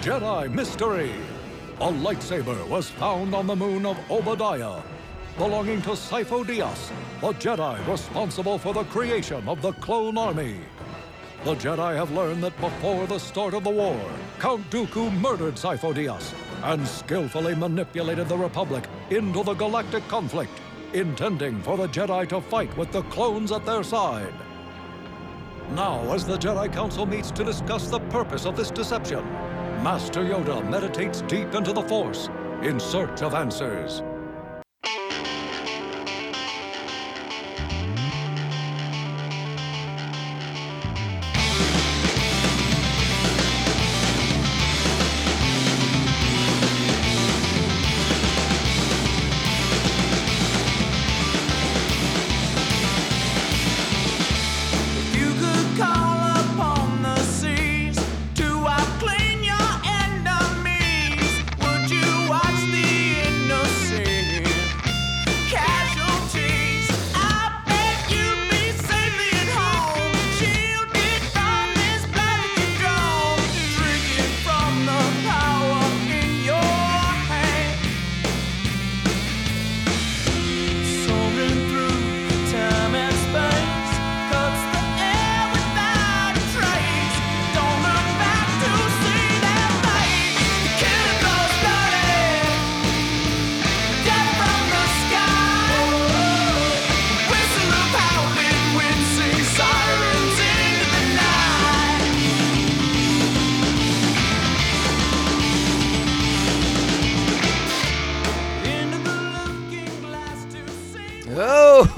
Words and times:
Jedi 0.00 0.50
Mystery. 0.50 1.12
A 1.82 1.92
lightsaber 1.92 2.66
was 2.68 2.88
found 2.88 3.34
on 3.34 3.46
the 3.46 3.54
moon 3.54 3.84
of 3.84 3.98
Oba 4.10 4.34
Diah, 4.34 4.80
belonging 5.36 5.82
to 5.82 5.90
Sifo 5.90 6.42
Dyas, 6.42 6.90
the 7.20 7.34
Jedi 7.34 7.86
responsible 7.86 8.56
for 8.56 8.72
the 8.72 8.84
creation 8.84 9.46
of 9.46 9.60
the 9.60 9.72
clone 9.72 10.16
army. 10.16 10.56
The 11.44 11.54
Jedi 11.54 11.96
have 11.96 12.12
learned 12.12 12.42
that 12.44 12.58
before 12.62 13.06
the 13.06 13.18
start 13.18 13.52
of 13.52 13.62
the 13.62 13.68
war, 13.68 14.00
Count 14.38 14.70
Dooku 14.70 15.12
murdered 15.20 15.56
Sifo 15.56 15.92
Dyas 15.92 16.32
and 16.62 16.88
skillfully 16.88 17.54
manipulated 17.54 18.26
the 18.26 18.38
Republic 18.38 18.84
into 19.10 19.44
the 19.44 19.52
galactic 19.52 20.08
conflict, 20.08 20.62
intending 20.94 21.60
for 21.60 21.76
the 21.76 21.88
Jedi 21.88 22.26
to 22.30 22.40
fight 22.40 22.74
with 22.78 22.90
the 22.90 23.02
clones 23.14 23.52
at 23.52 23.66
their 23.66 23.82
side. 23.82 24.32
Now, 25.72 26.10
as 26.14 26.24
the 26.24 26.38
Jedi 26.38 26.72
Council 26.72 27.04
meets 27.04 27.30
to 27.32 27.44
discuss 27.44 27.90
the 27.90 28.00
purpose 28.00 28.46
of 28.46 28.56
this 28.56 28.70
deception, 28.70 29.24
Master 29.82 30.20
Yoda 30.20 30.62
meditates 30.68 31.22
deep 31.22 31.54
into 31.54 31.72
the 31.72 31.80
Force 31.80 32.28
in 32.62 32.78
search 32.78 33.22
of 33.22 33.32
answers. 33.32 34.02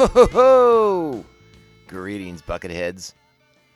Ho, 0.03 0.09
ho, 0.09 0.27
ho. 0.27 1.25
greetings, 1.87 2.43
bucketheads. 2.43 3.15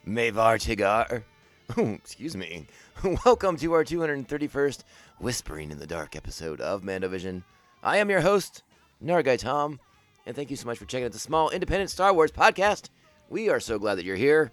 Mavar 0.06 0.58
Tigar. 0.58 1.22
Oh, 1.77 1.91
excuse 1.94 2.36
me. 2.36 2.66
Welcome 3.24 3.56
to 3.56 3.72
our 3.72 3.84
231st 3.84 4.82
Whispering 5.19 5.72
in 5.72 5.78
the 5.78 5.86
Dark 5.86 6.14
episode 6.14 6.60
of 6.60 6.82
Mandovision. 6.82 7.42
I 7.82 7.98
am 7.98 8.08
your 8.08 8.20
host, 8.20 8.62
Nargai 9.04 9.38
Tom, 9.38 9.81
and 10.26 10.34
thank 10.34 10.50
you 10.50 10.56
so 10.56 10.66
much 10.66 10.78
for 10.78 10.84
checking 10.84 11.06
out 11.06 11.12
the 11.12 11.19
small 11.19 11.50
independent 11.50 11.91
Star 11.91 12.12
Wars 12.12 12.31
podcast. 12.31 12.91
We 13.28 13.48
are 13.48 13.58
so 13.58 13.81
glad 13.81 13.97
that 13.97 14.04
you're 14.04 14.16
here, 14.16 14.53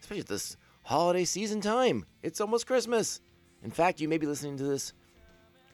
especially 0.00 0.20
at 0.20 0.26
this 0.26 0.56
holiday 0.82 1.24
season 1.24 1.60
time. 1.60 2.04
It's 2.24 2.40
almost 2.40 2.66
Christmas. 2.66 3.20
In 3.62 3.70
fact, 3.70 4.00
you 4.00 4.08
may 4.08 4.18
be 4.18 4.26
listening 4.26 4.56
to 4.58 4.64
this 4.64 4.92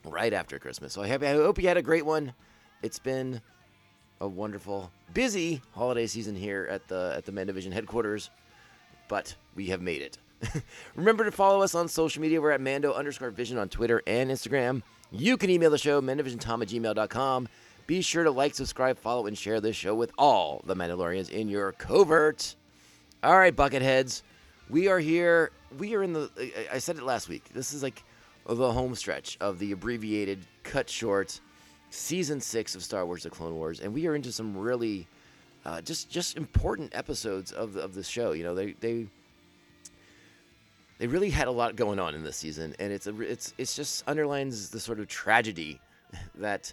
right 0.05 0.33
after 0.33 0.59
Christmas. 0.59 0.93
So 0.95 1.03
I, 1.03 1.09
hope 1.09 1.61
you 1.61 1.69
had 1.69 1.79
a 1.79 1.83
great 1.83 2.07
one. 2.07 2.35
It's 2.83 2.99
been 2.99 3.41
a 4.21 4.29
wonderful, 4.29 4.91
busy 5.15 5.61
holiday 5.73 6.07
season 6.07 6.35
here 6.35 6.67
at 6.71 6.87
the 6.89 7.15
at 7.17 7.25
the 7.25 7.33
Mandovision 7.33 7.73
headquarters, 7.73 8.31
but 9.09 9.35
we 9.55 9.67
have 9.67 9.81
made 9.81 10.03
it. 10.03 10.19
Remember 10.95 11.25
to 11.25 11.31
follow 11.31 11.63
us 11.63 11.75
on 11.75 11.89
social 11.89 12.23
media. 12.23 12.41
We're 12.41 12.51
at 12.51 12.61
Mando 12.61 12.93
underscore 12.93 13.31
Vision 13.31 13.59
on 13.59 13.69
Twitter 13.69 14.03
and 14.07 14.31
Instagram. 14.31 14.83
You 15.11 15.37
can 15.37 15.51
email 15.51 15.71
the 15.71 15.79
show, 15.79 16.01
mandovisiontom 16.01 16.63
at 16.63 16.69
gmail.com. 16.69 17.49
Be 17.87 18.03
sure 18.03 18.25
to 18.25 18.31
like, 18.31 18.55
subscribe, 18.55 18.99
follow, 18.99 19.27
and 19.27 19.39
share 19.39 19.61
this 19.61 19.77
show 19.77 19.95
with 19.95 20.11
all 20.19 20.63
the 20.67 20.75
Mandalorians 20.75 21.31
in 21.31 21.49
your 21.49 21.73
covert. 21.73 22.57
All 23.23 23.39
right, 23.39 23.55
Bucketheads. 23.55 24.23
We 24.69 24.89
are 24.89 24.99
here. 24.99 25.53
We 25.79 25.95
are 25.95 26.03
in 26.03 26.13
the. 26.13 26.31
I- 26.39 26.75
I 26.75 26.79
said 26.79 26.97
it 26.97 27.05
last 27.05 27.29
week. 27.29 27.45
This 27.55 27.73
is 27.73 27.83
like 27.83 28.03
the 28.49 28.73
home 28.73 28.95
stretch 28.95 29.37
of 29.41 29.59
the 29.59 29.73
abbreviated, 29.73 30.41
cut 30.65 30.91
short 30.91 31.41
season 31.91 32.41
six 32.41 32.75
of 32.75 32.83
Star 32.83 33.07
Wars: 33.07 33.23
The 33.23 33.31
Clone 33.31 33.55
Wars, 33.55 33.81
and 33.81 33.93
we 33.93 34.07
are 34.07 34.15
into 34.15 34.33
some 34.33 34.57
really, 34.57 35.07
uh, 35.65 35.81
just 35.81 36.11
just 36.11 36.37
important 36.37 36.95
episodes 36.95 37.53
of 37.53 37.75
the, 37.75 37.81
of 37.83 37.95
the 37.95 38.03
show. 38.03 38.33
You 38.33 38.45
know, 38.45 38.55
they 38.55 38.73
they 38.73 39.07
they 40.99 41.07
really 41.07 41.31
had 41.31 41.49
a 41.49 41.51
lot 41.51 41.77
going 41.77 41.99
on 41.99 42.15
in 42.15 42.23
this 42.23 42.37
season, 42.37 42.75
and 42.79 42.93
it's 42.93 43.07
a 43.07 43.21
it's 43.21 43.55
it's 43.59 43.77
just 43.77 44.05
underlines 44.07 44.71
the 44.71 44.81
sort 44.81 45.01
of 45.01 45.09
tragedy 45.09 45.81
that 46.37 46.73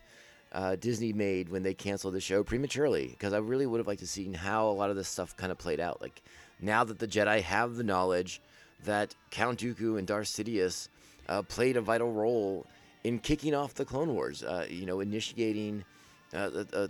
uh, 0.53 0.75
Disney 0.75 1.11
made 1.11 1.49
when 1.49 1.63
they 1.63 1.73
canceled 1.73 2.13
the 2.13 2.21
show 2.21 2.43
prematurely. 2.43 3.07
Because 3.07 3.33
I 3.33 3.39
really 3.39 3.65
would 3.65 3.79
have 3.79 3.87
liked 3.87 4.01
to 4.01 4.07
seen 4.07 4.33
how 4.33 4.67
a 4.67 4.71
lot 4.71 4.89
of 4.89 4.95
this 4.95 5.07
stuff 5.07 5.35
kind 5.35 5.51
of 5.51 5.57
played 5.57 5.79
out. 5.79 6.01
Like 6.01 6.21
now 6.61 6.83
that 6.83 6.99
the 6.99 7.07
Jedi 7.07 7.41
have 7.41 7.75
the 7.75 7.83
knowledge 7.83 8.41
that 8.85 9.15
Count 9.29 9.59
Dooku 9.59 9.97
and 9.97 10.07
Darth 10.07 10.27
Sidious 10.27 10.87
uh, 11.27 11.41
played 11.41 11.77
a 11.77 11.81
vital 11.81 12.11
role 12.11 12.65
in 13.03 13.19
kicking 13.19 13.53
off 13.53 13.73
the 13.73 13.85
Clone 13.85 14.13
Wars. 14.13 14.43
Uh, 14.43 14.65
you 14.69 14.85
know, 14.85 14.99
initiating 14.99 15.83
uh, 16.33 16.37
uh, 16.37 16.63
uh, 16.73 16.87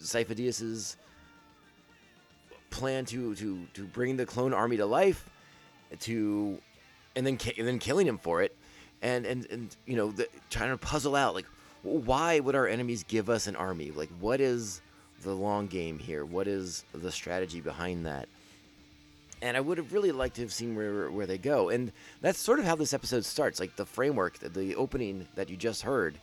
Sifo 0.00 0.34
Dyas's 0.34 0.96
plan 2.70 3.04
to 3.06 3.34
to 3.34 3.66
to 3.74 3.84
bring 3.84 4.16
the 4.16 4.26
clone 4.26 4.54
army 4.54 4.76
to 4.76 4.86
life, 4.86 5.28
to 6.00 6.58
and 7.16 7.26
then 7.26 7.36
ki- 7.36 7.54
and 7.58 7.66
then 7.66 7.78
killing 7.78 8.06
him 8.06 8.18
for 8.18 8.42
it, 8.42 8.56
and 9.02 9.26
and 9.26 9.46
and 9.50 9.76
you 9.86 9.96
know 9.96 10.10
the, 10.10 10.28
trying 10.48 10.70
to 10.70 10.78
puzzle 10.78 11.16
out 11.16 11.34
like 11.34 11.46
why 11.82 12.40
would 12.40 12.54
our 12.54 12.66
enemies 12.66 13.04
give 13.04 13.30
us 13.30 13.46
an 13.46 13.56
army? 13.56 13.90
Like 13.90 14.10
what 14.20 14.40
is 14.40 14.80
the 15.22 15.34
long 15.34 15.66
game 15.66 15.98
here? 15.98 16.24
What 16.24 16.46
is 16.46 16.84
the 16.92 17.10
strategy 17.10 17.60
behind 17.60 18.06
that? 18.06 18.28
And 19.42 19.56
I 19.56 19.60
would 19.60 19.78
have 19.78 19.92
really 19.92 20.12
liked 20.12 20.36
to 20.36 20.42
have 20.42 20.52
seen 20.52 20.74
where 20.74 21.10
where 21.10 21.26
they 21.26 21.38
go. 21.38 21.68
And 21.70 21.92
that's 22.20 22.38
sort 22.38 22.58
of 22.58 22.64
how 22.64 22.76
this 22.76 22.92
episode 22.92 23.24
starts. 23.24 23.60
Like 23.60 23.76
the 23.76 23.86
framework, 23.86 24.38
the, 24.38 24.74
opening 24.74 25.26
that 25.34 25.48
you 25.48 25.56
just 25.56 25.82
heard, 25.82 26.18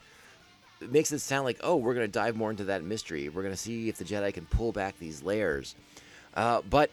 it 0.81 0.91
makes 0.91 1.11
it 1.11 1.19
sound 1.19 1.45
like, 1.45 1.59
oh, 1.61 1.75
we're 1.75 1.93
going 1.93 2.05
to 2.07 2.11
dive 2.11 2.35
more 2.35 2.51
into 2.51 2.65
that 2.65 2.83
mystery. 2.83 3.29
We're 3.29 3.43
going 3.43 3.53
to 3.53 3.59
see 3.59 3.89
if 3.89 3.97
the 3.97 4.05
Jedi 4.05 4.33
can 4.33 4.45
pull 4.45 4.71
back 4.71 4.97
these 4.99 5.23
layers. 5.23 5.75
Uh, 6.35 6.61
but 6.69 6.91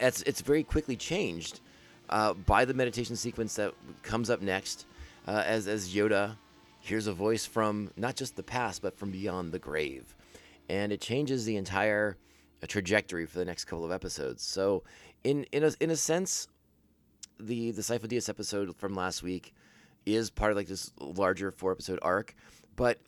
it's 0.00 0.22
it's 0.22 0.40
very 0.40 0.62
quickly 0.62 0.96
changed 0.96 1.60
uh, 2.10 2.34
by 2.34 2.64
the 2.64 2.74
meditation 2.74 3.16
sequence 3.16 3.54
that 3.56 3.72
comes 4.02 4.30
up 4.30 4.42
next, 4.42 4.86
uh, 5.26 5.42
as 5.46 5.66
as 5.66 5.94
Yoda 5.94 6.36
hears 6.80 7.06
a 7.06 7.12
voice 7.12 7.46
from 7.46 7.90
not 7.96 8.14
just 8.14 8.36
the 8.36 8.42
past 8.42 8.82
but 8.82 8.98
from 8.98 9.10
beyond 9.10 9.52
the 9.52 9.58
grave, 9.58 10.14
and 10.68 10.92
it 10.92 11.00
changes 11.00 11.46
the 11.46 11.56
entire 11.56 12.16
uh, 12.62 12.66
trajectory 12.66 13.24
for 13.24 13.38
the 13.38 13.44
next 13.44 13.64
couple 13.64 13.84
of 13.84 13.92
episodes. 13.92 14.42
So, 14.42 14.82
in 15.24 15.44
in 15.52 15.64
a 15.64 15.72
in 15.80 15.90
a 15.90 15.96
sense, 15.96 16.48
the 17.40 17.72
the 17.72 17.82
Sifo 17.82 18.06
Dyas 18.06 18.28
episode 18.28 18.76
from 18.76 18.94
last 18.94 19.22
week 19.22 19.54
is 20.06 20.30
part 20.30 20.50
of 20.50 20.56
like 20.56 20.68
this 20.68 20.92
larger 21.00 21.50
four 21.50 21.72
episode 21.72 21.98
arc, 22.02 22.34
but 22.76 22.98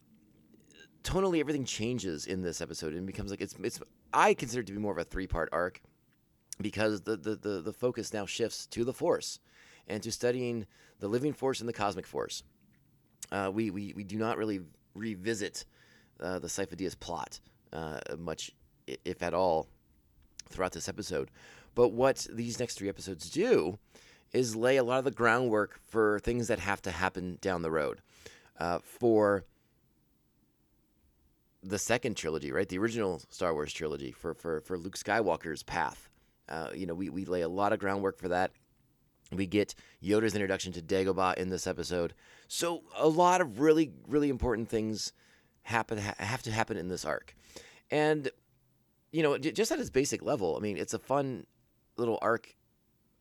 tonally 1.05 1.39
everything 1.39 1.65
changes 1.65 2.27
in 2.27 2.43
this 2.43 2.61
episode 2.61 2.95
and 2.95 3.07
becomes 3.07 3.31
like 3.31 3.41
it's 3.41 3.55
it's 3.63 3.81
I 4.13 4.35
consider 4.35 4.63
it 4.63 4.67
to 4.67 4.73
be 4.73 4.79
more 4.79 4.93
of 4.93 4.99
a 4.99 5.05
three 5.05 5.27
part 5.27 5.49
arc 5.53 5.81
because 6.61 7.03
the, 7.03 7.17
the 7.17 7.37
the 7.37 7.61
the 7.61 7.73
focus 7.73 8.13
now 8.13 8.27
shifts 8.27 8.67
to 8.69 8.85
the 8.85 8.93
Force 8.93 9.39
and 9.89 10.03
to 10.03 10.11
studying 10.11 10.67
the 11.01 11.09
living 11.09 11.33
force 11.33 11.61
and 11.61 11.69
the 11.69 11.73
cosmic 11.73 12.07
force. 12.07 12.43
Uh, 13.31 13.51
we, 13.53 13.71
we 13.71 13.93
we 13.95 14.05
do 14.05 14.17
not 14.17 14.39
really 14.39 14.61
revisit 14.95 15.65
uh, 16.21 16.39
the 16.39 16.49
Sifo 16.49 16.75
Dyas 16.75 16.99
plot 16.99 17.41
uh, 17.73 17.99
much, 18.19 18.53
if 18.87 19.23
at 19.23 19.35
all, 19.35 19.69
throughout 20.49 20.73
this 20.73 20.89
episode. 20.89 21.31
But 21.77 21.93
what 21.93 22.27
these 22.33 22.59
next 22.59 22.79
three 22.79 22.89
episodes 22.89 23.31
do 23.31 23.79
is 24.33 24.57
lay 24.57 24.79
a 24.79 24.83
lot 24.83 24.99
of 24.99 25.05
the 25.05 25.11
groundwork 25.13 25.79
for 25.87 26.19
things 26.19 26.49
that 26.49 26.59
have 26.59 26.83
to 26.83 26.91
happen 26.91 27.39
down 27.41 27.63
the 27.63 27.71
road. 27.71 28.01
Uh, 28.59 28.79
for 28.83 29.45
the 31.63 31.79
second 31.79 32.17
trilogy, 32.17 32.51
right? 32.51 32.69
The 32.69 32.79
original 32.79 33.21
Star 33.29 33.53
Wars 33.53 33.73
trilogy 33.73 34.11
for 34.11 34.35
for, 34.35 34.63
for 34.63 34.79
Luke 34.79 34.97
Skywalker's 34.97 35.63
path. 35.63 36.09
Uh, 36.49 36.71
you 36.75 36.87
know, 36.87 36.95
we, 36.95 37.11
we 37.11 37.25
lay 37.27 37.43
a 37.43 37.49
lot 37.49 37.73
of 37.73 37.79
groundwork 37.79 38.19
for 38.19 38.29
that. 38.29 38.53
We 39.33 39.47
get 39.47 39.75
Yoda's 40.03 40.35
introduction 40.35 40.73
to 40.73 40.81
Dagobah 40.81 41.37
in 41.37 41.51
this 41.51 41.67
episode. 41.67 42.15
So 42.49 42.85
a 42.97 43.09
lot 43.09 43.41
of 43.41 43.61
really, 43.61 43.93
really 44.09 44.31
important 44.31 44.69
things 44.69 45.13
happen 45.63 45.99
ha- 45.99 46.15
have 46.19 46.43
to 46.45 46.53
happen 46.53 46.77
in 46.79 46.89
this 46.89 47.05
arc. 47.05 47.35
And 47.91 48.31
you 49.13 49.23
know, 49.23 49.37
j- 49.37 49.53
just 49.53 49.71
at 49.73 49.79
its 49.79 49.91
basic 49.91 50.23
level, 50.23 50.57
I 50.57 50.61
mean, 50.61 50.79
it's 50.79 50.95
a 50.95 50.99
fun 50.99 51.45
little 51.97 52.19
arc 52.23 52.55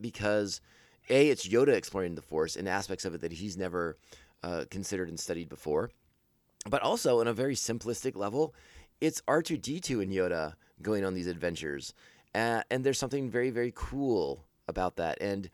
because 0.00 0.60
a 1.08 1.28
it's 1.28 1.46
Yoda 1.46 1.74
exploring 1.74 2.14
the 2.14 2.22
Force 2.22 2.56
in 2.56 2.66
aspects 2.68 3.04
of 3.04 3.14
it 3.14 3.20
that 3.20 3.32
he's 3.32 3.56
never 3.56 3.96
uh, 4.42 4.64
considered 4.70 5.08
and 5.08 5.18
studied 5.18 5.48
before, 5.48 5.90
but 6.68 6.82
also 6.82 7.20
on 7.20 7.28
a 7.28 7.32
very 7.32 7.54
simplistic 7.54 8.16
level, 8.16 8.54
it's 9.00 9.22
R 9.26 9.42
two 9.42 9.56
D 9.56 9.80
two 9.80 10.00
and 10.00 10.12
Yoda 10.12 10.54
going 10.82 11.04
on 11.04 11.14
these 11.14 11.26
adventures, 11.26 11.94
uh, 12.34 12.62
and 12.70 12.84
there's 12.84 12.98
something 12.98 13.30
very 13.30 13.50
very 13.50 13.72
cool 13.74 14.44
about 14.68 14.96
that, 14.96 15.18
and 15.20 15.48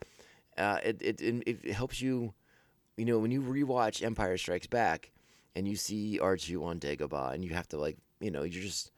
uh, 0.57 0.79
it, 0.83 1.01
it 1.01 1.21
it 1.21 1.73
helps 1.73 2.01
you, 2.01 2.33
you 2.97 3.05
know, 3.05 3.19
when 3.19 3.31
you 3.31 3.41
rewatch 3.41 4.03
Empire 4.03 4.37
Strikes 4.37 4.67
Back, 4.67 5.11
and 5.55 5.67
you 5.67 5.75
see 5.75 6.19
R 6.19 6.37
two 6.37 6.63
on 6.63 6.79
Dagobah, 6.79 7.33
and 7.33 7.43
you 7.43 7.53
have 7.53 7.67
to 7.69 7.77
like, 7.77 7.97
you 8.19 8.31
know, 8.31 8.43
you're 8.43 8.63
just 8.63 8.91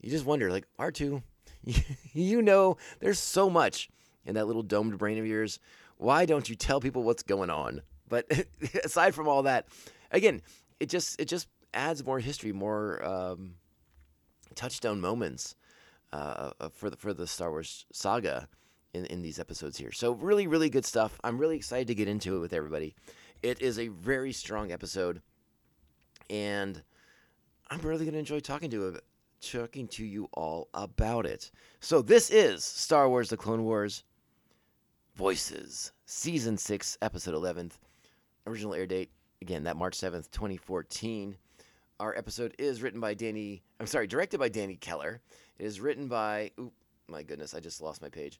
you 0.00 0.10
just 0.10 0.26
wonder 0.26 0.50
like 0.50 0.66
R 0.78 0.92
two, 0.92 1.22
you 2.12 2.42
know, 2.42 2.76
there's 3.00 3.18
so 3.18 3.50
much 3.50 3.90
in 4.24 4.34
that 4.34 4.46
little 4.46 4.62
domed 4.62 4.98
brain 4.98 5.18
of 5.18 5.26
yours. 5.26 5.58
Why 5.96 6.26
don't 6.26 6.48
you 6.48 6.54
tell 6.56 6.80
people 6.80 7.02
what's 7.02 7.22
going 7.22 7.50
on? 7.50 7.82
But 8.08 8.30
aside 8.84 9.14
from 9.14 9.28
all 9.28 9.42
that, 9.44 9.68
again, 10.10 10.42
it 10.80 10.88
just 10.88 11.20
it 11.20 11.26
just 11.26 11.48
adds 11.74 12.04
more 12.04 12.20
history, 12.20 12.52
more 12.52 13.04
um, 13.04 13.54
touchstone 14.54 15.00
moments 15.00 15.54
uh, 16.12 16.50
uh, 16.60 16.68
for 16.68 16.90
the 16.90 16.96
for 16.96 17.12
the 17.12 17.26
Star 17.26 17.50
Wars 17.50 17.86
saga 17.92 18.48
in 18.94 19.06
in 19.06 19.22
these 19.22 19.38
episodes 19.38 19.76
here. 19.78 19.92
So 19.92 20.12
really, 20.12 20.46
really 20.46 20.70
good 20.70 20.84
stuff. 20.84 21.18
I'm 21.24 21.38
really 21.38 21.56
excited 21.56 21.88
to 21.88 21.94
get 21.94 22.08
into 22.08 22.36
it 22.36 22.40
with 22.40 22.52
everybody. 22.52 22.94
It 23.42 23.60
is 23.60 23.78
a 23.78 23.88
very 23.88 24.32
strong 24.32 24.72
episode, 24.72 25.20
and 26.30 26.82
I'm 27.70 27.80
really 27.80 28.04
going 28.04 28.14
to 28.14 28.18
enjoy 28.18 28.40
talking 28.40 28.70
to 28.70 28.98
talking 29.50 29.88
to 29.88 30.04
you 30.04 30.28
all 30.32 30.68
about 30.74 31.26
it. 31.26 31.50
So 31.80 32.02
this 32.02 32.30
is 32.30 32.64
Star 32.64 33.08
Wars: 33.08 33.28
The 33.28 33.36
Clone 33.36 33.64
Wars. 33.64 34.04
Voices, 35.16 35.92
Season 36.04 36.58
6, 36.58 36.98
Episode 37.00 37.34
11th. 37.34 37.78
Original 38.46 38.74
air 38.74 38.86
date, 38.86 39.10
again, 39.40 39.64
that 39.64 39.78
March 39.78 39.96
7th, 39.96 40.30
2014. 40.30 41.34
Our 41.98 42.14
episode 42.18 42.54
is 42.58 42.82
written 42.82 43.00
by 43.00 43.14
Danny, 43.14 43.62
I'm 43.80 43.86
sorry, 43.86 44.06
directed 44.06 44.38
by 44.38 44.50
Danny 44.50 44.76
Keller. 44.76 45.22
It 45.58 45.64
is 45.64 45.80
written 45.80 46.06
by, 46.06 46.50
oop, 46.60 46.74
my 47.08 47.22
goodness, 47.22 47.54
I 47.54 47.60
just 47.60 47.80
lost 47.80 48.02
my 48.02 48.10
page. 48.10 48.38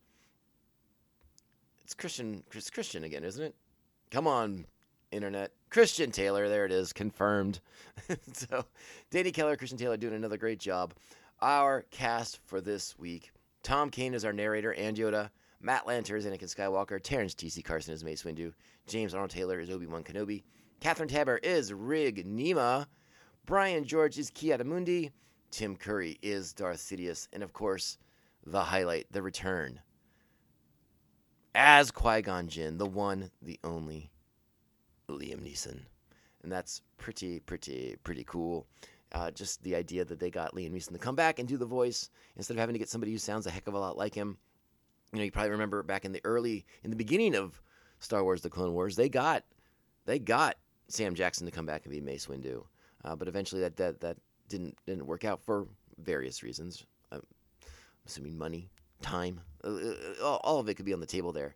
It's 1.83 1.95
Christian, 1.95 2.45
Chris 2.51 2.69
Christian 2.69 3.05
again, 3.05 3.25
isn't 3.25 3.43
it? 3.43 3.55
Come 4.11 4.27
on, 4.27 4.67
internet. 5.17 5.53
Christian 5.71 6.11
Taylor, 6.11 6.49
there 6.49 6.65
it 6.65 6.73
is, 6.73 6.93
confirmed. 6.93 7.61
so, 8.33 8.65
Danny 9.11 9.33
Keller, 9.33 9.57
Christian 9.57 9.79
Taylor 9.79 9.97
doing 9.97 10.15
another 10.15 10.37
great 10.37 10.61
job. 10.61 10.95
Our 11.41 11.85
cast 11.91 12.39
for 12.47 12.61
this 12.61 12.99
week 12.99 13.33
Tom 13.67 13.91
Kane 13.91 14.15
is 14.15 14.25
our 14.25 14.33
narrator 14.33 14.75
and 14.75 14.97
Yoda. 14.97 15.29
Matt 15.61 15.87
Lanter 15.87 16.17
is 16.17 16.25
Anakin 16.25 16.45
Skywalker. 16.45 17.03
Terrence 17.03 17.35
T.C. 17.35 17.63
Carson 17.63 17.95
is 17.95 18.05
Mace 18.05 18.23
Windu. 18.23 18.53
James 18.87 19.13
Arnold 19.13 19.31
Taylor 19.31 19.59
is 19.59 19.71
Obi 19.71 19.87
Wan 19.87 20.05
Kenobi. 20.05 20.45
Catherine 20.79 21.09
Taber 21.09 21.39
is 21.39 21.73
Rig 21.73 22.25
Nema. 22.25 22.87
Brian 23.45 23.83
George 23.83 24.19
is 24.19 24.31
Ki-Adi-Mundi. 24.31 25.11
Tim 25.51 25.75
Curry 25.75 26.17
is 26.23 26.53
Darth 26.53 26.79
Sidious. 26.79 27.27
And 27.33 27.43
of 27.43 27.53
course, 27.53 27.99
the 28.47 28.63
highlight, 28.63 29.07
the 29.11 29.21
return. 29.21 29.81
As 31.53 31.91
Qui 31.91 32.23
Gon 32.23 32.47
Jinn, 32.47 32.79
the 32.79 32.87
one, 32.87 33.33
the 33.43 33.59
only, 33.65 34.13
Liam 35.09 35.43
Neeson. 35.43 35.81
And 36.43 36.53
that's 36.53 36.83
pretty, 36.99 37.41
pretty, 37.41 37.97
pretty 38.05 38.25
cool. 38.25 38.67
Uh, 39.13 39.31
just 39.31 39.63
the 39.63 39.75
idea 39.75 40.05
that 40.05 40.19
they 40.19 40.31
got 40.31 40.55
Liam 40.55 40.73
Neeson 40.73 40.93
to 40.93 40.99
come 40.99 41.15
back 41.15 41.39
and 41.39 41.49
do 41.49 41.57
the 41.57 41.67
voice 41.67 42.11
instead 42.37 42.55
of 42.55 42.61
having 42.61 42.75
to 42.75 42.79
get 42.79 42.89
somebody 42.89 43.13
who 43.13 43.19
sounds 43.19 43.47
a 43.47 43.51
heck 43.51 43.67
of 43.67 43.75
a 43.75 43.79
lot 43.79 43.97
like 43.97 44.15
him 44.15 44.37
you 45.13 45.19
know, 45.19 45.25
you 45.25 45.33
probably 45.33 45.51
remember 45.51 45.83
back 45.83 46.05
in 46.05 46.13
the 46.13 46.21
early, 46.25 46.65
in 46.83 46.91
the 46.91 46.97
beginning 46.97 47.35
of 47.35 47.61
Star 48.01 48.23
Wars: 48.23 48.43
The 48.43 48.51
Clone 48.51 48.75
Wars, 48.75 48.97
they 48.97 49.09
got, 49.09 49.45
they 50.05 50.19
got 50.19 50.57
Sam 50.89 51.15
Jackson 51.15 51.47
to 51.47 51.53
come 51.53 51.67
back 51.67 51.85
and 51.85 51.93
be 51.93 52.01
Mace 52.01 52.27
Windu, 52.27 52.65
uh, 53.05 53.17
but 53.17 53.29
eventually 53.29 53.61
that, 53.63 53.77
that 53.77 54.01
that 54.01 54.17
didn't 54.49 54.77
didn't 54.87 55.07
work 55.07 55.25
out 55.25 55.41
for 55.43 55.67
various 55.99 56.43
reasons. 56.43 56.85
I'm 57.13 57.23
assuming 58.07 58.37
money, 58.37 58.69
time, 59.01 59.41
uh, 59.65 59.69
uh, 59.69 59.95
all, 60.23 60.41
all 60.45 60.59
of 60.61 60.69
it 60.69 60.75
could 60.75 60.85
be 60.85 60.93
on 60.93 61.01
the 61.01 61.07
table 61.07 61.33
there. 61.33 61.55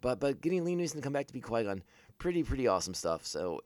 But 0.00 0.20
but 0.20 0.40
getting 0.40 0.64
Liam 0.64 0.78
Neeson 0.78 0.94
to 0.94 1.00
come 1.00 1.12
back 1.12 1.26
to 1.26 1.32
be 1.32 1.40
Qui 1.40 1.64
Gon, 1.64 1.82
pretty 2.24 2.42
pretty 2.42 2.66
awesome 2.66 2.94
stuff. 2.94 3.26
So 3.26 3.60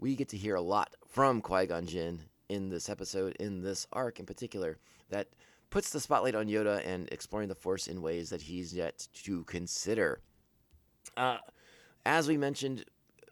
we 0.00 0.16
get 0.16 0.30
to 0.30 0.38
hear 0.38 0.54
a 0.54 0.62
lot 0.62 0.94
from 1.06 1.42
Qui 1.42 1.66
Gon 1.66 1.84
Jinn 1.84 2.22
in 2.48 2.70
this 2.70 2.88
episode, 2.88 3.36
in 3.38 3.60
this 3.60 3.86
arc 3.92 4.18
in 4.18 4.24
particular, 4.24 4.78
that 5.10 5.28
puts 5.68 5.90
the 5.90 6.00
spotlight 6.00 6.34
on 6.34 6.46
Yoda 6.46 6.80
and 6.86 7.06
exploring 7.12 7.48
the 7.48 7.54
Force 7.54 7.86
in 7.86 8.00
ways 8.00 8.30
that 8.30 8.40
he's 8.40 8.72
yet 8.72 9.06
to 9.24 9.44
consider. 9.44 10.22
Uh, 11.18 11.36
as 12.06 12.26
we 12.26 12.38
mentioned, 12.38 12.86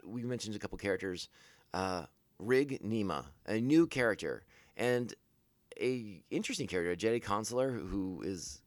we 0.05 0.23
mentioned 0.25 0.55
a 0.55 0.59
couple 0.59 0.77
characters. 0.77 1.31
Uh, 1.73 2.05
Rig 2.39 2.83
Nema, 2.85 3.25
a 3.47 3.59
new 3.59 3.87
character, 3.87 4.45
and 4.77 5.15
a 5.81 6.23
interesting 6.31 6.67
character, 6.67 6.91
a 6.91 6.97
Jedi 6.99 7.23
consular 7.23 7.71
who 7.71 8.21
is 8.27 8.61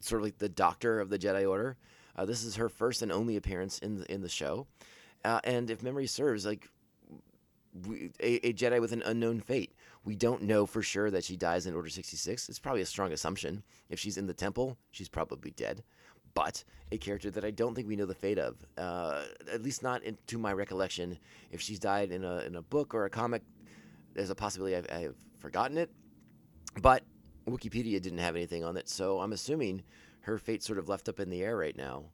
sort 0.00 0.20
of 0.20 0.26
like 0.26 0.36
the 0.36 0.50
doctor 0.50 1.00
of 1.00 1.08
the 1.08 1.18
Jedi 1.18 1.48
Order. 1.48 1.78
Uh, 2.14 2.26
this 2.26 2.44
is 2.44 2.56
her 2.56 2.68
first 2.68 3.00
and 3.00 3.10
only 3.10 3.36
appearance 3.36 3.78
in 3.78 4.00
the, 4.00 4.12
in 4.12 4.20
the 4.20 4.28
show, 4.28 4.66
uh, 5.24 5.40
and 5.44 5.70
if 5.70 5.82
memory 5.82 6.06
serves, 6.06 6.46
like 6.46 6.68
we, 7.86 8.10
a, 8.20 8.48
a 8.48 8.52
Jedi 8.52 8.80
with 8.80 8.92
an 8.92 9.02
unknown 9.04 9.40
fate. 9.40 9.74
We 10.04 10.14
don't 10.14 10.42
know 10.42 10.66
for 10.66 10.82
sure 10.82 11.10
that 11.10 11.24
she 11.24 11.36
dies 11.36 11.66
in 11.66 11.74
Order 11.74 11.88
66. 11.88 12.48
It's 12.48 12.58
probably 12.58 12.82
a 12.82 12.86
strong 12.86 13.12
assumption. 13.12 13.62
If 13.88 13.98
she's 13.98 14.16
in 14.16 14.26
the 14.26 14.34
temple, 14.34 14.78
she's 14.90 15.08
probably 15.08 15.50
dead. 15.50 15.82
But 16.34 16.62
a 16.92 16.98
character 16.98 17.30
that 17.30 17.44
I 17.44 17.50
don't 17.50 17.74
think 17.74 17.88
we 17.88 17.96
know 17.96 18.06
the 18.06 18.14
fate 18.14 18.38
of, 18.38 18.56
uh, 18.76 19.24
at 19.52 19.62
least 19.62 19.82
not 19.82 20.02
in, 20.02 20.18
to 20.26 20.38
my 20.38 20.52
recollection. 20.52 21.18
If 21.50 21.60
she's 21.60 21.78
died 21.78 22.10
in 22.10 22.24
a, 22.24 22.38
in 22.40 22.56
a 22.56 22.62
book 22.62 22.94
or 22.94 23.06
a 23.06 23.10
comic, 23.10 23.42
there's 24.14 24.30
a 24.30 24.34
possibility 24.34 24.76
I've, 24.76 24.86
I've 24.92 25.16
forgotten 25.38 25.78
it. 25.78 25.90
But 26.80 27.04
Wikipedia 27.48 28.00
didn't 28.02 28.18
have 28.18 28.36
anything 28.36 28.64
on 28.64 28.76
it, 28.76 28.88
so 28.88 29.20
I'm 29.20 29.32
assuming 29.32 29.82
her 30.20 30.38
fate 30.38 30.62
sort 30.62 30.78
of 30.78 30.88
left 30.88 31.08
up 31.08 31.20
in 31.20 31.30
the 31.30 31.42
air 31.42 31.56
right 31.56 31.76
now. 31.76 32.04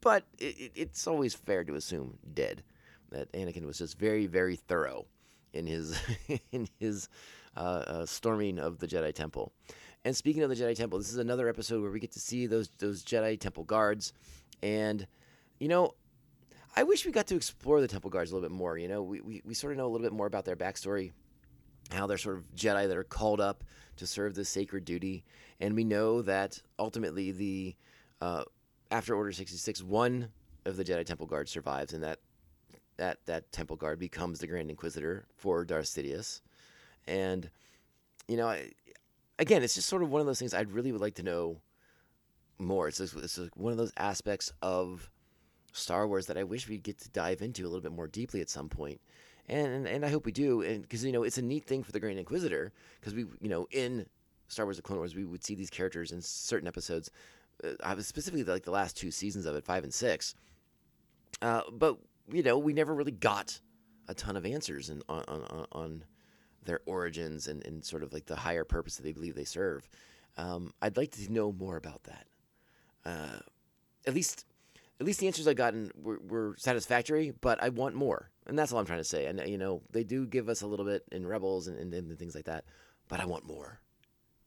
But 0.00 0.24
it, 0.38 0.58
it, 0.58 0.72
it's 0.74 1.06
always 1.06 1.34
fair 1.34 1.64
to 1.64 1.74
assume 1.74 2.18
dead 2.34 2.62
that 3.10 3.32
Anakin 3.32 3.64
was 3.64 3.78
just 3.78 3.98
very, 3.98 4.26
very 4.26 4.56
thorough 4.56 5.06
in 5.52 5.66
his 5.66 5.98
in 6.52 6.68
his 6.78 7.08
uh, 7.56 7.60
uh, 7.86 8.06
storming 8.06 8.58
of 8.58 8.78
the 8.78 8.86
Jedi 8.86 9.14
Temple. 9.14 9.52
And 10.04 10.16
speaking 10.16 10.42
of 10.42 10.50
the 10.50 10.56
Jedi 10.56 10.76
Temple, 10.76 10.98
this 10.98 11.10
is 11.10 11.18
another 11.18 11.48
episode 11.48 11.82
where 11.82 11.90
we 11.90 12.00
get 12.00 12.12
to 12.12 12.20
see 12.20 12.46
those 12.46 12.68
those 12.78 13.04
Jedi 13.04 13.38
Temple 13.38 13.64
guards, 13.64 14.12
and 14.62 15.06
you 15.58 15.68
know, 15.68 15.94
I 16.76 16.84
wish 16.84 17.04
we 17.04 17.12
got 17.12 17.26
to 17.28 17.36
explore 17.36 17.80
the 17.80 17.88
Temple 17.88 18.10
guards 18.10 18.30
a 18.30 18.34
little 18.34 18.48
bit 18.48 18.56
more. 18.56 18.78
You 18.78 18.88
know, 18.88 19.02
we 19.02 19.20
we, 19.20 19.42
we 19.44 19.54
sort 19.54 19.72
of 19.72 19.78
know 19.78 19.86
a 19.86 19.90
little 19.90 20.06
bit 20.06 20.12
more 20.12 20.26
about 20.26 20.44
their 20.44 20.56
backstory, 20.56 21.12
how 21.90 22.06
they're 22.06 22.18
sort 22.18 22.36
of 22.36 22.54
Jedi 22.54 22.86
that 22.86 22.96
are 22.96 23.04
called 23.04 23.40
up 23.40 23.64
to 23.96 24.06
serve 24.06 24.34
this 24.34 24.48
sacred 24.48 24.84
duty, 24.84 25.24
and 25.60 25.74
we 25.74 25.84
know 25.84 26.22
that 26.22 26.62
ultimately 26.78 27.32
the 27.32 27.76
uh, 28.20 28.44
after 28.90 29.14
Order 29.14 29.32
sixty 29.32 29.56
six, 29.56 29.82
one 29.82 30.28
of 30.64 30.76
the 30.76 30.84
Jedi 30.84 31.04
Temple 31.04 31.26
guards 31.26 31.50
survives, 31.50 31.92
and 31.92 32.02
that 32.02 32.20
that 32.96 33.18
that 33.26 33.50
temple 33.52 33.76
guard 33.76 33.98
becomes 33.98 34.38
the 34.38 34.46
Grand 34.46 34.70
Inquisitor 34.70 35.26
for 35.36 35.64
Darth 35.64 35.86
Sidious, 35.86 36.40
and 37.06 37.48
you 38.26 38.36
know, 38.36 38.48
I, 38.48 38.70
again, 39.38 39.62
it's 39.62 39.74
just 39.74 39.88
sort 39.88 40.02
of 40.02 40.10
one 40.10 40.20
of 40.20 40.26
those 40.26 40.38
things 40.38 40.52
I'd 40.52 40.70
really 40.70 40.92
would 40.92 41.00
like 41.00 41.14
to 41.14 41.22
know 41.22 41.60
more. 42.58 42.88
It's 42.88 42.98
just, 42.98 43.16
it's 43.16 43.36
just 43.36 43.56
one 43.56 43.72
of 43.72 43.78
those 43.78 43.92
aspects 43.96 44.52
of 44.62 45.10
Star 45.72 46.06
Wars 46.06 46.26
that 46.26 46.36
I 46.36 46.44
wish 46.44 46.68
we'd 46.68 46.82
get 46.82 46.98
to 46.98 47.10
dive 47.10 47.40
into 47.40 47.62
a 47.62 47.68
little 47.68 47.80
bit 47.80 47.92
more 47.92 48.08
deeply 48.08 48.40
at 48.40 48.50
some 48.50 48.68
point. 48.68 49.00
And, 49.48 49.72
and, 49.72 49.88
and 49.88 50.04
I 50.04 50.10
hope 50.10 50.26
we 50.26 50.32
do, 50.32 50.62
and 50.62 50.82
because 50.82 51.04
you 51.04 51.12
know 51.12 51.22
it's 51.22 51.38
a 51.38 51.42
neat 51.42 51.64
thing 51.64 51.82
for 51.82 51.92
the 51.92 52.00
Grand 52.00 52.18
Inquisitor, 52.18 52.72
because 53.00 53.14
we 53.14 53.26
you 53.40 53.48
know 53.48 53.66
in 53.70 54.06
Star 54.48 54.66
Wars: 54.66 54.76
The 54.76 54.82
Clone 54.82 54.98
Wars 54.98 55.14
we 55.14 55.24
would 55.24 55.42
see 55.42 55.54
these 55.54 55.70
characters 55.70 56.12
in 56.12 56.20
certain 56.20 56.68
episodes, 56.68 57.10
uh, 57.64 58.00
specifically 58.00 58.44
like 58.44 58.64
the 58.64 58.70
last 58.70 58.96
two 58.96 59.10
seasons 59.10 59.46
of 59.46 59.54
it, 59.54 59.64
five 59.64 59.84
and 59.84 59.92
six. 59.92 60.34
Uh, 61.42 61.62
but 61.72 61.96
you 62.30 62.42
know, 62.42 62.58
we 62.58 62.72
never 62.72 62.94
really 62.94 63.12
got 63.12 63.58
a 64.08 64.14
ton 64.14 64.36
of 64.36 64.46
answers 64.46 64.90
in, 64.90 65.02
on, 65.08 65.22
on, 65.28 65.66
on 65.72 66.04
their 66.64 66.80
origins 66.86 67.48
and, 67.48 67.64
and 67.66 67.84
sort 67.84 68.02
of 68.02 68.12
like 68.12 68.26
the 68.26 68.36
higher 68.36 68.64
purpose 68.64 68.96
that 68.96 69.02
they 69.02 69.12
believe 69.12 69.34
they 69.34 69.44
serve. 69.44 69.88
Um, 70.36 70.72
I'd 70.80 70.96
like 70.96 71.12
to 71.12 71.32
know 71.32 71.52
more 71.52 71.76
about 71.76 72.04
that. 72.04 72.26
Uh, 73.04 73.40
at 74.06 74.14
least, 74.14 74.44
at 75.00 75.06
least 75.06 75.20
the 75.20 75.26
answers 75.26 75.48
I've 75.48 75.56
gotten 75.56 75.90
were, 76.00 76.20
were 76.26 76.54
satisfactory, 76.58 77.32
but 77.40 77.62
I 77.62 77.70
want 77.70 77.94
more, 77.94 78.30
and 78.46 78.58
that's 78.58 78.72
all 78.72 78.78
I'm 78.78 78.86
trying 78.86 78.98
to 78.98 79.04
say. 79.04 79.26
And 79.26 79.40
you 79.46 79.58
know, 79.58 79.82
they 79.90 80.04
do 80.04 80.26
give 80.26 80.48
us 80.48 80.62
a 80.62 80.66
little 80.66 80.84
bit 80.84 81.04
in 81.12 81.26
Rebels 81.26 81.68
and, 81.68 81.78
and, 81.78 81.92
and 81.94 82.18
things 82.18 82.34
like 82.34 82.44
that, 82.44 82.64
but 83.08 83.20
I 83.20 83.26
want 83.26 83.46
more. 83.46 83.80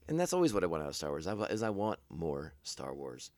And 0.08 0.20
that's 0.20 0.34
always 0.34 0.54
what 0.54 0.64
I 0.64 0.68
want 0.68 0.84
out 0.84 0.90
of 0.90 0.96
Star 0.96 1.10
Wars. 1.10 1.28
Is 1.50 1.64
I 1.64 1.70
want 1.70 2.00
more 2.10 2.54
Star 2.64 2.94
Wars. 2.94 3.32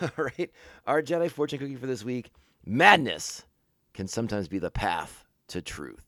all 0.00 0.08
right, 0.16 0.50
our 0.86 1.02
Jedi 1.02 1.30
fortune 1.30 1.58
cookie 1.58 1.76
for 1.76 1.86
this 1.86 2.04
week 2.04 2.30
madness 2.66 3.44
can 3.92 4.08
sometimes 4.08 4.48
be 4.48 4.58
the 4.58 4.70
path 4.70 5.24
to 5.48 5.62
truth. 5.62 6.06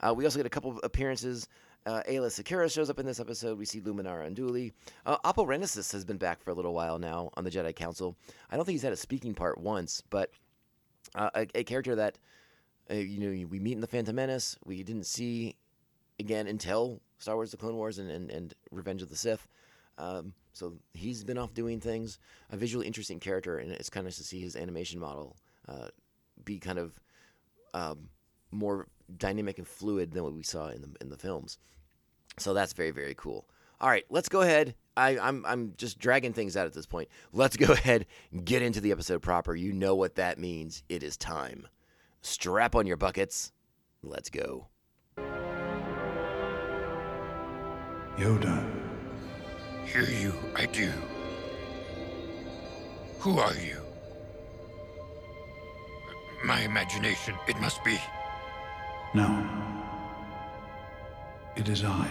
Uh, 0.00 0.14
we 0.14 0.24
also 0.24 0.38
get 0.38 0.46
a 0.46 0.50
couple 0.50 0.70
of 0.70 0.80
appearances. 0.82 1.46
Uh, 1.86 2.02
Aayla 2.08 2.28
Secura 2.28 2.70
shows 2.70 2.90
up 2.90 2.98
in 2.98 3.06
this 3.06 3.20
episode. 3.20 3.58
We 3.58 3.64
see 3.64 3.80
Luminara 3.80 4.30
Unduli. 4.30 4.72
Uh, 5.06 5.16
Rancisis 5.32 5.92
has 5.92 6.04
been 6.04 6.18
back 6.18 6.42
for 6.42 6.50
a 6.50 6.54
little 6.54 6.74
while 6.74 6.98
now 6.98 7.30
on 7.34 7.44
the 7.44 7.50
Jedi 7.50 7.74
Council. 7.74 8.16
I 8.50 8.56
don't 8.56 8.64
think 8.64 8.74
he's 8.74 8.82
had 8.82 8.92
a 8.92 8.96
speaking 8.96 9.34
part 9.34 9.58
once, 9.58 10.02
but 10.10 10.30
uh, 11.14 11.30
a, 11.34 11.46
a 11.54 11.64
character 11.64 11.94
that 11.96 12.18
uh, 12.90 12.94
you 12.94 13.18
know 13.18 13.46
we 13.48 13.58
meet 13.58 13.72
in 13.72 13.80
the 13.80 13.86
Phantom 13.86 14.14
Menace. 14.14 14.56
We 14.64 14.82
didn't 14.82 15.06
see 15.06 15.56
again 16.18 16.46
until 16.46 17.00
Star 17.20 17.36
Wars: 17.36 17.52
The 17.52 17.56
Clone 17.56 17.76
Wars 17.76 17.98
and, 17.98 18.10
and, 18.10 18.30
and 18.30 18.54
Revenge 18.72 19.02
of 19.02 19.08
the 19.08 19.16
Sith. 19.16 19.46
Um, 19.98 20.34
so 20.52 20.74
he's 20.94 21.22
been 21.22 21.38
off 21.38 21.54
doing 21.54 21.78
things. 21.78 22.18
A 22.50 22.56
visually 22.56 22.86
interesting 22.86 23.20
character, 23.20 23.58
and 23.58 23.70
it's 23.70 23.90
kind 23.90 24.04
of 24.04 24.06
nice 24.06 24.16
to 24.16 24.24
see 24.24 24.40
his 24.40 24.56
animation 24.56 24.98
model 24.98 25.36
uh, 25.68 25.88
be 26.44 26.58
kind 26.58 26.78
of 26.78 26.98
um, 27.74 28.08
more 28.50 28.88
dynamic 29.16 29.58
and 29.58 29.68
fluid 29.68 30.12
than 30.12 30.24
what 30.24 30.34
we 30.34 30.42
saw 30.42 30.68
in 30.68 30.82
the 30.82 30.88
in 31.00 31.10
the 31.10 31.16
films. 31.16 31.58
So 32.38 32.54
that's 32.54 32.72
very 32.72 32.90
very 32.90 33.14
cool. 33.14 33.46
All 33.80 33.88
right, 33.88 34.04
let's 34.10 34.28
go 34.28 34.42
ahead. 34.42 34.74
I, 34.96 35.18
I'm 35.18 35.44
I'm 35.46 35.74
just 35.76 35.98
dragging 35.98 36.32
things 36.32 36.56
out 36.56 36.66
at 36.66 36.72
this 36.72 36.86
point. 36.86 37.08
Let's 37.32 37.56
go 37.56 37.72
ahead 37.72 38.06
and 38.32 38.44
get 38.44 38.62
into 38.62 38.80
the 38.80 38.92
episode 38.92 39.22
proper. 39.22 39.54
You 39.54 39.72
know 39.72 39.94
what 39.94 40.16
that 40.16 40.38
means. 40.38 40.82
It 40.88 41.02
is 41.02 41.16
time. 41.16 41.68
Strap 42.22 42.74
on 42.74 42.86
your 42.86 42.98
buckets. 42.98 43.52
Let's 44.02 44.30
go. 44.30 44.68
Yoda, 48.20 48.62
Hear 49.86 50.02
you, 50.02 50.34
I 50.54 50.66
do. 50.66 50.92
Who 53.20 53.38
are 53.38 53.54
you? 53.54 53.78
My 56.44 56.60
imagination, 56.60 57.34
it 57.48 57.58
must 57.62 57.82
be. 57.82 57.98
no. 59.14 59.30
It 61.56 61.68
is 61.70 61.82
I, 61.82 62.08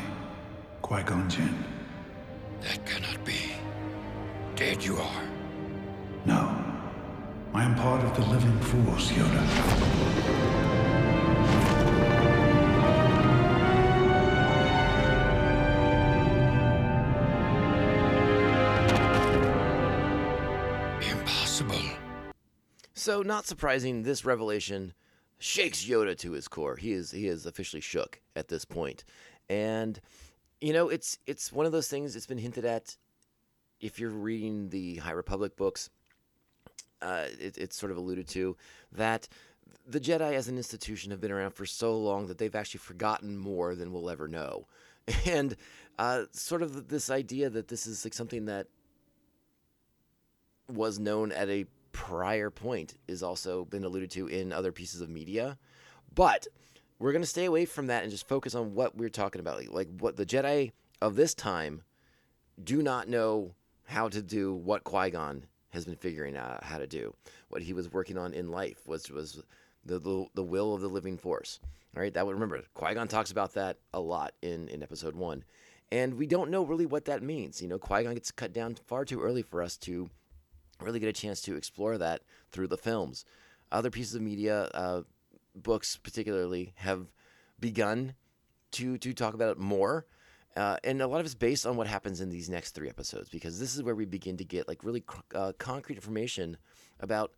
Qui 0.82 1.04
Gon 1.04 1.30
Jinn. 1.30 1.64
That 2.62 2.84
cannot 2.88 3.24
be. 3.24 3.54
Dead 4.56 4.84
you 4.84 4.98
are. 4.98 5.24
No. 6.26 6.42
I 7.54 7.64
am 7.64 7.76
part 7.76 8.04
of 8.04 8.16
the 8.16 8.26
living 8.34 8.60
force, 8.62 9.12
Yoda. 9.12 10.59
Not 23.30 23.48
surprising, 23.48 24.04
this 24.04 24.26
revelation 24.26 24.94
shakes 25.38 25.86
Yoda 25.86 26.18
to 26.18 26.34
his 26.34 26.50
core. 26.50 26.76
He 26.76 26.92
is 26.92 27.12
he 27.12 27.28
is 27.28 27.46
officially 27.46 27.80
shook 27.80 28.20
at 28.36 28.50
this 28.50 28.66
point, 28.66 29.06
and 29.50 30.02
you 30.60 30.74
know 30.74 30.90
it's 30.90 31.18
it's 31.26 31.54
one 31.54 31.66
of 31.66 31.72
those 31.72 31.88
things. 31.88 32.18
It's 32.18 32.28
been 32.28 32.38
hinted 32.38 32.66
at. 32.66 32.98
If 33.80 33.98
you're 33.98 34.10
reading 34.10 34.68
the 34.70 34.98
High 34.98 35.12
Republic 35.12 35.56
books, 35.56 35.90
uh, 37.02 37.28
it, 37.40 37.58
it's 37.58 37.78
sort 37.78 37.94
of 37.94 37.98
alluded 37.98 38.28
to 38.30 38.58
that 38.92 39.30
the 39.88 40.02
Jedi 40.02 40.34
as 40.34 40.50
an 40.50 40.58
institution 40.58 41.12
have 41.12 41.22
been 41.22 41.32
around 41.32 41.52
for 41.52 41.66
so 41.66 41.98
long 41.98 42.28
that 42.28 42.38
they've 42.38 42.56
actually 42.56 42.80
forgotten 42.80 43.38
more 43.38 43.76
than 43.76 43.94
we'll 43.94 44.10
ever 44.10 44.28
know, 44.28 44.68
and 45.26 45.56
uh, 45.98 46.24
sort 46.34 46.62
of 46.62 46.90
this 46.90 47.10
idea 47.10 47.50
that 47.50 47.70
this 47.70 47.88
is 47.88 48.04
like 48.04 48.14
something 48.14 48.46
that 48.46 48.68
was 50.68 51.00
known 51.00 51.32
at 51.32 51.48
a 51.48 51.66
prior 51.92 52.50
point 52.50 52.96
is 53.08 53.24
also 53.24 53.66
been 53.66 53.84
alluded 53.84 54.12
to 54.12 54.28
in 54.28 54.52
other 54.52 54.72
pieces 54.72 55.02
of 55.02 55.10
media. 55.10 55.58
But 56.14 56.48
we're 57.00 57.12
going 57.12 57.24
to 57.24 57.28
stay 57.28 57.46
away 57.46 57.66
from 57.66 57.88
that 57.88 58.04
and 58.04 58.12
just 58.12 58.28
focus 58.28 58.56
on 58.56 58.76
what 58.76 58.98
we're 58.98 59.10
talking 59.10 59.40
about. 59.40 59.58
Like, 59.58 59.72
like 59.72 59.88
what 60.00 60.18
the 60.18 60.26
Jedi 60.26 60.72
of 61.02 61.16
this 61.16 61.34
time 61.34 61.84
do 62.62 62.82
not 62.82 63.08
know 63.08 63.54
how 63.86 64.10
to 64.10 64.22
do 64.22 64.54
what 64.54 64.84
Qui 64.84 65.10
Gon 65.10 65.46
has 65.72 65.86
been 65.86 65.96
figuring 65.96 66.36
out 66.36 66.64
how 66.64 66.78
to 66.78 66.88
do. 66.88 67.14
What 67.50 67.62
he 67.62 67.74
was 67.74 67.92
working 67.92 68.18
on 68.18 68.34
in 68.34 68.50
life 68.50 68.88
was 68.88 69.10
was 69.10 69.42
the 69.86 70.00
the, 70.00 70.26
the 70.36 70.44
will 70.44 70.74
of 70.74 70.82
the 70.82 70.88
living 70.88 71.18
force. 71.18 71.60
All 71.96 72.04
right, 72.04 72.14
that 72.14 72.26
would 72.26 72.34
remember 72.34 72.62
Qui 72.74 72.94
Gon 72.94 73.08
talks 73.08 73.32
about 73.32 73.54
that 73.54 73.78
a 73.94 74.00
lot 74.00 74.34
in 74.42 74.68
in 74.70 74.84
Episode 74.84 75.16
One, 75.16 75.44
and 75.92 76.16
we 76.16 76.28
don't 76.28 76.52
know 76.52 76.64
really 76.64 76.86
what 76.86 77.06
that 77.06 77.24
means. 77.24 77.62
You 77.62 77.68
know, 77.68 77.80
Qui 77.80 78.04
Gon 78.04 78.14
gets 78.14 78.32
cut 78.32 78.54
down 78.54 78.76
far 78.76 79.06
too 79.06 79.22
early 79.22 79.42
for 79.42 79.62
us 79.62 79.78
to 79.78 80.10
really 80.82 81.00
get 81.00 81.10
a 81.10 81.14
chance 81.14 81.42
to 81.42 81.56
explore 81.56 81.98
that 81.98 82.22
through 82.52 82.68
the 82.68 82.78
films. 82.78 83.26
Other 83.72 83.90
pieces 83.90 84.16
of 84.16 84.22
media, 84.22 84.64
uh, 84.74 85.02
books 85.56 85.98
particularly, 85.98 86.74
have 86.78 87.08
begun 87.60 88.16
to 88.72 88.98
to 88.98 89.14
talk 89.14 89.34
about 89.34 89.52
it 89.52 89.58
more. 89.58 90.06
Uh, 90.56 90.78
and 90.84 91.02
a 91.02 91.08
lot 91.08 91.20
of 91.20 91.26
it's 91.26 91.36
based 91.36 91.66
on 91.66 91.78
what 91.78 91.88
happens 91.88 92.22
in 92.22 92.30
these 92.30 92.50
next 92.50 92.72
three 92.72 92.90
episodes 92.90 93.30
because 93.30 93.60
this 93.60 93.76
is 93.76 93.84
where 93.84 93.96
we 93.96 94.04
begin 94.04 94.36
to 94.36 94.44
get 94.44 94.68
like 94.68 94.84
really 94.84 95.02
cr- 95.02 95.22
uh, 95.36 95.54
concrete 95.58 95.96
information 95.96 96.58
about 97.00 97.32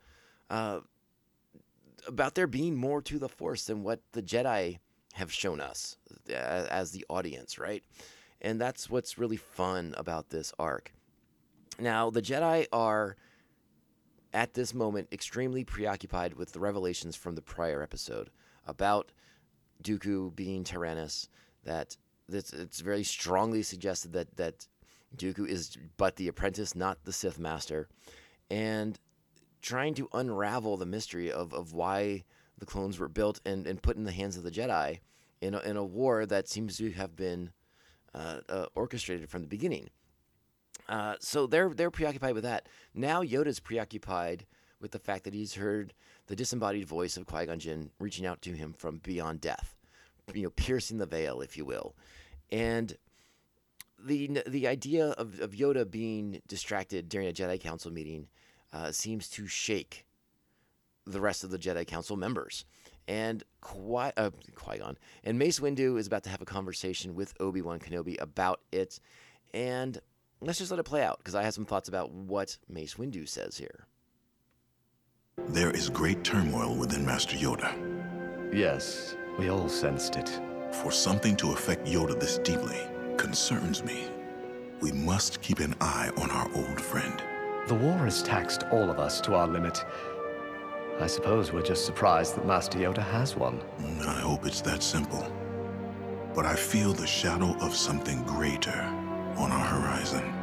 uh, 0.49 0.79
about 2.07 2.35
there 2.35 2.47
being 2.47 2.75
more 2.75 3.01
to 3.01 3.19
the 3.19 3.29
Force 3.29 3.65
than 3.65 3.83
what 3.83 4.01
the 4.13 4.23
Jedi 4.23 4.79
have 5.13 5.31
shown 5.31 5.59
us 5.59 5.97
uh, 6.29 6.33
as 6.33 6.91
the 6.91 7.05
audience, 7.09 7.59
right? 7.59 7.83
And 8.41 8.59
that's 8.59 8.89
what's 8.89 9.17
really 9.17 9.37
fun 9.37 9.93
about 9.97 10.29
this 10.29 10.53
arc. 10.57 10.93
Now, 11.79 12.09
the 12.09 12.21
Jedi 12.21 12.67
are 12.71 13.17
at 14.33 14.53
this 14.53 14.73
moment 14.73 15.07
extremely 15.11 15.63
preoccupied 15.63 16.33
with 16.33 16.53
the 16.53 16.59
revelations 16.59 17.15
from 17.15 17.35
the 17.35 17.41
prior 17.41 17.81
episode 17.81 18.29
about 18.65 19.11
Dooku 19.83 20.35
being 20.35 20.63
Tyrannus. 20.63 21.27
That 21.63 21.97
it's, 22.29 22.53
it's 22.53 22.79
very 22.79 23.03
strongly 23.03 23.63
suggested 23.63 24.13
that 24.13 24.37
that 24.37 24.67
Dooku 25.15 25.47
is 25.47 25.77
but 25.97 26.15
the 26.15 26.27
apprentice, 26.27 26.75
not 26.75 27.03
the 27.03 27.13
Sith 27.13 27.39
master, 27.39 27.87
and 28.49 28.99
trying 29.61 29.93
to 29.95 30.09
unravel 30.13 30.77
the 30.77 30.85
mystery 30.85 31.31
of, 31.31 31.53
of 31.53 31.73
why 31.73 32.23
the 32.57 32.65
clones 32.65 32.99
were 32.99 33.09
built 33.09 33.39
and, 33.45 33.67
and 33.67 33.81
put 33.81 33.97
in 33.97 34.03
the 34.03 34.11
hands 34.11 34.37
of 34.37 34.43
the 34.43 34.51
Jedi 34.51 34.99
in 35.41 35.53
a, 35.53 35.59
in 35.59 35.77
a 35.77 35.83
war 35.83 36.25
that 36.25 36.47
seems 36.47 36.77
to 36.77 36.91
have 36.91 37.15
been 37.15 37.51
uh, 38.13 38.39
uh, 38.49 38.65
orchestrated 38.75 39.29
from 39.29 39.41
the 39.41 39.47
beginning. 39.47 39.89
Uh, 40.91 41.15
so 41.21 41.47
they're 41.47 41.69
they're 41.69 41.89
preoccupied 41.89 42.33
with 42.33 42.43
that. 42.43 42.67
Now 42.93 43.23
Yoda's 43.23 43.61
preoccupied 43.61 44.45
with 44.81 44.91
the 44.91 44.99
fact 44.99 45.23
that 45.23 45.33
he's 45.33 45.53
heard 45.53 45.93
the 46.27 46.35
disembodied 46.35 46.85
voice 46.85 47.15
of 47.15 47.25
Qui 47.25 47.45
Gon 47.45 47.59
Jinn 47.59 47.91
reaching 47.97 48.25
out 48.25 48.41
to 48.41 48.51
him 48.51 48.73
from 48.73 48.97
beyond 48.97 49.39
death, 49.39 49.77
you 50.33 50.43
know, 50.43 50.49
piercing 50.49 50.97
the 50.97 51.05
veil, 51.05 51.39
if 51.39 51.55
you 51.55 51.63
will, 51.63 51.95
and 52.51 52.97
the 54.03 54.41
the 54.45 54.67
idea 54.67 55.11
of, 55.11 55.39
of 55.39 55.51
Yoda 55.51 55.89
being 55.89 56.41
distracted 56.49 57.07
during 57.07 57.29
a 57.29 57.31
Jedi 57.31 57.57
Council 57.57 57.89
meeting 57.89 58.27
uh, 58.73 58.91
seems 58.91 59.29
to 59.29 59.47
shake 59.47 60.05
the 61.07 61.21
rest 61.21 61.45
of 61.45 61.51
the 61.51 61.57
Jedi 61.57 61.87
Council 61.87 62.17
members. 62.17 62.65
And 63.07 63.43
Qui 63.61 64.11
uh, 64.17 64.31
Gon 64.77 64.97
and 65.23 65.39
Mace 65.39 65.61
Windu 65.61 65.97
is 65.97 66.07
about 66.07 66.23
to 66.23 66.29
have 66.29 66.41
a 66.41 66.45
conversation 66.45 67.15
with 67.15 67.33
Obi 67.39 67.61
Wan 67.61 67.79
Kenobi 67.79 68.21
about 68.21 68.59
it, 68.73 68.99
and 69.53 70.01
let's 70.41 70.57
just 70.57 70.71
let 70.71 70.79
it 70.79 70.83
play 70.83 71.03
out 71.03 71.19
because 71.19 71.35
I 71.35 71.43
have 71.43 71.53
some 71.53 71.65
thoughts 71.65 71.87
about 71.87 72.11
what 72.11 72.57
Mace 72.67 72.95
Windu 72.95 73.27
says 73.27 73.57
here. 73.57 73.85
There 75.47 75.71
is 75.71 75.89
great 75.89 76.23
turmoil 76.23 76.75
within 76.75 77.05
Master 77.05 77.37
Yoda. 77.37 77.73
Yes, 78.53 79.15
we 79.39 79.49
all 79.49 79.69
sensed 79.69 80.15
it. 80.15 80.41
For 80.71 80.91
something 80.91 81.35
to 81.37 81.51
affect 81.51 81.87
Yoda 81.87 82.19
this 82.19 82.37
deeply 82.39 82.79
concerns 83.17 83.83
me. 83.83 84.07
We 84.81 84.91
must 84.91 85.41
keep 85.41 85.59
an 85.59 85.75
eye 85.79 86.11
on 86.17 86.31
our 86.31 86.49
old 86.55 86.81
friend. 86.81 87.21
The 87.67 87.75
war 87.75 87.97
has 87.99 88.23
taxed 88.23 88.63
all 88.71 88.89
of 88.89 88.99
us 88.99 89.21
to 89.21 89.35
our 89.35 89.47
limit. 89.47 89.83
I 90.99 91.07
suppose 91.07 91.51
we're 91.51 91.61
just 91.61 91.85
surprised 91.85 92.35
that 92.35 92.47
Master 92.47 92.79
Yoda 92.79 93.03
has 93.03 93.35
one. 93.35 93.61
I 94.01 94.19
hope 94.21 94.45
it's 94.45 94.61
that 94.61 94.81
simple. 94.81 95.31
But 96.33 96.45
I 96.45 96.55
feel 96.55 96.93
the 96.93 97.07
shadow 97.07 97.55
of 97.59 97.75
something 97.75 98.23
greater 98.23 99.00
on 99.41 99.51
our 99.51 99.65
horizon. 99.65 100.33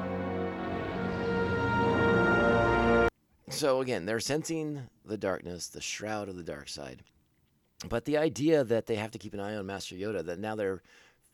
So 3.51 3.81
again, 3.81 4.05
they're 4.07 4.21
sensing 4.21 4.83
the 5.05 5.17
darkness, 5.17 5.69
the 5.69 5.81
shroud 5.81 6.29
of 6.29 6.37
the 6.37 6.43
dark 6.43 6.69
side. 6.69 7.03
But 7.89 8.05
the 8.05 8.19
idea 8.19 8.65
that 8.65 8.87
they 8.87 8.97
have 8.97 9.13
to 9.13 9.19
keep 9.19 9.35
an 9.35 9.41
eye 9.41 9.57
on 9.57 9.67
Master 9.67 9.95
Yoda, 9.95 10.25
that 10.27 10.39
now 10.39 10.55
they're 10.55 10.83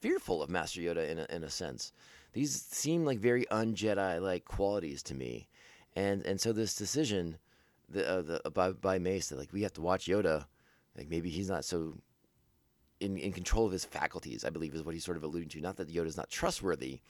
fearful 0.00 0.42
of 0.42 0.50
Master 0.50 0.80
Yoda 0.80 1.08
in 1.08 1.18
a, 1.18 1.26
in 1.30 1.44
a 1.44 1.50
sense. 1.50 1.92
These 2.34 2.62
seem 2.62 3.04
like 3.04 3.18
very 3.18 3.48
un-Jedi 3.48 4.20
like 4.20 4.44
qualities 4.44 5.02
to 5.04 5.14
me, 5.14 5.48
and 5.96 6.26
and 6.26 6.40
so 6.40 6.52
this 6.52 6.74
decision, 6.74 7.38
the, 7.88 8.08
uh, 8.08 8.22
the 8.22 8.50
by 8.50 8.72
by 8.72 8.98
Mace 8.98 9.28
that 9.28 9.38
like 9.38 9.52
we 9.52 9.62
have 9.62 9.72
to 9.74 9.80
watch 9.80 10.06
Yoda, 10.06 10.44
like 10.98 11.08
maybe 11.08 11.30
he's 11.30 11.48
not 11.48 11.64
so 11.64 11.94
in 13.00 13.16
in 13.16 13.32
control 13.32 13.66
of 13.66 13.72
his 13.72 13.84
faculties. 13.84 14.44
I 14.44 14.50
believe 14.50 14.74
is 14.74 14.82
what 14.82 14.94
he's 14.94 15.04
sort 15.04 15.16
of 15.16 15.22
alluding 15.22 15.48
to. 15.50 15.60
Not 15.60 15.76
that 15.76 15.88
Yoda's 15.88 16.16
not 16.16 16.28
trustworthy, 16.28 17.00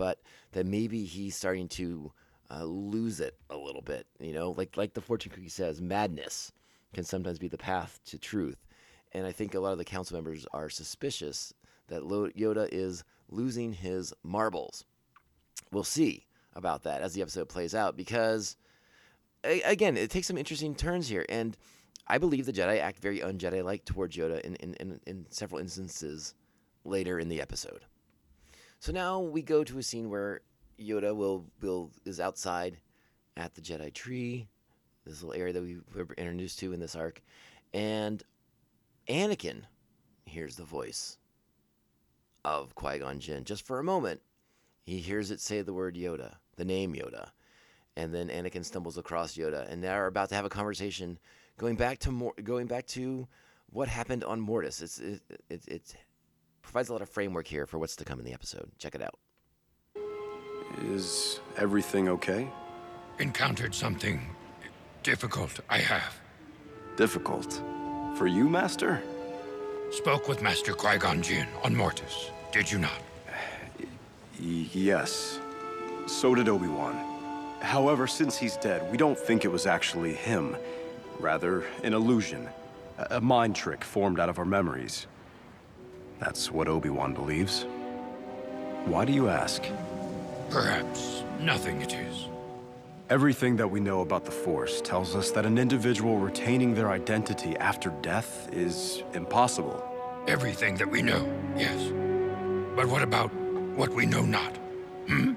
but 0.00 0.18
that 0.52 0.64
maybe 0.64 1.04
he's 1.04 1.36
starting 1.36 1.68
to 1.68 2.10
uh, 2.50 2.64
lose 2.64 3.20
it 3.20 3.36
a 3.50 3.56
little 3.56 3.82
bit. 3.82 4.06
You 4.18 4.32
know, 4.32 4.54
like 4.56 4.78
like 4.78 4.94
the 4.94 5.02
fortune 5.02 5.30
cookie 5.30 5.50
says, 5.50 5.82
madness 5.82 6.52
can 6.94 7.04
sometimes 7.04 7.38
be 7.38 7.48
the 7.48 7.58
path 7.58 8.00
to 8.06 8.18
truth. 8.18 8.64
And 9.12 9.26
I 9.26 9.32
think 9.32 9.54
a 9.54 9.60
lot 9.60 9.72
of 9.72 9.78
the 9.78 9.84
council 9.84 10.16
members 10.16 10.46
are 10.54 10.70
suspicious 10.70 11.52
that 11.88 12.00
Yoda 12.00 12.66
is 12.72 13.04
losing 13.28 13.74
his 13.74 14.14
marbles. 14.22 14.86
We'll 15.70 15.84
see 15.84 16.24
about 16.54 16.84
that 16.84 17.02
as 17.02 17.12
the 17.12 17.20
episode 17.20 17.50
plays 17.50 17.74
out 17.74 17.94
because, 17.94 18.56
again, 19.44 19.98
it 19.98 20.10
takes 20.10 20.28
some 20.28 20.38
interesting 20.38 20.74
turns 20.74 21.08
here. 21.08 21.26
And 21.28 21.58
I 22.06 22.16
believe 22.16 22.46
the 22.46 22.54
Jedi 22.54 22.80
act 22.80 23.00
very 23.00 23.22
un 23.22 23.36
Jedi 23.36 23.62
like 23.62 23.84
towards 23.84 24.16
Yoda 24.16 24.40
in, 24.40 24.54
in, 24.56 24.74
in, 24.80 25.00
in 25.06 25.26
several 25.28 25.60
instances 25.60 26.34
later 26.84 27.18
in 27.18 27.28
the 27.28 27.42
episode. 27.42 27.84
So 28.80 28.92
now 28.92 29.20
we 29.20 29.42
go 29.42 29.62
to 29.62 29.78
a 29.78 29.82
scene 29.82 30.08
where 30.08 30.40
Yoda 30.80 31.14
will, 31.14 31.44
will 31.60 31.90
is 32.06 32.18
outside 32.18 32.78
at 33.36 33.54
the 33.54 33.60
Jedi 33.60 33.92
tree, 33.92 34.48
this 35.04 35.22
little 35.22 35.38
area 35.38 35.52
that 35.52 35.62
we 35.62 35.78
were 35.94 36.14
introduced 36.16 36.58
to 36.60 36.72
in 36.72 36.80
this 36.80 36.96
arc, 36.96 37.20
and 37.74 38.22
Anakin 39.06 39.64
hears 40.24 40.56
the 40.56 40.64
voice 40.64 41.18
of 42.42 42.74
Qui 42.74 42.98
Gon 42.98 43.20
Jinn 43.20 43.44
just 43.44 43.66
for 43.66 43.80
a 43.80 43.84
moment. 43.84 44.22
He 44.82 45.00
hears 45.00 45.30
it 45.30 45.40
say 45.40 45.60
the 45.60 45.74
word 45.74 45.94
Yoda, 45.94 46.36
the 46.56 46.64
name 46.64 46.94
Yoda, 46.94 47.28
and 47.98 48.14
then 48.14 48.28
Anakin 48.28 48.64
stumbles 48.64 48.96
across 48.96 49.36
Yoda, 49.36 49.70
and 49.70 49.84
they're 49.84 50.06
about 50.06 50.30
to 50.30 50.36
have 50.36 50.46
a 50.46 50.50
conversation, 50.50 51.18
going 51.58 51.76
back 51.76 51.98
to 51.98 52.10
more, 52.10 52.32
going 52.42 52.66
back 52.66 52.86
to 52.88 53.28
what 53.68 53.88
happened 53.88 54.24
on 54.24 54.40
Mortis. 54.40 54.80
It's 54.80 54.98
it, 54.98 55.20
it, 55.50 55.68
it 55.68 55.94
provides 56.62 56.88
a 56.88 56.92
lot 56.92 57.02
of 57.02 57.08
framework 57.08 57.46
here 57.46 57.66
for 57.66 57.78
what's 57.78 57.96
to 57.96 58.04
come 58.04 58.18
in 58.18 58.24
the 58.24 58.32
episode. 58.32 58.70
Check 58.78 58.94
it 58.94 59.02
out. 59.02 59.18
Is 60.84 61.40
everything 61.56 62.08
okay? 62.08 62.48
Encountered 63.18 63.74
something 63.74 64.20
difficult, 65.02 65.60
I 65.68 65.78
have. 65.78 66.18
Difficult. 66.96 67.60
For 68.16 68.26
you, 68.26 68.48
Master? 68.48 69.02
Spoke 69.90 70.28
with 70.28 70.42
Master 70.42 70.72
Qui 70.72 70.98
Gon 70.98 71.20
Jinn 71.22 71.48
on 71.64 71.74
Mortis, 71.74 72.30
did 72.52 72.70
you 72.70 72.78
not? 72.78 73.02
Y- 74.40 74.68
yes. 74.72 75.40
So 76.06 76.34
did 76.34 76.48
Obi 76.48 76.68
Wan. 76.68 76.94
However, 77.60 78.06
since 78.06 78.38
he's 78.38 78.56
dead, 78.56 78.90
we 78.90 78.96
don't 78.96 79.18
think 79.18 79.44
it 79.44 79.48
was 79.48 79.66
actually 79.66 80.14
him. 80.14 80.56
Rather, 81.18 81.64
an 81.82 81.92
illusion. 81.92 82.48
A, 82.98 83.16
a 83.16 83.20
mind 83.20 83.54
trick 83.54 83.84
formed 83.84 84.18
out 84.18 84.28
of 84.28 84.38
our 84.38 84.44
memories. 84.44 85.06
That's 86.20 86.52
what 86.52 86.68
Obi 86.68 86.90
Wan 86.90 87.14
believes. 87.14 87.64
Why 88.84 89.04
do 89.04 89.12
you 89.12 89.28
ask? 89.28 89.64
Perhaps 90.50 91.24
nothing 91.40 91.80
it 91.80 91.94
is. 91.94 92.28
Everything 93.08 93.56
that 93.56 93.68
we 93.68 93.80
know 93.80 94.02
about 94.02 94.24
the 94.24 94.30
Force 94.30 94.80
tells 94.82 95.16
us 95.16 95.30
that 95.32 95.44
an 95.46 95.58
individual 95.58 96.18
retaining 96.18 96.74
their 96.74 96.90
identity 96.90 97.56
after 97.56 97.90
death 98.02 98.48
is 98.52 99.02
impossible. 99.14 99.82
Everything 100.28 100.76
that 100.76 100.88
we 100.88 101.02
know, 101.02 101.26
yes. 101.56 101.90
But 102.76 102.86
what 102.86 103.02
about 103.02 103.32
what 103.74 103.90
we 103.90 104.06
know 104.06 104.22
not? 104.22 104.56
Hmm? 105.08 105.32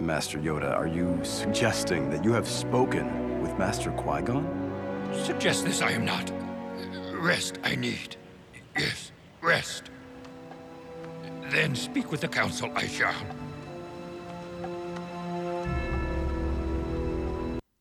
Master 0.00 0.38
Yoda, 0.38 0.72
are 0.76 0.86
you 0.86 1.18
suggesting 1.24 2.08
that 2.10 2.24
you 2.24 2.32
have 2.32 2.46
spoken 2.48 3.42
with 3.42 3.58
Master 3.58 3.90
Qui 3.90 4.22
Gon? 4.22 4.46
Suggest 5.24 5.64
this 5.64 5.82
I 5.82 5.90
am 5.90 6.04
not. 6.04 6.30
Rest 7.12 7.58
I 7.64 7.74
need. 7.74 8.16
Yes, 8.78 9.10
rest. 9.42 9.90
Then 11.50 11.74
speak 11.74 12.12
with 12.12 12.20
the 12.20 12.28
council 12.28 12.70
I 12.76 12.86
shall. 12.86 13.14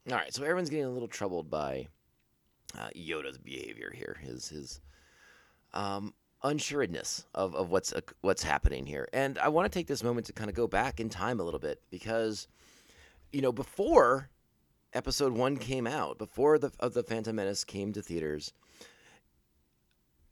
All 0.10 0.16
right, 0.16 0.34
so 0.34 0.42
everyone's 0.44 0.70
getting 0.70 0.86
a 0.86 0.89
little 0.89 1.08
troubled 1.08 1.50
by 1.51 1.88
uh, 2.77 2.89
Yoda's 2.96 3.38
behavior 3.38 3.92
here, 3.94 4.18
his 4.22 4.50
his 4.50 4.82
um, 5.74 6.13
unsureness 6.43 7.26
of, 7.36 7.54
of 7.56 7.69
what's 7.69 7.93
uh, 7.93 8.02
what's 8.21 8.41
happening 8.41 8.86
here, 8.86 9.08
and 9.13 9.38
I 9.38 9.50
want 9.50 9.71
to 9.71 9.78
take 9.80 9.88
this 9.88 10.04
moment 10.04 10.26
to 10.28 10.34
kind 10.34 10.50
of 10.50 10.56
go 10.56 10.67
back 10.67 11.00
in 11.00 11.10
time 11.10 11.39
a 11.39 11.43
little 11.43 11.60
bit 11.60 11.82
because, 11.91 12.48
you 13.32 13.41
know, 13.41 13.52
before 13.52 14.30
Episode 14.93 15.34
One 15.34 15.58
came 15.58 15.86
out, 15.86 16.17
before 16.17 16.58
the 16.58 16.71
of 16.80 16.93
the 16.93 17.04
Phantom 17.04 17.36
Menace 17.36 17.65
came 17.65 17.91
to 17.93 18.02
theaters, 18.02 18.54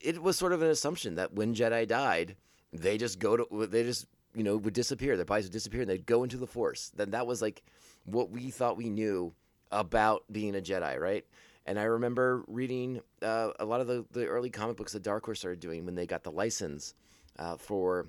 it 0.06 0.22
was 0.22 0.38
sort 0.38 0.54
of 0.54 0.62
an 0.62 0.70
assumption 0.70 1.16
that 1.16 1.34
when 1.34 1.56
Jedi 1.56 1.88
died, 1.88 2.36
they 2.72 2.98
just 2.98 3.20
go 3.20 3.38
to 3.38 3.68
they 3.68 3.84
just 3.84 4.06
you 4.36 4.44
know 4.44 4.58
would 4.58 4.74
disappear. 4.74 5.16
Their 5.16 5.26
bodies 5.26 5.46
would 5.46 5.54
disappear, 5.54 5.82
and 5.82 5.90
they'd 5.90 6.06
go 6.06 6.24
into 6.24 6.38
the 6.38 6.48
Force. 6.48 6.92
Then 6.96 7.12
that 7.12 7.28
was 7.28 7.42
like 7.42 7.64
what 8.06 8.30
we 8.30 8.52
thought 8.52 8.78
we 8.78 8.90
knew 8.90 9.34
about 9.72 10.24
being 10.32 10.56
a 10.56 10.62
Jedi, 10.62 11.00
right? 11.00 11.26
And 11.66 11.80
I 11.80 11.84
remember 11.84 12.44
reading 12.48 13.02
uh, 13.24 13.50
a 13.60 13.66
lot 13.66 13.82
of 13.82 13.88
the, 13.88 14.06
the 14.12 14.28
early 14.28 14.52
comic 14.52 14.78
books 14.78 14.94
that 14.94 15.02
Dark 15.02 15.26
Horse 15.26 15.40
started 15.40 15.60
doing 15.60 15.84
when 15.84 15.96
they 15.96 16.06
got 16.06 16.24
the 16.24 16.32
license 16.32 16.94
uh, 17.40 17.58
for 17.58 18.06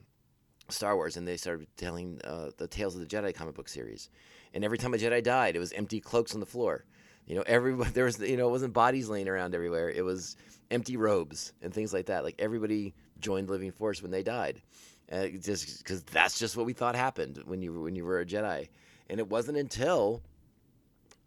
Star 0.68 0.94
Wars, 0.94 1.16
and 1.16 1.26
they 1.26 1.38
started 1.38 1.66
telling 1.78 2.20
uh, 2.24 2.50
the 2.58 2.68
Tales 2.68 2.94
of 2.94 3.00
the 3.00 3.06
Jedi 3.06 3.34
comic 3.34 3.54
book 3.54 3.68
series. 3.68 4.10
And 4.52 4.62
every 4.62 4.76
time 4.76 4.92
a 4.92 4.98
Jedi 4.98 5.22
died, 5.22 5.56
it 5.56 5.58
was 5.58 5.72
empty 5.72 6.00
cloaks 6.00 6.34
on 6.34 6.40
the 6.40 6.46
floor. 6.46 6.84
You 7.26 7.36
know, 7.36 7.44
everybody 7.46 7.90
there 7.94 8.04
was 8.04 8.18
you 8.20 8.36
know 8.36 8.48
it 8.48 8.52
wasn't 8.52 8.72
bodies 8.72 9.08
laying 9.08 9.28
around 9.28 9.54
everywhere. 9.54 9.90
It 9.90 10.04
was 10.04 10.36
empty 10.70 10.96
robes 10.96 11.52
and 11.62 11.72
things 11.72 11.92
like 11.92 12.06
that. 12.06 12.24
Like 12.24 12.36
everybody 12.38 12.94
joined 13.20 13.48
Living 13.50 13.72
Force 13.72 14.02
when 14.02 14.10
they 14.10 14.22
died, 14.22 14.62
uh, 15.10 15.28
just 15.40 15.78
because 15.78 16.02
that's 16.04 16.38
just 16.38 16.56
what 16.56 16.66
we 16.66 16.72
thought 16.72 16.94
happened 16.94 17.42
when 17.44 17.62
you 17.62 17.80
when 17.80 17.94
you 17.94 18.04
were 18.04 18.20
a 18.20 18.26
Jedi. 18.26 18.68
And 19.08 19.20
it 19.20 19.28
wasn't 19.28 19.58
until 19.58 20.22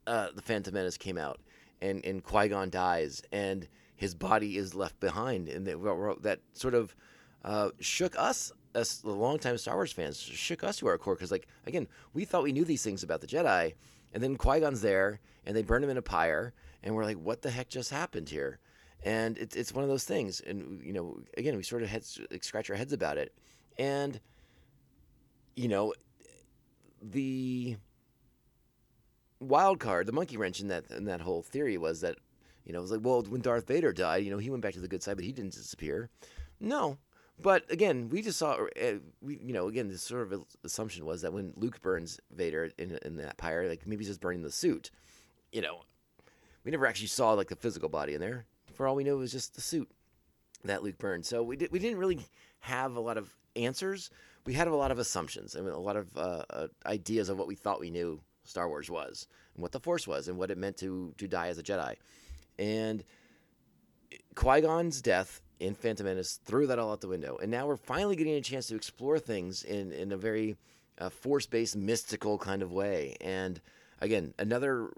uh, 0.05 0.27
the 0.35 0.41
Phantom 0.41 0.73
Menace 0.73 0.97
came 0.97 1.17
out, 1.17 1.39
and 1.81 2.03
and 2.05 2.23
Qui 2.23 2.49
Gon 2.49 2.69
dies, 2.69 3.21
and 3.31 3.67
his 3.95 4.15
body 4.15 4.57
is 4.57 4.73
left 4.75 4.99
behind, 5.01 5.49
and 5.49 5.65
that, 5.67 6.17
that 6.21 6.39
sort 6.53 6.73
of 6.73 6.95
uh, 7.43 7.69
shook 7.81 8.17
us 8.17 8.51
as 8.73 8.99
the 8.99 9.11
longtime 9.11 9.57
Star 9.57 9.75
Wars 9.75 9.91
fans, 9.91 10.17
shook 10.17 10.63
us 10.63 10.77
to 10.77 10.87
our 10.87 10.97
core 10.97 11.15
because, 11.15 11.31
like, 11.31 11.47
again, 11.65 11.87
we 12.13 12.23
thought 12.25 12.43
we 12.43 12.51
knew 12.51 12.65
these 12.65 12.83
things 12.83 13.03
about 13.03 13.21
the 13.21 13.27
Jedi, 13.27 13.73
and 14.13 14.21
then 14.23 14.35
Qui 14.37 14.59
Gon's 14.59 14.81
there, 14.81 15.19
and 15.45 15.55
they 15.55 15.61
burn 15.61 15.83
him 15.83 15.89
in 15.89 15.97
a 15.97 16.01
pyre, 16.01 16.53
and 16.83 16.95
we're 16.95 17.03
like, 17.03 17.17
what 17.17 17.41
the 17.41 17.51
heck 17.51 17.69
just 17.69 17.89
happened 17.89 18.29
here? 18.29 18.59
And 19.03 19.37
it's 19.37 19.55
it's 19.55 19.73
one 19.73 19.83
of 19.83 19.89
those 19.89 20.03
things, 20.03 20.41
and 20.41 20.83
you 20.83 20.91
know, 20.91 21.19
again, 21.37 21.55
we 21.55 21.63
sort 21.63 21.83
of 21.83 21.89
head, 21.89 22.03
scratch 22.41 22.69
our 22.69 22.75
heads 22.75 22.91
about 22.91 23.17
it, 23.17 23.33
and 23.77 24.19
you 25.55 25.67
know, 25.67 25.93
the 27.01 27.77
wild 29.39 29.79
card, 29.79 30.05
the 30.05 30.11
monkey 30.11 30.37
wrench 30.37 30.59
in 30.59 30.67
that 30.67 30.91
in 30.91 31.05
that 31.05 31.21
whole 31.21 31.41
theory 31.41 31.77
was 31.77 32.01
that, 32.01 32.15
you 32.65 32.73
know, 32.73 32.79
it 32.79 32.81
was 32.81 32.91
like, 32.91 33.01
well, 33.03 33.21
when 33.23 33.41
Darth 33.41 33.67
Vader 33.67 33.93
died, 33.93 34.23
you 34.25 34.31
know, 34.31 34.37
he 34.37 34.49
went 34.49 34.61
back 34.61 34.73
to 34.73 34.79
the 34.81 34.87
good 34.87 35.03
side, 35.03 35.15
but 35.15 35.25
he 35.25 35.31
didn't 35.31 35.53
disappear. 35.53 36.09
No, 36.59 36.97
but 37.41 37.71
again, 37.71 38.09
we 38.09 38.21
just 38.21 38.37
saw, 38.37 38.53
uh, 38.53 38.93
we 39.21 39.39
you 39.41 39.53
know, 39.53 39.67
again, 39.67 39.87
this 39.87 40.01
sort 40.01 40.31
of 40.31 40.43
assumption 40.63 41.05
was 41.05 41.21
that 41.21 41.33
when 41.33 41.53
Luke 41.55 41.81
burns 41.81 42.19
Vader 42.31 42.71
in 42.77 42.99
in 43.05 43.17
that 43.17 43.37
pyre, 43.37 43.67
like 43.67 43.87
maybe 43.87 44.03
he's 44.03 44.09
just 44.09 44.21
burning 44.21 44.41
the 44.41 44.51
suit. 44.51 44.91
You 45.51 45.61
know, 45.61 45.81
we 46.63 46.71
never 46.71 46.85
actually 46.85 47.07
saw 47.07 47.33
like 47.33 47.49
the 47.49 47.55
physical 47.55 47.89
body 47.89 48.13
in 48.13 48.21
there. 48.21 48.45
For 48.73 48.87
all 48.87 48.95
we 48.95 49.03
know, 49.03 49.15
it 49.15 49.19
was 49.19 49.31
just 49.31 49.55
the 49.55 49.61
suit 49.61 49.89
that 50.63 50.83
Luke 50.83 50.97
burned. 50.97 51.25
So 51.25 51.43
we 51.43 51.55
did, 51.55 51.71
we 51.71 51.79
didn't 51.79 51.97
really 51.97 52.19
have 52.59 52.95
a 52.95 52.99
lot 52.99 53.17
of 53.17 53.33
answers. 53.55 54.09
We 54.45 54.53
had 54.53 54.67
a 54.67 54.75
lot 54.75 54.91
of 54.91 54.99
assumptions 54.99 55.55
and 55.55 55.67
a 55.67 55.77
lot 55.77 55.95
of 55.95 56.17
uh, 56.17 56.43
uh, 56.49 56.67
ideas 56.85 57.29
of 57.29 57.37
what 57.37 57.47
we 57.47 57.55
thought 57.55 57.79
we 57.79 57.89
knew 57.89 58.21
Star 58.43 58.67
Wars 58.67 58.89
was, 58.89 59.27
and 59.53 59.61
what 59.61 59.71
the 59.71 59.79
Force 59.79 60.07
was, 60.07 60.27
and 60.27 60.37
what 60.37 60.51
it 60.51 60.57
meant 60.57 60.77
to 60.77 61.13
to 61.17 61.27
die 61.27 61.47
as 61.47 61.57
a 61.57 61.63
Jedi. 61.63 61.95
And 62.57 63.03
Qui 64.35 64.61
Gon's 64.61 65.01
death 65.01 65.41
in 65.59 65.75
Phantom 65.75 66.05
Menace 66.05 66.39
threw 66.45 66.67
that 66.67 66.79
all 66.79 66.91
out 66.91 67.01
the 67.01 67.07
window, 67.07 67.37
and 67.41 67.51
now 67.51 67.67
we're 67.67 67.77
finally 67.77 68.15
getting 68.15 68.35
a 68.35 68.41
chance 68.41 68.67
to 68.67 68.75
explore 68.75 69.19
things 69.19 69.63
in 69.63 69.91
in 69.91 70.11
a 70.11 70.17
very 70.17 70.55
uh, 70.97 71.09
Force 71.09 71.45
based, 71.45 71.75
mystical 71.75 72.37
kind 72.37 72.61
of 72.61 72.71
way. 72.71 73.15
And 73.21 73.59
again, 74.01 74.33
another 74.37 74.91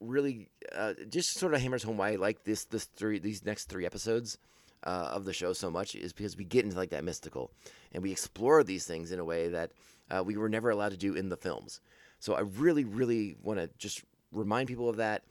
really 0.00 0.48
uh, 0.74 0.94
just 1.08 1.38
sort 1.38 1.54
of 1.54 1.60
hammers 1.60 1.82
home 1.82 1.96
why 1.96 2.12
I 2.12 2.16
like 2.16 2.44
this 2.44 2.64
this 2.64 2.84
three 2.84 3.18
these 3.18 3.44
next 3.44 3.66
three 3.66 3.86
episodes. 3.86 4.38
Uh, 4.84 5.10
of 5.12 5.24
the 5.24 5.32
show 5.32 5.52
so 5.52 5.70
much 5.70 5.94
is 5.94 6.12
because 6.12 6.36
we 6.36 6.42
get 6.42 6.64
into 6.64 6.76
like 6.76 6.90
that 6.90 7.04
mystical 7.04 7.52
and 7.92 8.02
we 8.02 8.10
explore 8.10 8.64
these 8.64 8.84
things 8.84 9.12
in 9.12 9.20
a 9.20 9.24
way 9.24 9.46
that 9.46 9.70
uh, 10.10 10.24
we 10.24 10.36
were 10.36 10.48
never 10.48 10.70
allowed 10.70 10.90
to 10.90 10.96
do 10.96 11.14
in 11.14 11.28
the 11.28 11.36
films. 11.36 11.80
So 12.18 12.34
I 12.34 12.40
really, 12.40 12.82
really 12.84 13.36
want 13.40 13.60
to 13.60 13.70
just 13.78 14.02
remind 14.32 14.66
people 14.66 14.88
of 14.88 14.96
that 14.96 15.22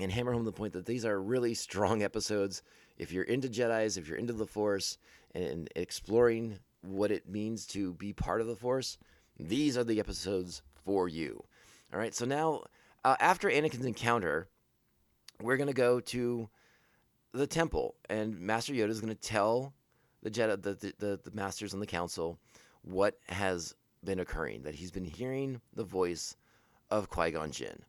and 0.00 0.10
hammer 0.10 0.32
home 0.32 0.44
the 0.44 0.52
point 0.52 0.72
that 0.72 0.86
these 0.86 1.04
are 1.04 1.20
really 1.20 1.54
strong 1.54 2.02
episodes. 2.02 2.62
If 2.98 3.12
you're 3.12 3.24
into 3.24 3.48
Jedi's, 3.48 3.96
if 3.96 4.08
you're 4.08 4.18
into 4.18 4.32
the 4.32 4.46
Force, 4.46 4.98
and, 5.34 5.68
exploring 5.76 6.58
what 6.82 7.10
it 7.10 7.28
means 7.28 7.66
to 7.68 7.94
be 7.94 8.12
part 8.12 8.40
of 8.40 8.46
the 8.46 8.56
Force, 8.56 8.98
these 9.38 9.76
are 9.76 9.84
the 9.84 10.00
episodes 10.00 10.62
for 10.84 11.08
you. 11.08 11.42
All 11.92 11.98
right. 11.98 12.14
So 12.14 12.24
now, 12.24 12.62
uh, 13.04 13.16
after 13.20 13.48
Anakin's 13.48 13.86
encounter, 13.86 14.48
we're 15.40 15.56
gonna 15.56 15.72
go 15.72 16.00
to 16.00 16.48
the 17.32 17.46
temple, 17.46 17.96
and 18.08 18.38
Master 18.40 18.72
Yoda 18.72 18.90
is 18.90 19.00
gonna 19.00 19.14
tell 19.14 19.74
the 20.22 20.30
Jedi, 20.30 20.60
the, 20.62 20.74
the, 20.74 20.94
the, 20.98 21.20
the 21.24 21.30
masters 21.34 21.74
on 21.74 21.80
the 21.80 21.86
council, 21.86 22.38
what 22.82 23.18
has 23.28 23.74
been 24.04 24.20
occurring. 24.20 24.62
That 24.62 24.74
he's 24.74 24.90
been 24.90 25.04
hearing 25.04 25.60
the 25.74 25.84
voice 25.84 26.36
of 26.90 27.08
Qui 27.08 27.30
Gon 27.30 27.50
Jinn, 27.50 27.82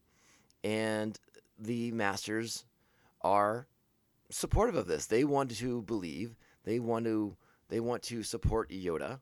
and 0.64 1.20
the 1.60 1.92
masters 1.92 2.66
are 3.22 3.68
supportive 4.34 4.76
of 4.76 4.88
this. 4.88 5.06
They 5.06 5.24
want 5.24 5.56
to 5.58 5.82
believe. 5.84 6.36
They 6.64 6.80
want 6.80 7.06
to. 7.06 7.36
They 7.70 7.80
want 7.80 8.04
to 8.04 8.24
support 8.24 8.70
Yoda. 8.70 9.20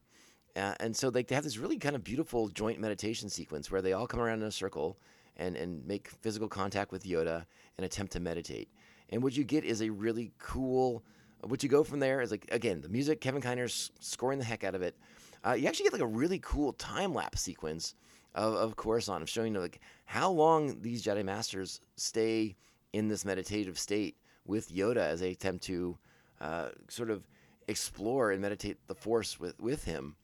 Uh, 0.56 0.74
and 0.80 0.95
so 0.95 1.10
they, 1.10 1.24
they 1.24 1.36
have 1.36 1.43
this 1.43 1.58
really 1.58 1.78
kind 1.78 1.95
of 1.95 2.04
beautiful 2.04 2.50
joint 2.50 2.80
meditation 2.80 3.30
sequence 3.30 3.71
where 3.71 3.82
they 3.82 3.93
all 3.93 4.08
come 4.08 4.19
around 4.19 4.41
in 4.41 4.47
a 4.47 4.52
circle 4.52 4.97
and, 5.38 5.56
and 5.56 5.86
make 5.88 6.10
physical 6.10 6.50
contact 6.50 6.91
with 6.91 7.06
Yoda 7.06 7.45
and 7.78 7.86
attempt 7.86 8.12
to 8.13 8.19
meditate. 8.19 8.67
And 9.10 9.24
what 9.24 9.38
you 9.38 9.43
get 9.43 9.63
is 9.63 9.82
a 9.82 9.89
really 9.89 10.32
cool. 10.39 11.04
What 11.41 11.63
you 11.63 11.69
go 11.69 11.84
from 11.84 12.00
there 12.00 12.21
is 12.21 12.32
like 12.32 12.47
again 12.52 12.82
the 12.82 12.89
music. 12.89 13.21
Kevin 13.21 13.41
Kiner's 13.41 13.91
scoring 14.00 14.39
the 14.39 14.45
heck 14.45 14.63
out 14.63 14.76
of 14.76 14.82
it. 14.82 14.95
Uh, 15.45 15.54
you 15.54 15.67
actually 15.67 15.86
get 15.86 15.93
like 15.93 16.02
a 16.02 16.08
really 16.08 16.39
cool 16.39 16.74
time 16.74 17.13
lapse 17.13 17.41
sequence 17.41 17.95
of, 18.36 18.54
of 18.54 18.76
Coruscant 18.76 19.24
of 19.24 19.30
showing 19.30 19.47
you 19.47 19.54
know, 19.54 19.62
like 19.62 19.80
how 20.06 20.30
long 20.30 20.82
these 20.82 21.04
Jedi 21.04 21.26
Masters 21.26 21.82
stay 21.95 22.56
in 22.93 23.08
this 23.08 23.26
meditative 23.26 23.80
state 23.80 24.15
with 24.45 24.73
Yoda 24.73 24.97
as 24.97 25.19
they 25.19 25.32
attempt 25.32 25.63
to 25.65 25.97
uh, 26.39 26.69
sort 26.89 27.10
of 27.10 27.27
explore 27.67 28.32
and 28.32 28.41
meditate 28.41 28.77
the 28.88 28.95
Force 28.95 29.39
with, 29.39 29.60
with 29.60 29.84
him 29.86 30.15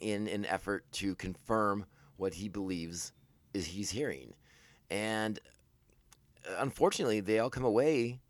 in 0.00 0.28
an 0.28 0.44
effort 0.46 0.84
to 0.92 1.14
confirm 1.14 1.86
what 2.16 2.34
he 2.34 2.48
believes 2.48 3.12
is 3.54 3.66
he's 3.66 3.90
hearing. 3.90 4.34
And 4.90 5.38
uh, 6.48 6.56
unfortunately, 6.58 7.20
they 7.20 7.38
all 7.38 7.50
come 7.50 7.64
away 7.64 8.20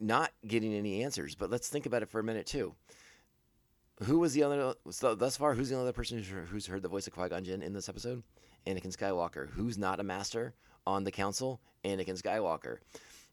not 0.00 0.32
getting 0.46 0.74
any 0.74 1.02
answers. 1.02 1.34
But 1.34 1.50
let's 1.50 1.68
think 1.68 1.86
about 1.86 2.02
it 2.02 2.10
for 2.10 2.20
a 2.20 2.24
minute 2.24 2.46
too. 2.46 2.74
Who 4.04 4.18
was 4.18 4.34
the 4.34 4.42
other 4.42 4.74
so 4.90 5.14
thus 5.14 5.36
far? 5.36 5.54
Who's 5.54 5.70
the 5.70 5.80
other 5.80 5.92
person 5.92 6.18
who's, 6.18 6.50
who's 6.50 6.66
heard 6.66 6.82
the 6.82 6.88
voice 6.88 7.06
of 7.06 7.14
Qui 7.14 7.28
Gon 7.28 7.44
Jinn 7.44 7.62
in 7.62 7.72
this 7.72 7.88
episode? 7.88 8.22
Anakin 8.66 8.94
Skywalker. 8.94 9.50
Who's 9.50 9.78
not 9.78 10.00
a 10.00 10.02
master 10.02 10.54
on 10.86 11.04
the 11.04 11.10
council? 11.10 11.60
Anakin 11.84 12.20
Skywalker. 12.20 12.78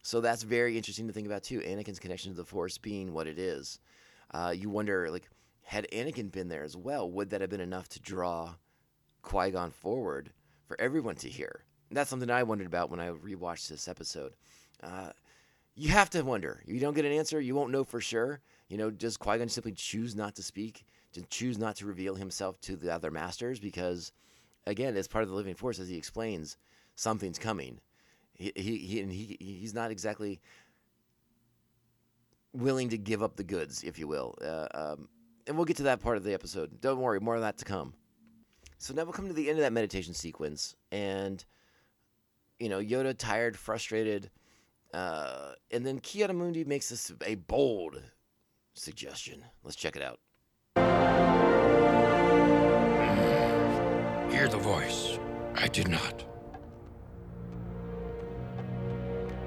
So 0.03 0.19
that's 0.19 0.43
very 0.43 0.75
interesting 0.75 1.07
to 1.07 1.13
think 1.13 1.27
about 1.27 1.43
too. 1.43 1.61
Anakin's 1.61 1.99
connection 1.99 2.31
to 2.31 2.37
the 2.37 2.45
Force 2.45 2.77
being 2.77 3.13
what 3.13 3.25
it 3.25 3.39
is. 3.39 3.79
Uh, 4.31 4.53
you 4.55 4.69
wonder, 4.69 5.09
like, 5.09 5.29
had 5.63 5.87
Anakin 5.93 6.29
been 6.29 6.49
there 6.49 6.63
as 6.63 6.75
well, 6.75 7.09
would 7.09 7.29
that 7.29 7.39
have 7.39 7.49
been 7.49 7.61
enough 7.61 7.87
to 7.89 8.01
draw 8.01 8.55
Qui 9.21 9.51
Gon 9.51 9.71
forward 9.71 10.31
for 10.67 10.79
everyone 10.79 11.15
to 11.15 11.29
hear? 11.29 11.63
And 11.89 11.95
that's 11.95 12.09
something 12.09 12.29
I 12.29 12.43
wondered 12.43 12.67
about 12.67 12.89
when 12.89 12.99
I 12.99 13.11
rewatched 13.11 13.69
this 13.69 13.87
episode. 13.87 14.33
Uh, 14.81 15.11
you 15.75 15.89
have 15.89 16.09
to 16.11 16.21
wonder. 16.21 16.61
You 16.65 16.81
don't 16.81 16.95
get 16.95 17.05
an 17.05 17.13
answer, 17.13 17.39
you 17.39 17.55
won't 17.55 17.71
know 17.71 17.85
for 17.85 18.01
sure. 18.01 18.41
You 18.67 18.77
know, 18.77 18.91
does 18.91 19.15
Qui 19.15 19.37
Gon 19.37 19.47
simply 19.47 19.71
choose 19.71 20.15
not 20.15 20.35
to 20.35 20.43
speak, 20.43 20.85
to 21.13 21.21
choose 21.29 21.57
not 21.57 21.77
to 21.77 21.85
reveal 21.85 22.15
himself 22.15 22.59
to 22.61 22.75
the 22.75 22.93
other 22.93 23.09
masters? 23.09 23.57
Because, 23.57 24.11
again, 24.67 24.97
as 24.97 25.07
part 25.07 25.23
of 25.23 25.29
the 25.29 25.35
living 25.35 25.55
force, 25.55 25.79
as 25.79 25.87
he 25.87 25.95
explains, 25.95 26.57
something's 26.95 27.39
coming. 27.39 27.79
He, 28.55 28.77
he, 28.77 28.99
and 28.99 29.11
he 29.11 29.37
he's 29.39 29.73
not 29.73 29.91
exactly 29.91 30.41
willing 32.53 32.89
to 32.89 32.97
give 32.97 33.23
up 33.23 33.35
the 33.35 33.43
goods, 33.43 33.83
if 33.83 33.97
you 33.97 34.07
will. 34.07 34.37
Uh, 34.43 34.67
um, 34.73 35.07
and 35.47 35.55
we'll 35.55 35.65
get 35.65 35.77
to 35.77 35.83
that 35.83 36.01
part 36.01 36.17
of 36.17 36.23
the 36.23 36.33
episode. 36.33 36.81
Don't 36.81 36.99
worry, 36.99 37.19
more 37.19 37.35
of 37.35 37.41
that 37.41 37.57
to 37.59 37.65
come. 37.65 37.93
So 38.77 38.93
now 38.93 39.03
we'll 39.03 39.13
come 39.13 39.27
to 39.27 39.33
the 39.33 39.49
end 39.49 39.59
of 39.59 39.63
that 39.63 39.71
meditation 39.71 40.13
sequence, 40.13 40.75
and 40.91 41.43
you 42.59 42.67
know, 42.67 42.79
Yoda 42.79 43.17
tired, 43.17 43.57
frustrated, 43.57 44.29
uh, 44.93 45.53
and 45.71 45.85
then 45.85 45.99
Ki-Adi-Mundi 45.99 46.65
makes 46.65 46.89
this 46.89 47.11
a 47.25 47.35
bold 47.35 48.01
suggestion. 48.73 49.43
Let's 49.63 49.77
check 49.77 49.95
it 49.95 50.01
out. 50.01 50.19
Hear 54.31 54.47
the 54.49 54.57
voice. 54.57 55.17
I 55.55 55.67
did 55.67 55.87
not. 55.87 56.32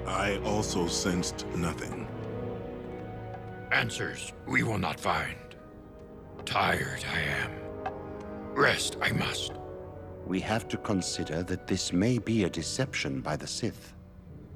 I 0.07 0.37
also 0.45 0.87
sensed 0.87 1.45
nothing. 1.55 2.07
Answers 3.71 4.31
we 4.47 4.63
will 4.63 4.77
not 4.77 4.99
find. 4.99 5.35
Tired 6.45 7.03
I 7.13 7.19
am. 7.19 7.51
Rest 8.53 8.95
I 9.01 9.11
must. 9.11 9.51
We 10.25 10.39
have 10.39 10.67
to 10.69 10.77
consider 10.77 11.43
that 11.43 11.67
this 11.67 11.91
may 11.91 12.19
be 12.19 12.45
a 12.45 12.49
deception 12.49 13.19
by 13.19 13.35
the 13.35 13.47
Sith. 13.47 13.93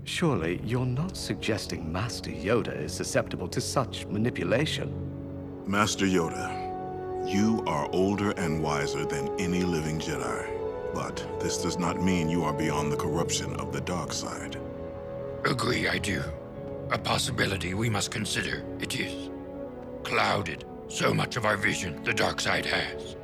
Surely 0.05 0.61
you're 0.63 0.85
not 0.85 1.17
suggesting 1.17 1.91
Master 1.91 2.31
Yoda 2.31 2.75
is 2.75 2.93
susceptible 2.93 3.49
to 3.49 3.59
such 3.59 4.05
manipulation. 4.07 4.93
Master 5.67 6.05
Yoda, 6.05 7.29
you 7.29 7.61
are 7.67 7.89
older 7.91 8.31
and 8.31 8.63
wiser 8.63 9.05
than 9.05 9.29
any 9.39 9.63
living 9.63 9.99
Jedi. 9.99 10.47
But 10.93 11.25
this 11.39 11.61
does 11.61 11.77
not 11.77 12.01
mean 12.01 12.29
you 12.29 12.43
are 12.43 12.53
beyond 12.53 12.91
the 12.91 12.97
corruption 12.97 13.55
of 13.57 13.73
the 13.73 13.81
dark 13.81 14.13
side. 14.13 14.60
Agree 15.45 15.87
I 15.87 15.97
do. 15.97 16.23
A 16.91 16.97
possibility 16.99 17.73
we 17.73 17.89
must 17.89 18.11
consider, 18.11 18.63
it 18.79 18.99
is. 18.99 19.31
Clouded 20.03 20.65
so 20.87 21.13
much 21.13 21.35
of 21.35 21.45
our 21.45 21.57
vision 21.57 22.03
the 22.03 22.13
dark 22.13 22.39
side 22.39 22.65
has. 22.65 23.15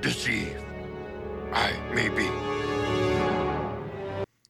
Deceive. 0.00 0.56
I 1.52 1.72
may 1.92 2.08
be. 2.08 2.28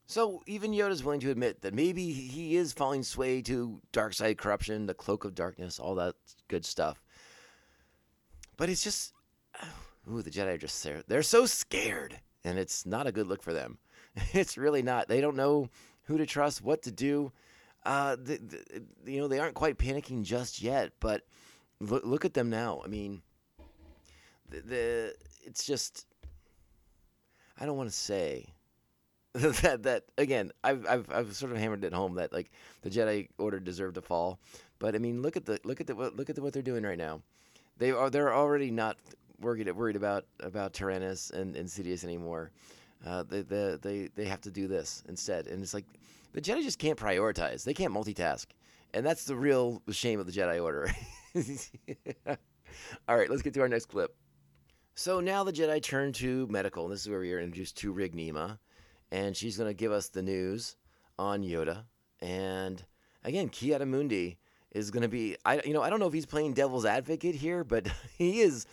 So 0.06 0.42
even 0.46 0.72
Yoda's 0.72 1.02
willing 1.02 1.20
to 1.20 1.30
admit 1.30 1.62
that 1.62 1.72
maybe 1.72 2.12
he 2.12 2.56
is 2.56 2.74
falling 2.74 3.02
sway 3.02 3.40
to 3.42 3.80
dark 3.92 4.12
side 4.12 4.36
corruption, 4.36 4.84
the 4.86 4.92
cloak 4.92 5.24
of 5.24 5.34
darkness, 5.34 5.78
all 5.78 5.94
that 5.94 6.16
good 6.48 6.66
stuff. 6.66 7.02
But 8.58 8.68
it's 8.68 8.84
just, 8.84 9.14
ooh, 10.10 10.20
the 10.20 10.30
Jedi 10.30 10.54
are 10.54 10.58
just 10.58 10.82
there. 10.84 11.02
They're 11.08 11.22
so 11.22 11.46
scared, 11.46 12.20
and 12.44 12.58
it's 12.58 12.84
not 12.84 13.06
a 13.06 13.12
good 13.12 13.26
look 13.26 13.42
for 13.42 13.54
them. 13.54 13.78
It's 14.34 14.58
really 14.58 14.82
not. 14.82 15.08
They 15.08 15.20
don't 15.20 15.36
know 15.36 15.70
who 16.10 16.18
to 16.18 16.26
trust, 16.26 16.62
what 16.62 16.82
to 16.82 16.90
do. 16.90 17.32
Uh, 17.86 18.16
the, 18.16 18.36
the, 18.36 19.10
you 19.10 19.20
know, 19.20 19.28
they 19.28 19.38
aren't 19.38 19.54
quite 19.54 19.78
panicking 19.78 20.22
just 20.24 20.60
yet, 20.60 20.92
but 21.00 21.22
look, 21.80 22.04
look 22.04 22.24
at 22.24 22.34
them 22.34 22.50
now. 22.50 22.82
I 22.84 22.88
mean, 22.88 23.22
the, 24.48 24.60
the 24.60 25.14
it's 25.44 25.64
just, 25.64 26.06
I 27.58 27.64
don't 27.64 27.76
want 27.76 27.88
to 27.88 27.94
say 27.94 28.48
that 29.32 29.84
that 29.84 30.04
again. 30.18 30.50
I've 30.64 30.84
I've 30.86 31.10
I've 31.12 31.34
sort 31.34 31.52
of 31.52 31.58
hammered 31.58 31.84
it 31.84 31.92
home 31.92 32.16
that 32.16 32.32
like 32.32 32.50
the 32.82 32.90
Jedi 32.90 33.28
Order 33.38 33.60
deserved 33.60 33.94
to 33.94 34.02
fall, 34.02 34.40
but 34.80 34.96
I 34.96 34.98
mean, 34.98 35.22
look 35.22 35.36
at 35.36 35.46
the 35.46 35.60
look 35.62 35.80
at 35.80 35.86
the 35.86 35.94
look 35.94 36.28
at 36.28 36.34
the, 36.34 36.42
what 36.42 36.52
they're 36.52 36.62
doing 36.62 36.82
right 36.82 36.98
now. 36.98 37.22
They 37.78 37.92
are 37.92 38.10
they're 38.10 38.34
already 38.34 38.72
not 38.72 38.96
worried 39.40 39.70
worried 39.70 39.96
about 39.96 40.24
about 40.40 40.74
Tyrannus 40.74 41.30
and, 41.30 41.54
and 41.54 41.68
Sidious 41.68 42.02
anymore. 42.02 42.50
Uh, 43.04 43.22
they, 43.22 43.42
they 43.42 43.78
they 43.80 44.08
they 44.14 44.24
have 44.26 44.40
to 44.42 44.50
do 44.50 44.68
this 44.68 45.02
instead, 45.08 45.46
and 45.46 45.62
it's 45.62 45.72
like 45.72 45.86
the 46.32 46.40
Jedi 46.40 46.62
just 46.62 46.78
can't 46.78 46.98
prioritize. 46.98 47.64
They 47.64 47.74
can't 47.74 47.94
multitask, 47.94 48.46
and 48.92 49.04
that's 49.04 49.24
the 49.24 49.36
real 49.36 49.82
shame 49.90 50.20
of 50.20 50.26
the 50.26 50.32
Jedi 50.32 50.62
Order. 50.62 50.90
All 53.08 53.16
right, 53.16 53.30
let's 53.30 53.42
get 53.42 53.54
to 53.54 53.60
our 53.60 53.68
next 53.68 53.86
clip. 53.86 54.14
So 54.94 55.20
now 55.20 55.44
the 55.44 55.52
Jedi 55.52 55.82
turn 55.82 56.12
to 56.14 56.46
medical, 56.48 56.84
and 56.84 56.92
this 56.92 57.00
is 57.00 57.08
where 57.08 57.20
we 57.20 57.32
are 57.32 57.40
introduced 57.40 57.78
to 57.78 57.92
Rig 57.92 58.14
Nema, 58.14 58.58
and 59.10 59.34
she's 59.36 59.56
going 59.56 59.70
to 59.70 59.74
give 59.74 59.92
us 59.92 60.08
the 60.08 60.22
news 60.22 60.76
on 61.18 61.42
Yoda. 61.42 61.84
And 62.20 62.84
again, 63.24 63.48
Ki-Adi-Mundi 63.48 64.38
is 64.72 64.90
going 64.90 65.02
to 65.02 65.08
be, 65.08 65.36
I 65.44 65.60
you 65.64 65.72
know, 65.72 65.82
I 65.82 65.90
don't 65.90 66.00
know 66.00 66.06
if 66.06 66.12
he's 66.12 66.26
playing 66.26 66.54
devil's 66.54 66.84
advocate 66.84 67.34
here, 67.34 67.64
but 67.64 67.86
he 68.18 68.40
is 68.40 68.66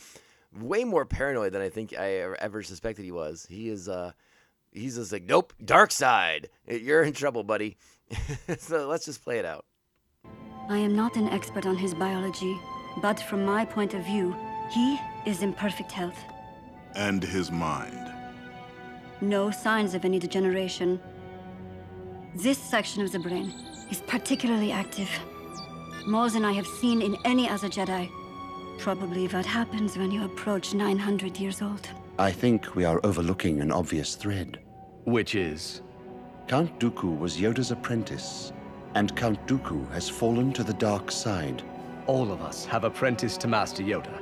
way 0.56 0.84
more 0.84 1.06
paranoid 1.06 1.54
than 1.54 1.62
I 1.62 1.70
think 1.70 1.94
I 1.98 2.36
ever 2.40 2.64
suspected 2.64 3.04
he 3.04 3.12
was. 3.12 3.46
He 3.50 3.70
is, 3.70 3.88
uh, 3.90 4.12
he's 4.72 4.96
just 4.96 5.12
like, 5.12 5.24
nope, 5.24 5.54
dark 5.64 5.92
side, 5.92 6.50
you're 6.68 7.04
in 7.04 7.14
trouble, 7.14 7.44
buddy. 7.44 7.78
so 8.58 8.88
let's 8.88 9.06
just 9.06 9.24
play 9.24 9.40
it 9.40 9.46
out. 9.46 9.66
I 10.70 10.78
am 10.78 10.96
not 10.96 11.16
an 11.16 11.30
expert 11.30 11.66
on 11.66 11.78
his 11.78 11.94
biology, 11.94 12.58
but 13.02 13.20
from 13.20 13.46
my 13.46 13.64
point 13.66 13.94
of 13.94 14.06
view, 14.06 14.36
he 14.70 15.00
is 15.26 15.42
in 15.42 15.54
perfect 15.54 15.92
health. 15.92 16.18
And 16.96 17.24
his 17.24 17.52
mind. 17.52 18.14
No 19.22 19.50
signs 19.50 19.94
of 19.94 20.06
any 20.06 20.20
degeneration. 20.20 21.00
This 22.36 22.58
section 22.58 23.02
of 23.02 23.12
the 23.12 23.20
brain 23.20 23.54
is 23.90 24.02
particularly 24.02 24.72
active. 24.72 25.10
More 26.06 26.30
than 26.30 26.46
I 26.46 26.52
have 26.52 26.68
seen 26.68 27.02
in 27.02 27.18
any 27.26 27.50
other 27.50 27.68
Jedi. 27.68 28.10
Probably 28.78 29.28
what 29.28 29.46
happens 29.46 29.98
when 29.98 30.12
you 30.12 30.24
approach 30.24 30.74
900 30.74 31.38
years 31.38 31.62
old. 31.62 31.90
I 32.20 32.32
think 32.32 32.76
we 32.76 32.86
are 32.86 33.02
overlooking 33.04 33.60
an 33.60 33.72
obvious 33.72 34.16
thread. 34.16 34.60
Which 35.06 35.36
is? 35.36 35.82
Count 36.48 36.80
Dooku 36.80 37.18
was 37.18 37.38
Yoda's 37.38 37.72
apprentice, 37.72 38.54
and 38.96 39.16
Count 39.16 39.46
Dooku 39.48 39.92
has 39.92 40.08
fallen 40.08 40.54
to 40.54 40.64
the 40.64 40.74
dark 40.74 41.12
side. 41.12 41.64
All 42.06 42.32
of 42.32 42.42
us 42.42 42.66
have 42.66 42.86
apprenticed 42.86 43.42
to 43.42 43.48
Master 43.48 43.84
Yoda. 43.84 44.22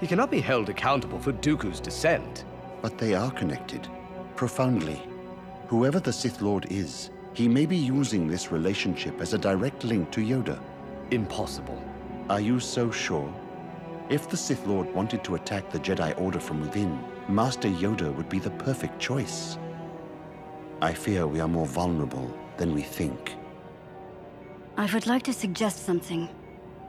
He 0.00 0.06
cannot 0.06 0.30
be 0.30 0.40
held 0.40 0.68
accountable 0.68 1.18
for 1.18 1.32
Dooku's 1.32 1.80
descent. 1.80 2.44
But 2.82 2.98
they 2.98 3.14
are 3.14 3.30
connected, 3.30 3.88
profoundly. 4.36 5.00
Whoever 5.68 6.00
the 6.00 6.12
Sith 6.12 6.42
Lord 6.42 6.66
is, 6.70 7.10
he 7.32 7.48
may 7.48 7.64
be 7.64 7.76
using 7.76 8.28
this 8.28 8.52
relationship 8.52 9.20
as 9.20 9.32
a 9.32 9.38
direct 9.38 9.84
link 9.84 10.10
to 10.10 10.20
Yoda. 10.20 10.60
Impossible. 11.10 11.82
Are 12.28 12.40
you 12.40 12.60
so 12.60 12.90
sure? 12.90 13.32
If 14.10 14.28
the 14.28 14.36
Sith 14.36 14.66
Lord 14.66 14.92
wanted 14.94 15.24
to 15.24 15.34
attack 15.34 15.70
the 15.70 15.78
Jedi 15.78 16.20
Order 16.20 16.38
from 16.38 16.60
within, 16.60 17.02
Master 17.26 17.68
Yoda 17.68 18.14
would 18.14 18.28
be 18.28 18.38
the 18.38 18.50
perfect 18.50 18.98
choice. 18.98 19.56
I 20.82 20.92
fear 20.92 21.26
we 21.26 21.40
are 21.40 21.48
more 21.48 21.66
vulnerable 21.66 22.30
than 22.58 22.74
we 22.74 22.82
think. 22.82 23.34
I 24.76 24.92
would 24.92 25.06
like 25.06 25.22
to 25.22 25.32
suggest 25.32 25.86
something. 25.86 26.28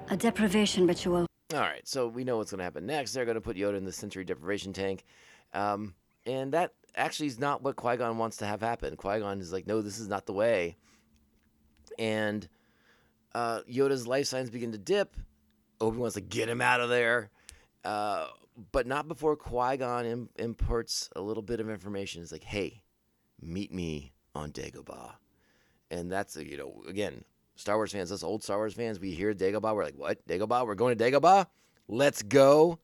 A 0.09 0.17
deprivation 0.17 0.85
ritual. 0.85 1.25
All 1.53 1.61
right, 1.61 1.87
so 1.87 2.07
we 2.07 2.25
know 2.25 2.37
what's 2.37 2.51
going 2.51 2.57
to 2.57 2.65
happen 2.65 2.85
next. 2.85 3.13
They're 3.13 3.23
going 3.23 3.35
to 3.35 3.41
put 3.41 3.55
Yoda 3.55 3.77
in 3.77 3.85
the 3.85 3.93
sensory 3.93 4.25
deprivation 4.25 4.73
tank. 4.73 5.05
Um, 5.53 5.93
and 6.25 6.51
that 6.51 6.73
actually 6.97 7.27
is 7.27 7.39
not 7.39 7.63
what 7.63 7.77
Qui 7.77 7.95
Gon 7.95 8.17
wants 8.17 8.37
to 8.37 8.45
have 8.45 8.59
happen. 8.59 8.97
Qui 8.97 9.19
Gon 9.19 9.39
is 9.39 9.53
like, 9.53 9.67
no, 9.67 9.81
this 9.81 9.99
is 9.99 10.09
not 10.09 10.25
the 10.25 10.33
way. 10.33 10.75
And 11.97 12.45
uh, 13.33 13.61
Yoda's 13.71 14.05
life 14.05 14.25
signs 14.27 14.49
begin 14.49 14.73
to 14.73 14.77
dip. 14.77 15.15
Obi 15.85 15.97
wants 15.97 16.15
to 16.15 16.21
get 16.21 16.49
him 16.49 16.61
out 16.61 16.81
of 16.81 16.89
there. 16.89 17.29
Uh, 17.83 18.27
but 18.71 18.87
not 18.87 19.07
before 19.07 19.35
Qui 19.35 19.77
Gon 19.77 20.05
Im- 20.05 20.29
imports 20.37 21.09
a 21.15 21.21
little 21.21 21.43
bit 21.43 21.59
of 21.59 21.69
information. 21.69 22.21
It's 22.21 22.31
like, 22.31 22.43
hey, 22.43 22.81
meet 23.41 23.73
me 23.73 24.13
on 24.33 24.51
Dagobah. 24.51 25.13
And 25.91 26.11
that's, 26.11 26.35
you 26.35 26.57
know, 26.57 26.83
again, 26.87 27.23
Star 27.55 27.75
Wars 27.75 27.91
fans, 27.91 28.11
us 28.11 28.23
old 28.23 28.43
Star 28.43 28.57
Wars 28.57 28.73
fans, 28.73 28.99
we 28.99 29.11
hear 29.11 29.33
Dagobah, 29.33 29.75
we're 29.75 29.83
like, 29.83 29.97
what? 29.97 30.25
Dagobah? 30.27 30.65
We're 30.65 30.75
going 30.75 30.97
to 30.97 31.03
Dagobah? 31.03 31.47
Let's 31.87 32.21
go 32.23 32.79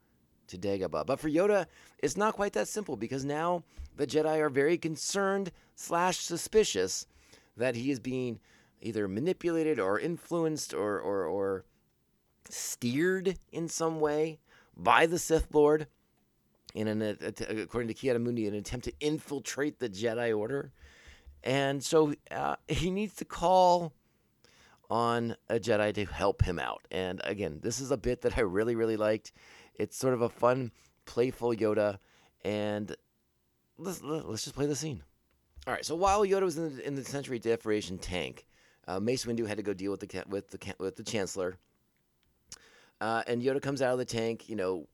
to 0.47 0.57
Dagobah. 0.57 1.05
But 1.05 1.19
for 1.19 1.29
Yoda, 1.29 1.65
it's 1.99 2.17
not 2.17 2.35
quite 2.35 2.53
that 2.53 2.67
simple 2.67 2.95
because 2.95 3.25
now 3.25 3.63
the 3.97 4.05
Jedi 4.05 4.39
are 4.39 4.49
very 4.49 4.77
concerned 4.77 5.51
slash 5.75 6.17
suspicious 6.19 7.07
that 7.57 7.75
he 7.75 7.91
is 7.91 7.99
being 7.99 8.39
either 8.81 9.07
manipulated 9.07 9.79
or 9.79 9.99
influenced 9.99 10.73
or, 10.73 10.99
or, 10.99 11.25
or 11.25 11.65
steered 12.51 13.37
in 13.51 13.67
some 13.67 13.99
way 13.99 14.39
by 14.75 15.05
the 15.05 15.19
Sith 15.19 15.47
Lord 15.53 15.87
in 16.73 16.87
an, 16.87 17.01
according 17.01 17.87
to 17.89 17.93
Ki-Adi-Mundi, 17.93 18.47
an 18.47 18.55
attempt 18.55 18.85
to 18.85 18.93
infiltrate 18.99 19.79
the 19.79 19.89
Jedi 19.89 20.37
Order. 20.37 20.71
And 21.43 21.83
so 21.83 22.13
uh, 22.29 22.55
he 22.67 22.91
needs 22.91 23.15
to 23.15 23.25
call 23.25 23.93
on 24.89 25.35
a 25.49 25.55
Jedi 25.55 25.93
to 25.95 26.05
help 26.05 26.43
him 26.43 26.59
out. 26.59 26.85
And 26.91 27.21
again, 27.23 27.59
this 27.63 27.79
is 27.79 27.91
a 27.91 27.97
bit 27.97 28.21
that 28.21 28.37
I 28.37 28.41
really, 28.41 28.75
really 28.75 28.97
liked. 28.97 29.31
It's 29.75 29.97
sort 29.97 30.13
of 30.13 30.21
a 30.21 30.29
fun, 30.29 30.71
playful 31.05 31.53
Yoda. 31.53 31.97
And 32.43 32.95
let's, 33.77 34.01
let's 34.01 34.43
just 34.43 34.55
play 34.55 34.65
the 34.65 34.75
scene. 34.75 35.03
All 35.67 35.73
right. 35.73 35.85
So 35.85 35.95
while 35.95 36.25
Yoda 36.25 36.43
was 36.43 36.57
in 36.57 36.75
the, 36.75 36.87
in 36.87 36.95
the 36.95 37.03
Sensory 37.03 37.39
Deprivation 37.39 37.97
tank, 37.97 38.45
uh, 38.87 38.99
Mace 38.99 39.25
Windu 39.25 39.47
had 39.47 39.57
to 39.57 39.63
go 39.63 39.73
deal 39.73 39.91
with 39.91 39.99
the 39.99 40.23
with 40.27 40.49
the 40.49 40.73
with 40.79 40.95
the 40.95 41.03
Chancellor. 41.03 41.57
Uh, 43.01 43.23
and 43.25 43.41
Yoda 43.41 43.61
comes 43.61 43.81
out 43.81 43.91
of 43.91 43.97
the 43.97 44.05
tank, 44.05 44.47
you 44.47 44.55
know, 44.55 44.87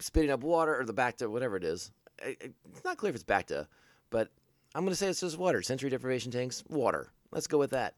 spitting 0.00 0.30
up 0.30 0.42
water 0.42 0.78
or 0.78 0.84
the 0.84 0.92
Bacta, 0.92 1.30
whatever 1.30 1.56
it 1.56 1.64
is. 1.64 1.92
It's 2.20 2.84
not 2.84 2.98
clear 2.98 3.10
if 3.10 3.14
it's 3.14 3.24
Bacta, 3.24 3.68
but 4.10 4.28
I'm 4.74 4.82
going 4.82 4.90
to 4.92 4.96
say 4.96 5.06
it's 5.06 5.20
just 5.20 5.38
water. 5.38 5.62
Sensory 5.62 5.88
deprivation 5.88 6.32
tanks, 6.32 6.64
water. 6.68 7.12
Let's 7.30 7.46
go 7.46 7.58
with 7.58 7.70
that. 7.70 7.94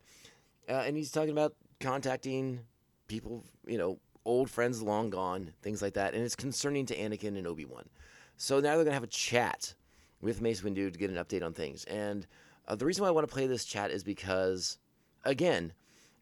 Uh, 0.69 0.85
and 0.87 0.95
he's 0.95 1.11
talking 1.11 1.31
about 1.31 1.55
contacting 1.81 2.61
people, 3.09 3.45
you 3.67 3.79
know, 3.79 3.99
old 4.27 4.51
friends 4.51 4.83
long 4.83 5.09
gone, 5.09 5.53
things 5.63 5.81
like 5.81 5.95
that. 5.95 6.13
And 6.13 6.23
it's 6.23 6.37
concerning 6.37 6.85
to 6.87 6.97
Anakin 6.97 7.39
and 7.39 7.47
Obi 7.47 7.65
Wan. 7.65 7.89
So 8.37 8.57
now 8.57 8.75
they're 8.75 8.85
going 8.85 8.89
to 8.89 8.93
have 8.93 9.03
a 9.03 9.09
chat 9.09 9.73
with 10.21 10.43
Mace 10.43 10.61
Windu 10.61 10.93
to 10.93 10.99
get 10.99 11.11
an 11.11 11.17
update 11.17 11.43
on 11.43 11.55
things. 11.55 11.85
And 11.85 12.27
uh, 12.69 12.75
the 12.75 12.85
reason 12.85 13.03
why 13.03 13.09
I 13.09 13.13
want 13.13 13.27
to 13.27 13.33
play 13.33 13.47
this 13.47 13.65
chat 13.65 13.91
is 13.91 14.05
because, 14.05 14.79
again, 15.25 15.73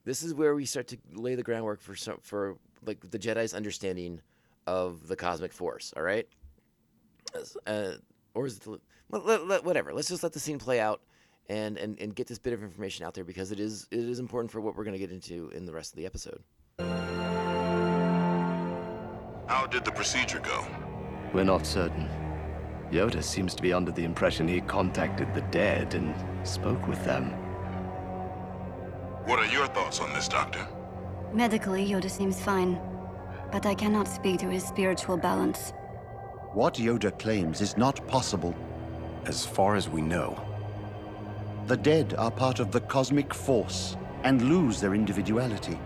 this 0.04 0.22
is 0.22 0.34
where 0.34 0.54
we 0.54 0.66
start 0.66 0.86
to 0.88 0.98
lay 1.12 1.34
the 1.34 1.42
groundwork 1.42 1.80
for 1.80 1.96
some, 1.96 2.18
for 2.22 2.58
like 2.86 3.10
the 3.10 3.18
Jedi's 3.18 3.54
understanding 3.54 4.20
of 4.66 5.06
the 5.08 5.16
cosmic 5.16 5.52
force. 5.52 5.92
All 5.96 6.02
right, 6.02 6.26
uh, 7.66 7.92
or 8.34 8.46
is 8.46 8.56
it 8.58 8.62
the, 8.64 8.80
let- 9.10 9.26
let- 9.26 9.46
let- 9.46 9.64
whatever? 9.64 9.92
Let's 9.92 10.08
just 10.08 10.22
let 10.22 10.32
the 10.32 10.40
scene 10.40 10.58
play 10.58 10.80
out 10.80 11.00
and, 11.48 11.76
and 11.76 11.98
and 12.00 12.14
get 12.14 12.26
this 12.26 12.38
bit 12.38 12.52
of 12.52 12.62
information 12.62 13.04
out 13.04 13.14
there 13.14 13.24
because 13.24 13.52
it 13.52 13.60
is 13.60 13.86
it 13.90 13.98
is 14.00 14.18
important 14.18 14.50
for 14.50 14.60
what 14.60 14.76
we're 14.76 14.84
going 14.84 14.94
to 14.94 14.98
get 14.98 15.10
into 15.10 15.50
in 15.50 15.64
the 15.66 15.72
rest 15.72 15.92
of 15.92 15.96
the 15.98 16.06
episode. 16.06 16.42
How 19.46 19.66
did 19.66 19.84
the 19.84 19.92
procedure 19.92 20.40
go? 20.40 20.66
We're 21.32 21.44
not 21.44 21.66
certain. 21.66 22.08
Yoda 22.90 23.22
seems 23.22 23.54
to 23.54 23.62
be 23.62 23.72
under 23.72 23.90
the 23.92 24.04
impression 24.04 24.46
he 24.48 24.60
contacted 24.62 25.34
the 25.34 25.42
dead 25.42 25.94
and 25.94 26.14
spoke 26.46 26.86
with 26.86 27.02
them. 27.04 27.30
What 29.26 29.38
are 29.38 29.46
your 29.46 29.66
thoughts 29.68 30.00
on 30.00 30.12
this, 30.12 30.28
Doctor? 30.28 30.66
Medically, 31.34 31.84
Yoda 31.86 32.08
seems 32.08 32.40
fine. 32.40 32.78
But 33.50 33.66
I 33.66 33.74
cannot 33.74 34.06
speak 34.08 34.38
to 34.40 34.48
his 34.48 34.64
spiritual 34.64 35.16
balance. 35.16 35.72
What 36.52 36.74
Yoda 36.74 37.18
claims 37.18 37.60
is 37.60 37.76
not 37.76 38.06
possible. 38.06 38.54
As 39.26 39.44
far 39.44 39.74
as 39.74 39.88
we 39.88 40.00
know, 40.00 40.40
The 41.66 41.76
dead 41.78 42.14
are 42.18 42.30
part 42.30 42.60
of 42.60 42.72
the 42.72 42.80
cosmic 42.80 43.32
force 43.32 43.96
and 44.22 44.42
lose 44.42 44.80
their 44.82 44.94
individuality. 44.94 45.78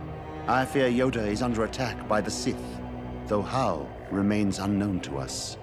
I 0.49 0.65
fear 0.65 0.89
Yoda 0.91 1.25
is 1.25 1.41
under 1.41 1.65
attack 1.65 2.09
by 2.09 2.21
the 2.21 2.33
Sith, 2.33 2.81
though 3.29 3.43
how 3.43 3.87
remains 4.11 4.59
unknown 4.59 4.99
to 5.03 5.19
us. 5.19 5.57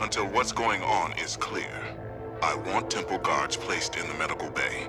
Until 0.00 0.26
what's 0.26 0.52
going 0.52 0.82
on 0.82 1.12
is 1.14 1.34
clear, 1.34 1.96
I 2.42 2.56
want 2.56 2.90
temple 2.90 3.18
guards 3.18 3.56
placed 3.56 3.96
in 3.96 4.06
the 4.06 4.14
medical 4.14 4.50
bay. 4.50 4.88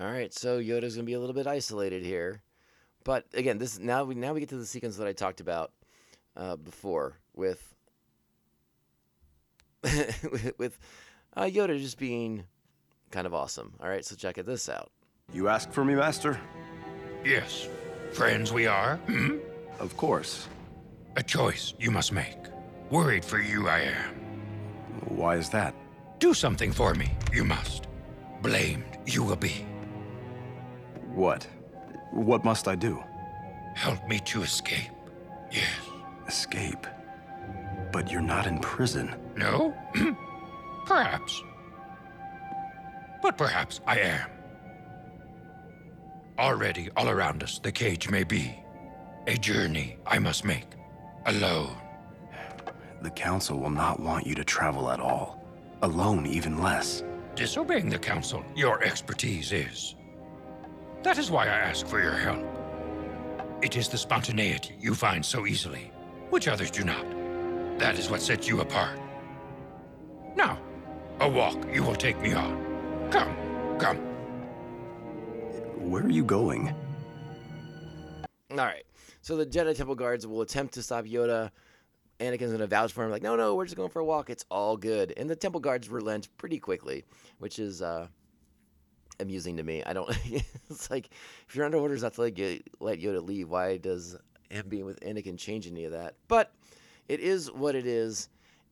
All 0.00 0.10
right, 0.10 0.32
so 0.32 0.58
Yoda's 0.58 0.94
going 0.94 1.04
to 1.04 1.10
be 1.10 1.12
a 1.12 1.20
little 1.20 1.34
bit 1.34 1.46
isolated 1.46 2.02
here, 2.02 2.40
but 3.04 3.26
again, 3.34 3.58
this 3.58 3.78
now 3.78 4.04
we 4.04 4.14
now 4.14 4.32
we 4.32 4.40
get 4.40 4.48
to 4.48 4.56
the 4.56 4.64
sequence 4.64 4.96
that 4.96 5.06
I 5.06 5.12
talked 5.12 5.40
about 5.40 5.72
uh, 6.36 6.56
before 6.56 7.18
with 7.34 7.74
with, 9.82 10.54
with 10.58 10.78
uh, 11.36 11.42
Yoda 11.42 11.78
just 11.78 11.98
being 11.98 12.44
kind 13.10 13.26
of 13.26 13.34
awesome. 13.34 13.74
All 13.78 13.90
right, 13.90 14.02
so 14.02 14.16
check 14.16 14.38
it 14.38 14.46
this 14.46 14.70
out. 14.70 14.90
you 15.34 15.48
asked 15.48 15.70
for 15.70 15.84
me, 15.84 15.94
Master? 15.94 16.40
Yes. 17.22 17.68
Friends 18.12 18.52
we 18.54 18.66
are. 18.66 18.96
Hmm? 19.06 19.36
Of 19.78 19.96
course. 19.98 20.48
A 21.16 21.22
choice 21.22 21.74
you 21.78 21.90
must 21.90 22.10
make. 22.10 22.38
Worried 22.90 23.24
for 23.24 23.38
you 23.38 23.68
I 23.68 23.80
am. 23.80 24.14
Why 25.08 25.36
is 25.36 25.50
that? 25.50 25.74
Do 26.18 26.32
something 26.32 26.72
for 26.72 26.94
me. 26.94 27.10
You 27.32 27.44
must. 27.44 27.86
Blamed 28.42 28.98
you 29.06 29.22
will 29.22 29.36
be. 29.36 29.66
What? 31.14 31.46
What 32.12 32.44
must 32.44 32.68
I 32.68 32.74
do? 32.74 33.02
Help 33.74 34.06
me 34.08 34.18
to 34.20 34.42
escape. 34.42 34.90
Yes. 35.50 35.68
Escape. 36.26 36.86
But 37.92 38.10
you're 38.10 38.20
not 38.20 38.46
in 38.46 38.58
prison. 38.58 39.14
No? 39.36 39.74
perhaps. 40.86 41.42
But 43.22 43.36
perhaps 43.36 43.80
I 43.86 43.98
am. 43.98 44.30
Already, 46.38 46.88
all 46.96 47.08
around 47.08 47.42
us, 47.42 47.58
the 47.58 47.72
cage 47.72 48.08
may 48.08 48.24
be. 48.24 48.58
A 49.26 49.36
journey 49.36 49.98
I 50.06 50.18
must 50.18 50.44
make. 50.44 50.66
Alone. 51.26 51.76
The 53.02 53.10
Council 53.10 53.58
will 53.58 53.70
not 53.70 54.00
want 54.00 54.26
you 54.26 54.34
to 54.34 54.44
travel 54.44 54.90
at 54.90 55.00
all. 55.00 55.42
Alone, 55.82 56.26
even 56.26 56.62
less. 56.62 57.02
Disobeying 57.34 57.88
the 57.88 57.98
Council, 57.98 58.44
your 58.54 58.82
expertise 58.82 59.52
is. 59.52 59.94
That 61.02 61.16
is 61.16 61.30
why 61.30 61.44
I 61.44 61.56
ask 61.56 61.86
for 61.86 62.00
your 62.02 62.12
help. 62.12 62.44
It 63.62 63.76
is 63.76 63.88
the 63.88 63.96
spontaneity 63.96 64.76
you 64.78 64.94
find 64.94 65.24
so 65.24 65.46
easily, 65.46 65.92
which 66.28 66.46
others 66.46 66.70
do 66.70 66.84
not. 66.84 67.04
That 67.78 67.98
is 67.98 68.10
what 68.10 68.20
sets 68.20 68.46
you 68.46 68.60
apart. 68.60 69.00
Now, 70.36 70.58
a 71.20 71.28
walk 71.28 71.56
you 71.72 71.82
will 71.82 71.94
take 71.94 72.20
me 72.20 72.34
on. 72.34 73.08
Come, 73.10 73.34
come. 73.78 73.96
Where 75.78 76.04
are 76.04 76.10
you 76.10 76.24
going? 76.24 76.74
All 78.50 78.56
right, 78.56 78.84
so 79.22 79.36
the 79.36 79.46
Jedi 79.46 79.74
Temple 79.74 79.94
guards 79.94 80.26
will 80.26 80.42
attempt 80.42 80.74
to 80.74 80.82
stop 80.82 81.06
Yoda. 81.06 81.50
Anakin's 82.18 82.52
gonna 82.52 82.66
vouch 82.66 82.92
for 82.92 83.04
him, 83.04 83.10
like, 83.10 83.22
no, 83.22 83.36
no, 83.36 83.54
we're 83.54 83.64
just 83.64 83.76
going 83.76 83.88
for 83.88 84.00
a 84.00 84.04
walk. 84.04 84.28
It's 84.28 84.44
all 84.50 84.76
good. 84.76 85.14
And 85.16 85.30
the 85.30 85.36
Temple 85.36 85.60
guards 85.60 85.88
relent 85.88 86.28
pretty 86.36 86.58
quickly, 86.58 87.04
which 87.38 87.58
is 87.58 87.80
uh, 87.80 88.08
amusing 89.20 89.56
to 89.56 89.62
me. 89.62 89.82
I 89.84 89.92
don't. 89.92 90.08
it's 90.70 90.90
like 90.90 91.10
if 91.48 91.54
you're 91.54 91.64
under 91.64 91.78
orders 91.78 92.02
not 92.02 92.14
to 92.14 92.22
let, 92.22 92.38
Yo- 92.38 92.58
let 92.80 93.00
Yoda 93.00 93.24
leave, 93.24 93.48
why 93.48 93.76
does 93.76 94.16
him 94.48 94.66
being 94.68 94.84
with 94.84 95.00
Anakin 95.00 95.38
change 95.38 95.66
any 95.66 95.84
of 95.84 95.92
that? 95.92 96.14
But 96.28 96.52
it 97.08 97.20
is 97.20 97.50
what 97.50 97.74
it 97.74 97.86
is, 97.86 98.28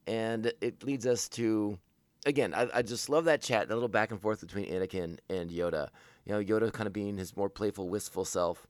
and 0.07 0.53
it 0.61 0.83
leads 0.85 1.07
us 1.07 1.29
to. 1.31 1.79
Again, 2.27 2.53
I, 2.53 2.69
I 2.75 2.83
just 2.83 3.09
love 3.09 3.25
that 3.27 3.41
chat, 3.41 3.69
that 3.69 3.75
little 3.75 3.89
back 3.89 4.11
and 4.11 4.21
forth 4.21 4.41
between 4.41 4.67
Anakin 4.67 5.19
and 5.31 5.51
Yoda. 5.51 5.89
You 6.25 6.33
know, 6.33 6.43
Yoda 6.43 6.73
kind 6.73 6.87
of 6.87 6.93
being 6.93 7.17
his 7.17 7.37
more 7.37 7.49
playful, 7.49 7.89
wistful 7.89 8.25
self, 8.25 8.67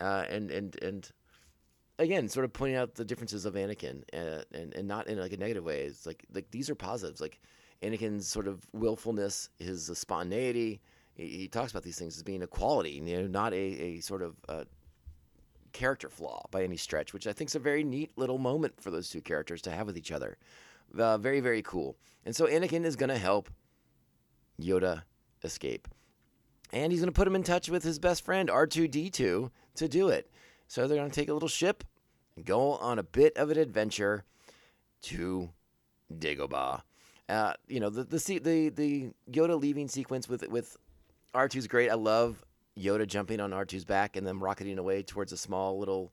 uh, 0.00 0.24
and 0.28 0.50
and 0.50 0.80
and 0.82 1.10
again, 1.98 2.28
sort 2.28 2.44
of 2.44 2.52
pointing 2.52 2.76
out 2.76 2.94
the 2.94 3.04
differences 3.04 3.44
of 3.44 3.54
Anakin, 3.54 4.02
uh, 4.12 4.42
and 4.52 4.74
and 4.74 4.88
not 4.88 5.08
in 5.08 5.18
like 5.18 5.32
a 5.32 5.36
negative 5.36 5.64
way. 5.64 5.82
It's 5.82 6.06
like 6.06 6.24
like 6.32 6.50
these 6.50 6.70
are 6.70 6.74
positives. 6.74 7.20
Like 7.20 7.40
Anakin's 7.82 8.26
sort 8.28 8.48
of 8.48 8.66
willfulness, 8.72 9.50
his 9.58 9.90
spontaneity. 9.94 10.80
He, 11.16 11.26
he 11.26 11.48
talks 11.48 11.70
about 11.72 11.82
these 11.82 11.98
things 11.98 12.16
as 12.16 12.22
being 12.22 12.42
a 12.42 12.46
quality, 12.46 13.02
you 13.04 13.22
know, 13.22 13.26
not 13.26 13.52
a, 13.52 13.56
a 13.56 14.00
sort 14.00 14.22
of 14.22 14.36
uh, 14.48 14.64
character 15.72 16.08
flaw 16.08 16.46
by 16.50 16.62
any 16.62 16.76
stretch. 16.76 17.12
Which 17.12 17.26
I 17.26 17.32
think 17.32 17.50
is 17.50 17.54
a 17.54 17.58
very 17.60 17.82
neat 17.82 18.12
little 18.16 18.38
moment 18.38 18.80
for 18.80 18.90
those 18.90 19.08
two 19.10 19.20
characters 19.20 19.62
to 19.62 19.70
have 19.70 19.86
with 19.86 19.96
each 19.98 20.12
other. 20.12 20.36
Uh, 20.96 21.18
very 21.18 21.40
very 21.40 21.62
cool. 21.62 21.96
And 22.24 22.34
so 22.36 22.46
Anakin 22.46 22.84
is 22.84 22.96
gonna 22.96 23.18
help 23.18 23.50
Yoda 24.60 25.02
escape. 25.42 25.88
and 26.72 26.90
he's 26.92 27.00
going 27.00 27.12
to 27.12 27.16
put 27.16 27.28
him 27.28 27.36
in 27.36 27.42
touch 27.42 27.68
with 27.68 27.84
his 27.84 27.98
best 27.98 28.24
friend 28.24 28.48
R2D2 28.48 29.50
to 29.76 29.88
do 29.88 30.08
it. 30.08 30.30
So 30.66 30.88
they're 30.88 30.98
going 30.98 31.10
to 31.10 31.14
take 31.14 31.28
a 31.28 31.32
little 31.32 31.48
ship 31.48 31.84
and 32.34 32.44
go 32.44 32.72
on 32.72 32.98
a 32.98 33.02
bit 33.02 33.36
of 33.36 33.50
an 33.50 33.58
adventure 33.58 34.24
to 35.02 35.50
Dagobah. 36.12 36.82
Uh, 37.28 37.52
you 37.66 37.80
know 37.80 37.90
the 37.90 38.04
the 38.04 38.38
the 38.38 38.68
the 38.68 39.10
Yoda 39.30 39.60
leaving 39.60 39.88
sequence 39.88 40.28
with 40.28 40.48
with 40.48 40.76
R2's 41.34 41.66
great. 41.66 41.90
I 41.90 41.94
love 41.94 42.44
Yoda 42.78 43.06
jumping 43.06 43.40
on 43.40 43.50
R2's 43.50 43.84
back 43.84 44.16
and 44.16 44.26
then 44.26 44.38
rocketing 44.38 44.78
away 44.78 45.02
towards 45.02 45.32
a 45.32 45.36
small 45.36 45.78
little 45.78 46.12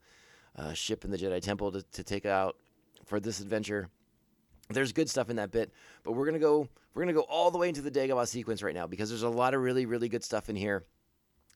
uh, 0.57 0.73
ship 0.73 1.05
in 1.05 1.11
the 1.11 1.17
Jedi 1.17 1.41
Temple 1.41 1.71
to, 1.71 1.81
to 1.81 2.03
take 2.03 2.25
out 2.25 2.57
for 3.05 3.19
this 3.19 3.39
adventure. 3.39 3.89
There's 4.69 4.93
good 4.93 5.09
stuff 5.09 5.29
in 5.29 5.35
that 5.37 5.51
bit, 5.51 5.71
but 6.03 6.13
we're 6.13 6.25
gonna 6.25 6.39
go 6.39 6.67
we're 6.93 7.01
gonna 7.01 7.13
go 7.13 7.21
all 7.21 7.51
the 7.51 7.57
way 7.57 7.67
into 7.67 7.81
the 7.81 7.91
Dagobah 7.91 8.27
sequence 8.27 8.63
right 8.63 8.73
now 8.73 8.87
because 8.87 9.09
there's 9.09 9.23
a 9.23 9.29
lot 9.29 9.53
of 9.53 9.61
really 9.61 9.85
really 9.85 10.07
good 10.07 10.23
stuff 10.23 10.49
in 10.49 10.55
here. 10.55 10.85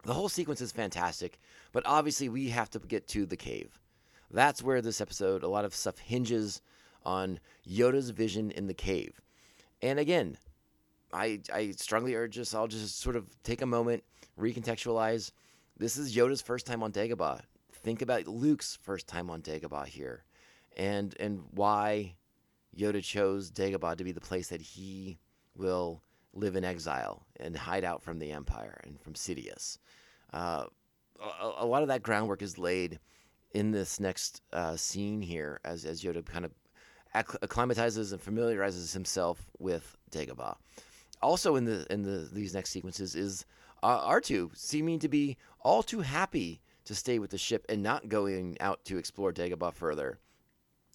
The 0.04 0.14
whole 0.14 0.30
sequence 0.30 0.62
is 0.62 0.72
fantastic, 0.72 1.40
but 1.72 1.84
obviously 1.86 2.30
we 2.30 2.50
have 2.50 2.70
to 2.72 2.80
get 2.80 3.08
to 3.10 3.26
the 3.26 3.38
cave. 3.38 3.80
That's 4.30 4.62
where 4.62 4.82
this 4.82 5.02
episode, 5.02 5.44
a 5.44 5.48
lot 5.48 5.66
of 5.66 5.74
stuff 5.74 5.98
hinges 6.00 6.62
on 7.06 7.40
Yoda's 7.68 8.10
vision 8.10 8.52
in 8.52 8.68
the 8.68 8.74
cave. 8.74 9.22
And 9.82 10.00
again, 10.00 10.38
I 11.14 11.40
I 11.54 11.72
strongly 11.72 12.16
urge 12.16 12.38
us 12.38 12.54
all 12.54 12.68
just 12.68 13.00
sort 13.00 13.16
of 13.16 13.26
take 13.44 13.62
a 13.62 13.66
moment, 13.66 14.04
recontextualize. 14.40 15.32
This 15.78 15.98
is 15.98 16.16
Yoda's 16.16 16.42
first 16.42 16.66
time 16.66 16.84
on 16.84 16.92
Dagobah. 16.92 17.42
Think 17.72 18.02
about 18.02 18.28
Luke's 18.28 18.78
first 18.82 19.08
time 19.08 19.30
on 19.30 19.42
Dagobah 19.42 19.88
here, 19.88 20.24
and 20.76 21.16
and 21.20 21.44
why 21.52 22.16
Yoda 22.78 23.04
chose 23.04 23.52
Dagobah 23.52 23.96
to 23.98 24.04
be 24.04 24.12
the 24.12 24.22
place 24.22 24.50
that 24.50 24.62
he 24.62 25.18
will 25.56 26.02
live 26.34 26.56
in 26.56 26.64
exile 26.64 27.26
and 27.40 27.56
hide 27.56 27.84
out 27.84 28.04
from 28.04 28.20
the 28.20 28.32
Empire 28.32 28.80
and 28.84 29.00
from 29.00 29.14
Sidious. 29.14 29.80
Uh, 30.34 30.66
a, 31.20 31.52
a 31.60 31.66
lot 31.66 31.82
of 31.82 31.88
that 31.88 32.04
groundwork 32.04 32.42
is 32.42 32.58
laid 32.58 33.00
in 33.54 33.72
this 33.72 34.00
next 34.00 34.42
uh, 34.54 34.76
scene 34.76 35.22
here 35.22 35.60
as, 35.66 35.86
as 35.86 36.04
Yoda 36.04 36.24
kind 36.24 36.46
of 36.46 36.52
acc- 37.14 37.38
acclimatizes 37.42 38.12
and 38.12 38.22
familiarizes 38.22 38.94
himself 38.94 39.50
with 39.58 39.96
Dagobah. 40.12 40.56
Also 41.22 41.56
in 41.56 41.66
the 41.66 41.86
in 41.92 42.04
the 42.04 42.30
these 42.32 42.54
next 42.54 42.70
sequences 42.70 43.16
is 43.16 43.46
uh, 43.84 44.08
R2 44.08 44.56
seeming 44.56 45.00
to 45.00 45.08
be 45.08 45.38
all 45.62 45.84
too 45.84 46.02
happy 46.02 46.62
to 46.86 46.96
stay 46.96 47.20
with 47.20 47.32
the 47.32 47.38
ship 47.38 47.66
and 47.70 47.84
not 47.84 48.10
going 48.10 48.58
out 48.60 48.84
to 48.86 48.98
explore 48.98 49.34
Dagobah 49.34 49.74
further. 49.74 50.20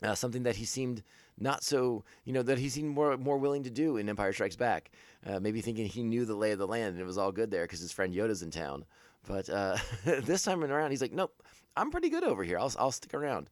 Uh, 0.02 0.14
something 0.14 0.42
that 0.42 0.56
he 0.56 0.64
seemed 0.64 1.02
not 1.38 1.62
so, 1.62 2.04
you 2.24 2.32
know, 2.32 2.42
that 2.42 2.58
he 2.58 2.68
seemed 2.68 2.94
more 2.94 3.16
more 3.16 3.38
willing 3.38 3.62
to 3.64 3.70
do 3.70 3.96
in 3.96 4.08
Empire 4.08 4.32
Strikes 4.32 4.56
Back. 4.56 4.90
Uh, 5.24 5.38
maybe 5.38 5.60
thinking 5.60 5.86
he 5.86 6.02
knew 6.02 6.24
the 6.24 6.34
lay 6.34 6.52
of 6.52 6.58
the 6.58 6.66
land 6.66 6.92
and 6.92 7.00
it 7.00 7.06
was 7.06 7.18
all 7.18 7.32
good 7.32 7.50
there 7.50 7.64
because 7.64 7.80
his 7.80 7.92
friend 7.92 8.14
Yoda's 8.14 8.42
in 8.42 8.50
town. 8.50 8.84
But 9.26 9.48
uh, 9.48 9.76
this 10.04 10.42
time 10.42 10.64
around, 10.64 10.90
he's 10.90 11.02
like, 11.02 11.12
nope, 11.12 11.32
I'm 11.76 11.90
pretty 11.90 12.10
good 12.10 12.24
over 12.24 12.42
here. 12.42 12.58
I'll 12.58 12.72
I'll 12.78 12.90
stick 12.92 13.14
around. 13.14 13.50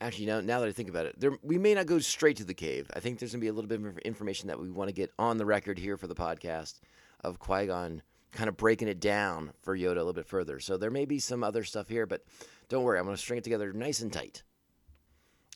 Actually, 0.00 0.26
now, 0.26 0.40
now 0.40 0.60
that 0.60 0.68
I 0.68 0.72
think 0.72 0.88
about 0.88 1.06
it, 1.06 1.18
there, 1.18 1.32
we 1.42 1.56
may 1.56 1.74
not 1.74 1.86
go 1.86 1.98
straight 1.98 2.36
to 2.38 2.44
the 2.44 2.54
cave. 2.54 2.90
I 2.94 3.00
think 3.00 3.18
there's 3.18 3.32
going 3.32 3.40
to 3.40 3.44
be 3.44 3.48
a 3.48 3.52
little 3.52 3.68
bit 3.68 3.80
of 3.80 3.98
information 3.98 4.48
that 4.48 4.60
we 4.60 4.70
want 4.70 4.88
to 4.88 4.94
get 4.94 5.12
on 5.18 5.38
the 5.38 5.46
record 5.46 5.78
here 5.78 5.96
for 5.96 6.06
the 6.06 6.14
podcast 6.14 6.80
of 7.22 7.38
Qui 7.38 7.66
Gon 7.66 8.02
kind 8.34 8.48
of 8.48 8.56
breaking 8.56 8.88
it 8.88 9.00
down 9.00 9.52
for 9.62 9.76
Yoda 9.76 9.92
a 9.92 9.98
little 9.98 10.12
bit 10.12 10.26
further. 10.26 10.60
So 10.60 10.76
there 10.76 10.90
may 10.90 11.04
be 11.04 11.18
some 11.18 11.42
other 11.42 11.64
stuff 11.64 11.88
here, 11.88 12.06
but 12.06 12.24
don't 12.68 12.82
worry, 12.82 12.98
I'm 12.98 13.04
going 13.04 13.16
to 13.16 13.22
string 13.22 13.38
it 13.38 13.44
together 13.44 13.72
nice 13.72 14.00
and 14.00 14.12
tight. 14.12 14.42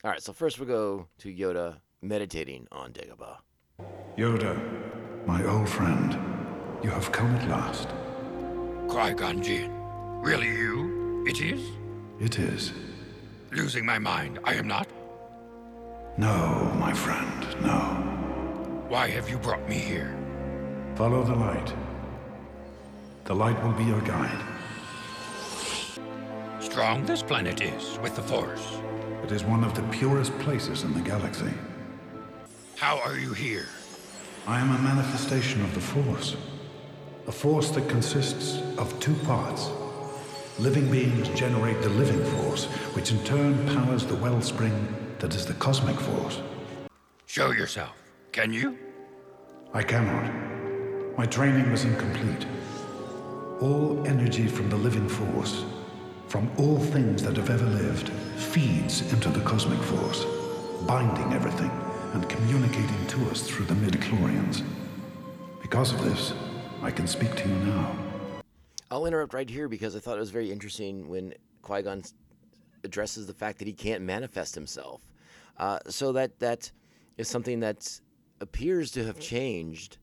All 0.05 0.11
right, 0.11 0.23
so 0.23 0.33
first 0.33 0.59
we'll 0.59 0.69
go 0.69 1.09
to 1.19 1.35
Yoda 1.35 1.81
meditating 2.01 2.69
on 2.71 2.93
Dagobah. 2.93 3.39
Yoda, 4.17 5.27
my 5.27 5.45
old 5.45 5.69
friend, 5.69 6.13
you 6.83 6.91
have 6.91 7.11
come 7.11 7.35
at 7.37 7.49
last. 7.49 7.89
Qui 8.89 9.13
Gon 9.15 9.43
Jinn. 9.43 9.73
Really 10.23 10.47
you? 10.47 11.25
It 11.27 11.41
is? 11.41 11.61
It 12.21 12.39
is. 12.39 12.73
Losing 13.51 13.87
my 13.87 13.99
mind, 13.99 14.39
I 14.45 14.55
am 14.55 14.69
not. 14.69 14.89
No, 16.19 16.71
my 16.79 16.93
friend, 16.93 17.47
no. 17.63 17.79
Why 18.89 19.09
have 19.09 19.31
you 19.31 19.39
brought 19.39 19.67
me 19.69 19.77
here? 19.77 20.15
Follow 20.97 21.23
the 21.23 21.35
light. 21.35 21.73
The 23.25 23.35
light 23.35 23.63
will 23.65 23.73
be 23.73 23.85
your 23.85 24.03
guide. 24.03 24.45
Strong 26.61 27.07
this 27.07 27.23
planet 27.23 27.63
is 27.63 27.99
with 28.03 28.17
the 28.17 28.23
Force. 28.23 28.79
It 29.23 29.33
is 29.33 29.45
one 29.45 29.65
of 29.65 29.75
the 29.75 29.83
purest 29.85 30.37
places 30.41 30.83
in 30.83 30.93
the 30.93 31.01
galaxy. 31.01 31.53
How 32.77 32.99
are 33.01 33.17
you 33.17 33.33
here? 33.33 33.69
I 34.47 34.61
am 34.61 34.75
a 34.75 34.79
manifestation 34.79 35.63
of 35.63 35.75
the 35.75 35.81
Force. 35.81 36.37
A 37.27 37.33
force 37.33 37.71
that 37.71 37.89
consists 37.89 38.61
of 38.77 38.99
two 39.01 39.15
parts. 39.25 39.71
Living 40.59 40.91
beings 40.91 41.29
generate 41.39 41.81
the 41.83 41.89
living 41.91 42.25
force, 42.37 42.65
which 42.97 43.13
in 43.13 43.23
turn 43.23 43.65
powers 43.69 44.05
the 44.05 44.17
wellspring 44.17 44.89
that 45.21 45.33
is 45.37 45.47
the 45.47 45.55
cosmic 45.55 45.95
force. 46.01 46.41
Show 47.27 47.53
yourself. 47.53 47.95
Can 48.33 48.53
you? 48.53 48.77
I 49.73 49.85
cannot. 49.85 50.33
My 51.17 51.27
training 51.27 51.71
was 51.71 51.85
incomplete. 51.85 52.45
All 53.61 54.03
energy 54.05 54.49
from 54.49 54.69
the 54.69 54.77
living 54.77 55.09
force, 55.09 55.65
from 56.27 56.51
all 56.59 56.79
things 56.79 57.23
that 57.23 57.37
have 57.37 57.51
ever 57.51 57.67
lived, 57.67 58.09
feeds 58.37 59.13
into 59.13 59.29
the 59.29 59.41
cosmic 59.41 59.81
force, 59.83 60.25
binding 60.89 61.33
everything 61.33 61.71
and 62.15 62.29
communicating 62.29 63.07
to 63.07 63.31
us 63.31 63.43
through 63.43 63.67
the 63.67 63.75
midichlorians. 63.75 64.65
Because 65.63 65.93
of 65.93 66.03
this, 66.03 66.33
I 66.83 66.91
can 66.91 67.07
speak 67.07 67.37
to 67.37 67.49
you 67.49 67.55
now. 67.55 67.98
I'll 68.91 69.07
interrupt 69.07 69.35
right 69.35 69.49
here 69.49 69.69
because 69.69 69.95
I 69.95 69.99
thought 69.99 70.17
it 70.17 70.21
was 70.21 70.31
very 70.31 70.51
interesting 70.51 71.09
when 71.09 71.35
Qui 71.63 71.83
Gon 71.83 72.03
addresses 72.85 73.27
the 73.27 73.35
fact 73.35 73.59
that 73.59 73.67
he 73.67 73.75
can't 73.75 74.03
manifest 74.03 74.55
himself. 74.55 75.03
Uh, 75.59 75.79
so 75.89 76.13
that 76.13 76.39
that 76.39 76.71
is 77.17 77.29
something 77.29 77.61
that 77.61 78.01
appears 78.41 78.91
to 78.93 79.05
have 79.05 79.19
changed 79.19 79.99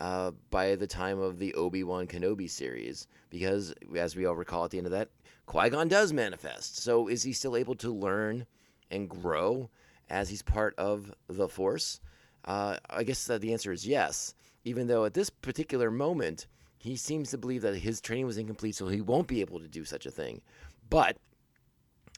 uh, 0.00 0.32
by 0.50 0.74
the 0.74 0.86
time 0.86 1.20
of 1.20 1.38
the 1.38 1.54
Obi 1.54 1.84
Wan 1.84 2.06
Kenobi 2.06 2.50
series, 2.50 3.06
because 3.30 3.74
as 3.96 4.16
we 4.16 4.26
all 4.26 4.34
recall 4.34 4.64
at 4.64 4.70
the 4.70 4.78
end 4.78 4.86
of 4.86 4.92
that, 4.92 5.10
Qui 5.46 5.70
Gon 5.70 5.88
does 5.88 6.12
manifest. 6.12 6.78
So 6.78 7.08
is 7.08 7.22
he 7.22 7.32
still 7.32 7.56
able 7.56 7.76
to 7.76 7.90
learn 7.92 8.46
and 8.90 9.08
grow 9.08 9.70
as 10.10 10.28
he's 10.28 10.42
part 10.42 10.74
of 10.76 11.14
the 11.28 11.48
Force? 11.48 12.00
Uh, 12.44 12.76
I 12.90 13.04
guess 13.04 13.26
the 13.26 13.52
answer 13.52 13.72
is 13.72 13.86
yes. 13.86 14.34
Even 14.64 14.86
though 14.86 15.04
at 15.04 15.14
this 15.14 15.30
particular 15.30 15.90
moment 15.90 16.46
he 16.84 16.96
seems 16.96 17.30
to 17.30 17.38
believe 17.38 17.62
that 17.62 17.74
his 17.74 18.02
training 18.02 18.26
was 18.26 18.36
incomplete, 18.36 18.74
so 18.74 18.88
he 18.88 19.00
won't 19.00 19.26
be 19.26 19.40
able 19.40 19.58
to 19.58 19.66
do 19.66 19.86
such 19.86 20.04
a 20.04 20.10
thing. 20.10 20.42
But 20.90 21.16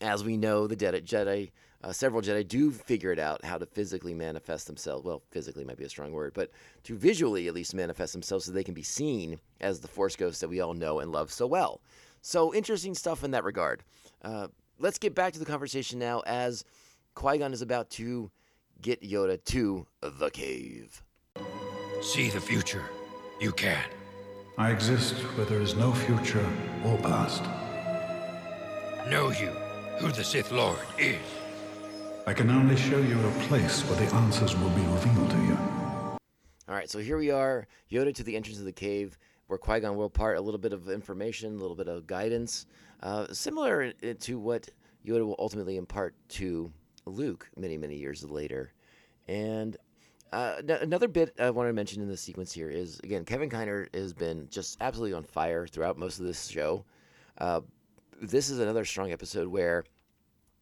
as 0.01 0.25
we 0.25 0.35
know, 0.35 0.67
the 0.67 0.75
Jedi, 0.75 1.03
Jedi 1.03 1.51
uh, 1.85 1.93
several 1.93 2.21
Jedi 2.21 2.45
do 2.45 2.71
figure 2.71 3.13
it 3.13 3.19
out 3.19 3.45
how 3.45 3.57
to 3.57 3.65
physically 3.65 4.13
manifest 4.13 4.67
themselves. 4.67 5.05
Well, 5.05 5.23
physically 5.31 5.63
might 5.63 5.77
be 5.77 5.85
a 5.85 5.89
strong 5.89 6.11
word, 6.11 6.33
but 6.33 6.51
to 6.83 6.97
visually 6.97 7.47
at 7.47 7.53
least 7.53 7.73
manifest 7.73 8.11
themselves 8.11 8.43
so 8.43 8.51
they 8.51 8.63
can 8.63 8.73
be 8.73 8.83
seen 8.83 9.39
as 9.61 9.79
the 9.79 9.87
Force 9.87 10.17
ghosts 10.17 10.41
that 10.41 10.49
we 10.49 10.59
all 10.59 10.73
know 10.73 10.99
and 10.99 11.13
love 11.13 11.31
so 11.31 11.47
well. 11.47 11.79
So 12.21 12.53
interesting 12.53 12.93
stuff 12.93 13.23
in 13.23 13.31
that 13.31 13.45
regard. 13.45 13.83
Uh, 14.21 14.47
let's 14.79 14.97
get 14.97 15.15
back 15.15 15.31
to 15.31 15.39
the 15.39 15.45
conversation 15.45 15.97
now 15.97 16.23
as 16.25 16.65
Qui 17.15 17.37
Gon 17.37 17.53
is 17.53 17.61
about 17.61 17.89
to 17.91 18.29
get 18.81 19.01
Yoda 19.01 19.41
to 19.45 19.87
the 20.01 20.29
cave. 20.29 21.01
See 22.01 22.29
the 22.29 22.41
future. 22.41 22.83
You 23.39 23.53
can. 23.53 23.96
I 24.59 24.71
exist 24.71 25.13
where 25.35 25.45
there 25.45 25.61
is 25.61 25.75
no 25.75 25.93
future 25.93 26.43
or 26.83 26.97
past. 26.97 27.43
Know 29.07 29.29
you 29.29 29.51
who 29.99 30.11
the 30.11 30.23
Sith 30.23 30.51
Lord 30.51 30.79
is. 30.97 31.21
I 32.25 32.33
can 32.33 32.49
only 32.49 32.75
show 32.75 32.97
you 32.97 33.19
a 33.19 33.31
place 33.43 33.83
where 33.83 34.03
the 34.03 34.15
answers 34.15 34.57
will 34.57 34.71
be 34.71 34.81
revealed 34.81 35.29
to 35.29 35.37
you. 35.43 35.57
All 36.67 36.73
right, 36.75 36.89
so 36.89 36.97
here 36.97 37.19
we 37.19 37.29
are, 37.29 37.67
Yoda 37.91 38.15
to 38.15 38.23
the 38.23 38.35
entrance 38.35 38.57
of 38.57 38.65
the 38.65 38.71
cave, 38.71 39.15
where 39.45 39.59
Qui 39.59 39.79
Gon 39.79 39.95
will 39.95 40.05
impart 40.05 40.37
a 40.37 40.41
little 40.41 40.57
bit 40.57 40.73
of 40.73 40.89
information, 40.89 41.53
a 41.55 41.59
little 41.59 41.75
bit 41.75 41.87
of 41.87 42.07
guidance, 42.07 42.65
uh, 43.03 43.27
similar 43.31 43.91
to 43.91 44.39
what 44.39 44.71
Yoda 45.05 45.23
will 45.23 45.35
ultimately 45.37 45.77
impart 45.77 46.15
to 46.29 46.73
Luke 47.05 47.47
many, 47.55 47.77
many 47.77 47.95
years 47.95 48.23
later. 48.23 48.73
And 49.27 49.77
uh, 50.31 50.55
n- 50.59 50.79
another 50.81 51.07
bit 51.07 51.33
I 51.39 51.49
want 51.49 51.69
to 51.69 51.73
mention 51.73 52.01
in 52.01 52.07
this 52.07 52.21
sequence 52.21 52.51
here 52.51 52.69
is 52.69 52.99
again, 53.03 53.25
Kevin 53.25 53.49
Kiner 53.49 53.93
has 53.93 54.13
been 54.13 54.47
just 54.49 54.77
absolutely 54.81 55.13
on 55.13 55.23
fire 55.23 55.67
throughout 55.67 55.97
most 55.97 56.19
of 56.19 56.25
this 56.25 56.47
show. 56.47 56.85
Uh, 57.37 57.61
this 58.21 58.49
is 58.49 58.59
another 58.59 58.85
strong 58.85 59.11
episode 59.11 59.47
where 59.47 59.83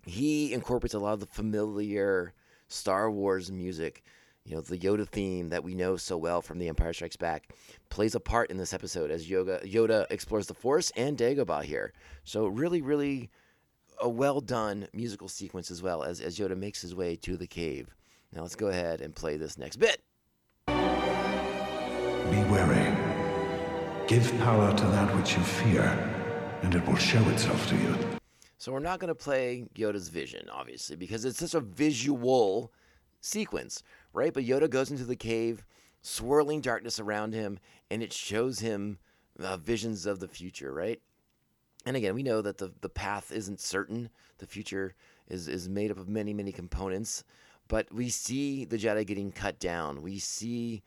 he 0.06 0.54
incorporates 0.54 0.94
a 0.94 1.00
lot 1.00 1.14
of 1.14 1.20
the 1.20 1.26
familiar 1.26 2.34
Star 2.68 3.10
Wars 3.10 3.52
music. 3.52 4.04
You 4.44 4.56
know, 4.56 4.62
the 4.62 4.78
Yoda 4.78 5.08
theme 5.08 5.50
that 5.50 5.64
we 5.64 5.74
know 5.74 5.98
so 5.98 6.18
well 6.18 6.42
from 6.42 6.60
The 6.60 6.68
Empire 6.68 6.94
Strikes 6.94 7.16
Back 7.16 7.50
plays 7.90 8.14
a 8.14 8.20
part 8.20 8.52
in 8.52 8.58
this 8.58 8.74
episode 8.74 9.10
as 9.10 9.28
Yoga, 9.28 9.60
Yoda 9.64 10.06
explores 10.12 10.46
the 10.46 10.54
Force 10.54 10.92
and 10.96 11.18
Dagobah 11.18 11.64
here. 11.64 11.94
So, 12.24 12.46
really, 12.46 12.82
really 12.84 13.32
a 14.00 14.08
well 14.08 14.42
done 14.42 14.88
musical 14.94 15.28
sequence 15.28 15.72
as 15.72 15.82
well 15.82 16.04
as, 16.04 16.22
as 16.22 16.38
Yoda 16.38 16.56
makes 16.56 16.82
his 16.82 16.94
way 16.94 17.16
to 17.16 17.38
the 17.38 17.48
cave. 17.48 17.96
Now, 18.36 18.42
let's 18.42 18.56
go 18.56 18.68
ahead 18.68 19.00
and 19.00 19.16
play 19.16 19.38
this 19.38 19.58
next 19.58 19.78
bit. 19.78 20.02
Be 20.68 20.74
wary. 22.52 22.94
Give 24.08 24.30
power 24.40 24.76
to 24.76 24.86
that 24.88 25.16
which 25.16 25.38
you 25.38 25.44
fear, 25.44 25.84
and 26.62 26.76
it 26.76 26.86
will 26.86 26.98
show 26.98 27.24
itself 27.30 27.66
to 27.70 27.78
you. 27.78 27.96
So 28.58 28.74
we're 28.74 28.80
not 28.80 29.00
going 29.00 29.08
to 29.08 29.16
play 29.16 29.68
Yoda's 29.76 30.10
vision, 30.10 30.50
obviously, 30.52 30.98
because 30.98 31.24
it's 31.24 31.40
such 31.40 31.54
a 31.54 31.62
visual 31.62 32.74
sequence, 33.22 33.84
right? 34.12 34.34
But 34.34 34.44
Yoda 34.44 34.70
goes 34.70 34.92
into 34.92 35.06
the 35.06 35.16
cave, 35.16 35.64
swirling 36.02 36.60
darkness 36.60 37.00
around 37.00 37.34
him, 37.34 37.58
and 37.90 38.04
it 38.04 38.12
shows 38.12 38.60
him 38.60 38.98
uh, 39.40 39.56
visions 39.56 40.06
of 40.06 40.20
the 40.20 40.28
future, 40.28 40.74
right? 40.74 41.00
And 41.86 41.96
again, 41.96 42.16
we 42.16 42.24
know 42.24 42.42
that 42.42 42.58
the, 42.58 42.74
the 42.82 42.90
path 42.90 43.32
isn't 43.32 43.62
certain. 43.62 44.10
The 44.40 44.48
future 44.48 44.94
is, 45.30 45.48
is 45.48 45.70
made 45.70 45.92
up 45.92 46.00
of 46.00 46.10
many, 46.10 46.34
many 46.34 46.52
components. 46.52 47.24
But 47.68 47.92
we 47.94 48.10
see 48.10 48.66
the 48.66 48.78
Jedi 48.78 49.06
getting 49.06 49.32
cut 49.32 49.60
down. 49.60 50.02
We 50.02 50.20
see 50.20 50.84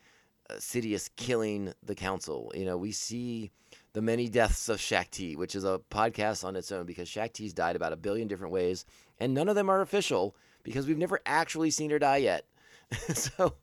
uh, 0.49 0.55
Sidious 0.55 1.11
killing 1.17 1.73
the 1.83 1.95
Council. 1.95 2.53
You 2.55 2.65
know, 2.65 2.77
we 2.77 2.93
see 2.93 3.51
the 3.93 4.03
many 4.03 4.29
deaths 4.29 4.69
of 4.69 4.81
Shaak 4.81 5.11
Ti, 5.11 5.37
which 5.37 5.55
is 5.55 5.65
a 5.65 5.81
podcast 5.91 6.45
on 6.45 6.57
its 6.57 6.71
own 6.71 6.87
because 6.87 7.09
Shaak 7.09 7.33
Ti's 7.33 7.53
died 7.53 7.77
about 7.77 7.93
a 7.93 7.97
billion 7.97 8.29
different 8.29 8.53
ways, 8.53 8.85
and 9.19 9.35
none 9.35 9.49
of 9.49 9.57
them 9.57 9.69
are 9.69 9.81
official 9.81 10.37
because 10.63 10.87
we've 10.87 10.99
never 10.99 11.21
actually 11.27 11.71
seen 11.71 11.91
her 11.91 11.99
die 11.99 12.19
yet. 12.19 12.45
so, 13.15 13.55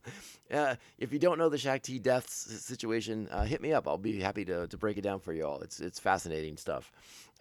uh, 0.53 0.75
if 0.99 1.11
you 1.11 1.19
don't 1.19 1.37
know 1.37 1.49
the 1.49 1.57
Shaak 1.57 1.83
Ti 1.83 1.99
deaths 1.99 2.33
situation, 2.63 3.27
uh, 3.31 3.43
hit 3.43 3.61
me 3.61 3.73
up. 3.73 3.87
I'll 3.87 3.97
be 3.97 4.19
happy 4.19 4.45
to, 4.45 4.67
to 4.67 4.77
break 4.77 4.97
it 4.97 5.01
down 5.01 5.19
for 5.19 5.33
you 5.33 5.45
all. 5.45 5.61
It's 5.61 5.79
it's 5.79 5.99
fascinating 5.99 6.57
stuff. 6.57 6.91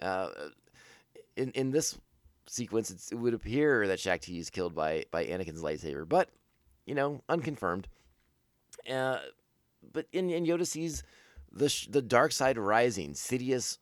Uh, 0.00 0.28
in 1.36 1.50
in 1.50 1.70
this 1.70 1.98
sequence, 2.46 3.10
it 3.10 3.16
would 3.16 3.34
appear 3.34 3.86
that 3.86 4.00
Shaak 4.00 4.20
Ti 4.22 4.38
is 4.38 4.50
killed 4.50 4.74
by 4.74 5.04
by 5.10 5.24
Anakin's 5.26 5.62
lightsaber, 5.62 6.08
but 6.08 6.30
you 6.86 6.94
know, 6.94 7.22
unconfirmed. 7.28 7.88
Uh, 8.90 9.18
but 9.92 10.06
in, 10.12 10.30
in 10.30 10.44
Yoda 10.44 10.66
sees 10.66 11.02
the 11.52 11.68
sh- 11.68 11.88
the 11.88 12.02
dark 12.02 12.32
side 12.32 12.58
rising. 12.58 13.12
Sidious 13.12 13.78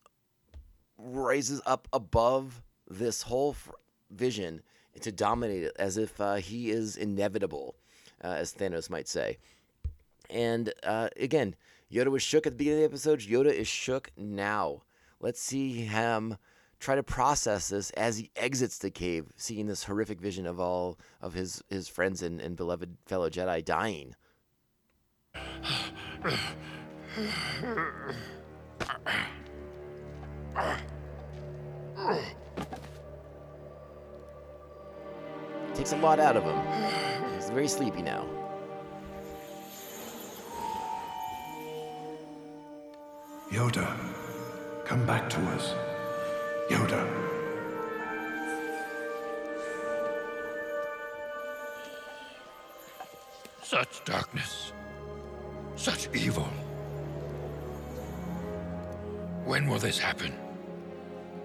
rises 0.98 1.60
up 1.66 1.88
above 1.92 2.62
this 2.88 3.22
whole 3.22 3.52
f- 3.52 3.70
vision 4.10 4.62
to 5.00 5.10
dominate 5.10 5.62
it, 5.64 5.76
as 5.78 5.96
if 5.96 6.20
uh, 6.20 6.34
he 6.34 6.70
is 6.70 6.96
inevitable, 6.96 7.76
uh, 8.22 8.28
as 8.28 8.52
Thanos 8.52 8.90
might 8.90 9.08
say. 9.08 9.38
And 10.30 10.72
uh, 10.82 11.08
again, 11.16 11.56
Yoda 11.90 12.08
was 12.08 12.22
shook 12.22 12.46
at 12.46 12.52
the 12.52 12.56
beginning 12.56 12.84
of 12.84 12.90
the 12.90 12.94
episode. 12.94 13.20
Yoda 13.20 13.52
is 13.52 13.68
shook 13.68 14.10
now. 14.16 14.82
Let's 15.20 15.40
see 15.40 15.72
him 15.72 16.36
try 16.82 16.96
to 16.96 17.02
process 17.02 17.68
this 17.68 17.90
as 17.90 18.18
he 18.18 18.28
exits 18.34 18.78
the 18.78 18.90
cave, 18.90 19.32
seeing 19.36 19.66
this 19.66 19.84
horrific 19.84 20.20
vision 20.20 20.46
of 20.46 20.58
all 20.58 20.98
of 21.20 21.32
his, 21.32 21.62
his 21.70 21.86
friends 21.86 22.22
and, 22.22 22.40
and 22.40 22.56
beloved 22.56 22.96
fellow 23.06 23.30
Jedi 23.30 23.64
dying. 23.64 24.16
Takes 35.74 35.92
a 35.92 35.96
lot 35.98 36.18
out 36.18 36.36
of 36.36 36.42
him. 36.42 37.34
He's 37.36 37.48
very 37.48 37.68
sleepy 37.68 38.02
now. 38.02 38.26
Yoda, 43.52 43.96
come 44.84 45.06
back 45.06 45.30
to 45.30 45.38
us. 45.50 45.74
Yoda. 46.72 47.06
Such 53.62 54.04
darkness. 54.04 54.72
Such 55.76 56.08
evil. 56.14 56.48
When 59.44 59.68
will 59.68 59.78
this 59.78 59.98
happen? 59.98 60.32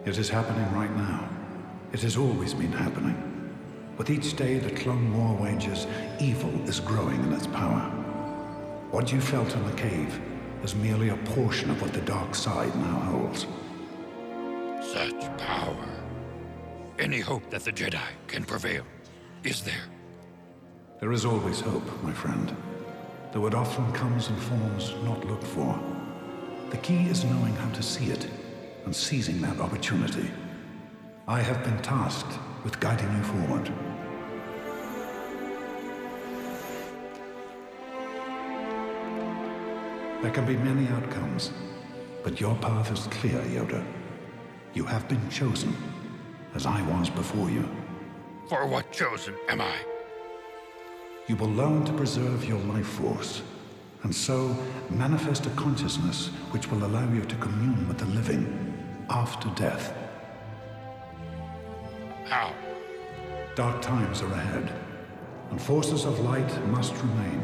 It 0.06 0.18
is 0.18 0.30
happening 0.30 0.72
right 0.74 0.96
now. 0.96 1.28
It 1.92 2.02
has 2.04 2.16
always 2.16 2.54
been 2.54 2.72
happening. 2.72 3.18
With 3.98 4.10
each 4.10 4.36
day 4.38 4.60
the 4.60 4.72
Clone 4.72 5.08
War 5.18 5.36
wages, 5.36 5.88
evil 6.22 6.54
is 6.70 6.80
growing 6.80 7.22
in 7.24 7.34
its 7.34 7.48
power. 7.48 7.82
What 8.92 9.12
you 9.12 9.20
felt 9.20 9.54
in 9.54 9.66
the 9.66 9.74
cave 9.74 10.22
is 10.64 10.74
merely 10.76 11.10
a 11.10 11.18
portion 11.36 11.70
of 11.70 11.82
what 11.82 11.92
the 11.92 12.02
dark 12.02 12.34
side 12.34 12.74
now 12.76 13.00
holds. 13.12 13.46
Such 14.98 15.38
power. 15.38 15.86
Any 16.98 17.20
hope 17.20 17.52
that 17.52 17.64
the 17.64 17.72
Jedi 17.72 18.10
can 18.26 18.44
prevail? 18.44 18.84
Is 19.44 19.62
there? 19.62 19.86
There 21.00 21.12
is 21.12 21.24
always 21.24 21.60
hope, 21.60 21.88
my 22.02 22.12
friend, 22.12 22.56
though 23.32 23.46
it 23.46 23.54
often 23.54 23.92
comes 23.92 24.30
in 24.30 24.36
forms 24.38 24.96
not 25.04 25.24
looked 25.24 25.44
for. 25.44 25.80
The 26.72 26.78
key 26.78 27.06
is 27.10 27.24
knowing 27.26 27.54
how 27.54 27.70
to 27.74 27.84
see 27.84 28.06
it 28.06 28.28
and 28.86 28.96
seizing 28.96 29.40
that 29.42 29.60
opportunity. 29.60 30.32
I 31.28 31.42
have 31.42 31.64
been 31.64 31.80
tasked 31.84 32.40
with 32.64 32.80
guiding 32.80 33.16
you 33.18 33.24
forward. 33.24 33.72
There 40.24 40.32
can 40.32 40.48
be 40.48 40.58
many 40.58 40.88
outcomes, 40.88 41.52
but 42.24 42.42
your 42.42 42.56
path 42.56 42.92
is 42.92 43.06
clear, 43.18 43.40
Yoda. 43.44 43.86
You 44.78 44.86
have 44.86 45.10
been 45.10 45.28
chosen, 45.32 45.76
as 46.54 46.68
I 46.68 46.84
was 46.84 47.10
before 47.10 47.50
you. 47.50 47.68
For 48.48 48.68
what 48.68 48.92
chosen 48.92 49.34
am 49.50 49.60
I? 49.60 49.76
You 51.26 51.36
will 51.36 51.50
learn 51.50 51.84
to 51.86 51.94
preserve 51.94 52.46
your 52.46 52.60
life 52.60 52.86
force, 52.86 53.42
and 54.04 54.14
so 54.14 54.56
manifest 54.92 55.48
a 55.48 55.50
consciousness 55.62 56.28
which 56.52 56.70
will 56.70 56.86
allow 56.86 57.12
you 57.12 57.26
to 57.26 57.36
commune 57.38 57.88
with 57.88 57.98
the 57.98 58.06
living 58.06 58.46
after 59.10 59.50
death. 59.56 59.98
How? 62.26 62.54
Dark 63.56 63.82
times 63.82 64.22
are 64.22 64.32
ahead, 64.32 64.72
and 65.50 65.60
forces 65.60 66.06
of 66.06 66.20
light 66.20 66.68
must 66.68 66.94
remain. 66.98 67.42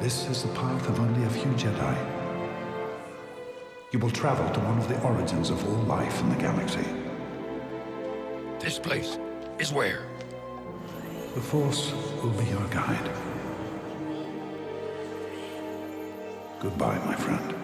This 0.00 0.28
is 0.28 0.42
the 0.42 0.52
path 0.54 0.88
of 0.88 0.98
only 0.98 1.22
a 1.26 1.30
few 1.30 1.52
Jedi. 1.52 2.13
You 3.94 4.00
will 4.00 4.10
travel 4.10 4.50
to 4.52 4.58
one 4.58 4.76
of 4.76 4.88
the 4.88 5.00
origins 5.02 5.50
of 5.50 5.64
all 5.68 5.84
life 5.84 6.20
in 6.20 6.28
the 6.28 6.34
galaxy. 6.34 6.84
This 8.58 8.76
place 8.76 9.20
is 9.60 9.72
where? 9.72 10.08
The 11.36 11.40
Force 11.40 11.92
will 12.20 12.30
be 12.30 12.44
your 12.46 12.66
guide. 12.70 13.08
Goodbye, 16.58 16.98
my 17.06 17.14
friend. 17.14 17.54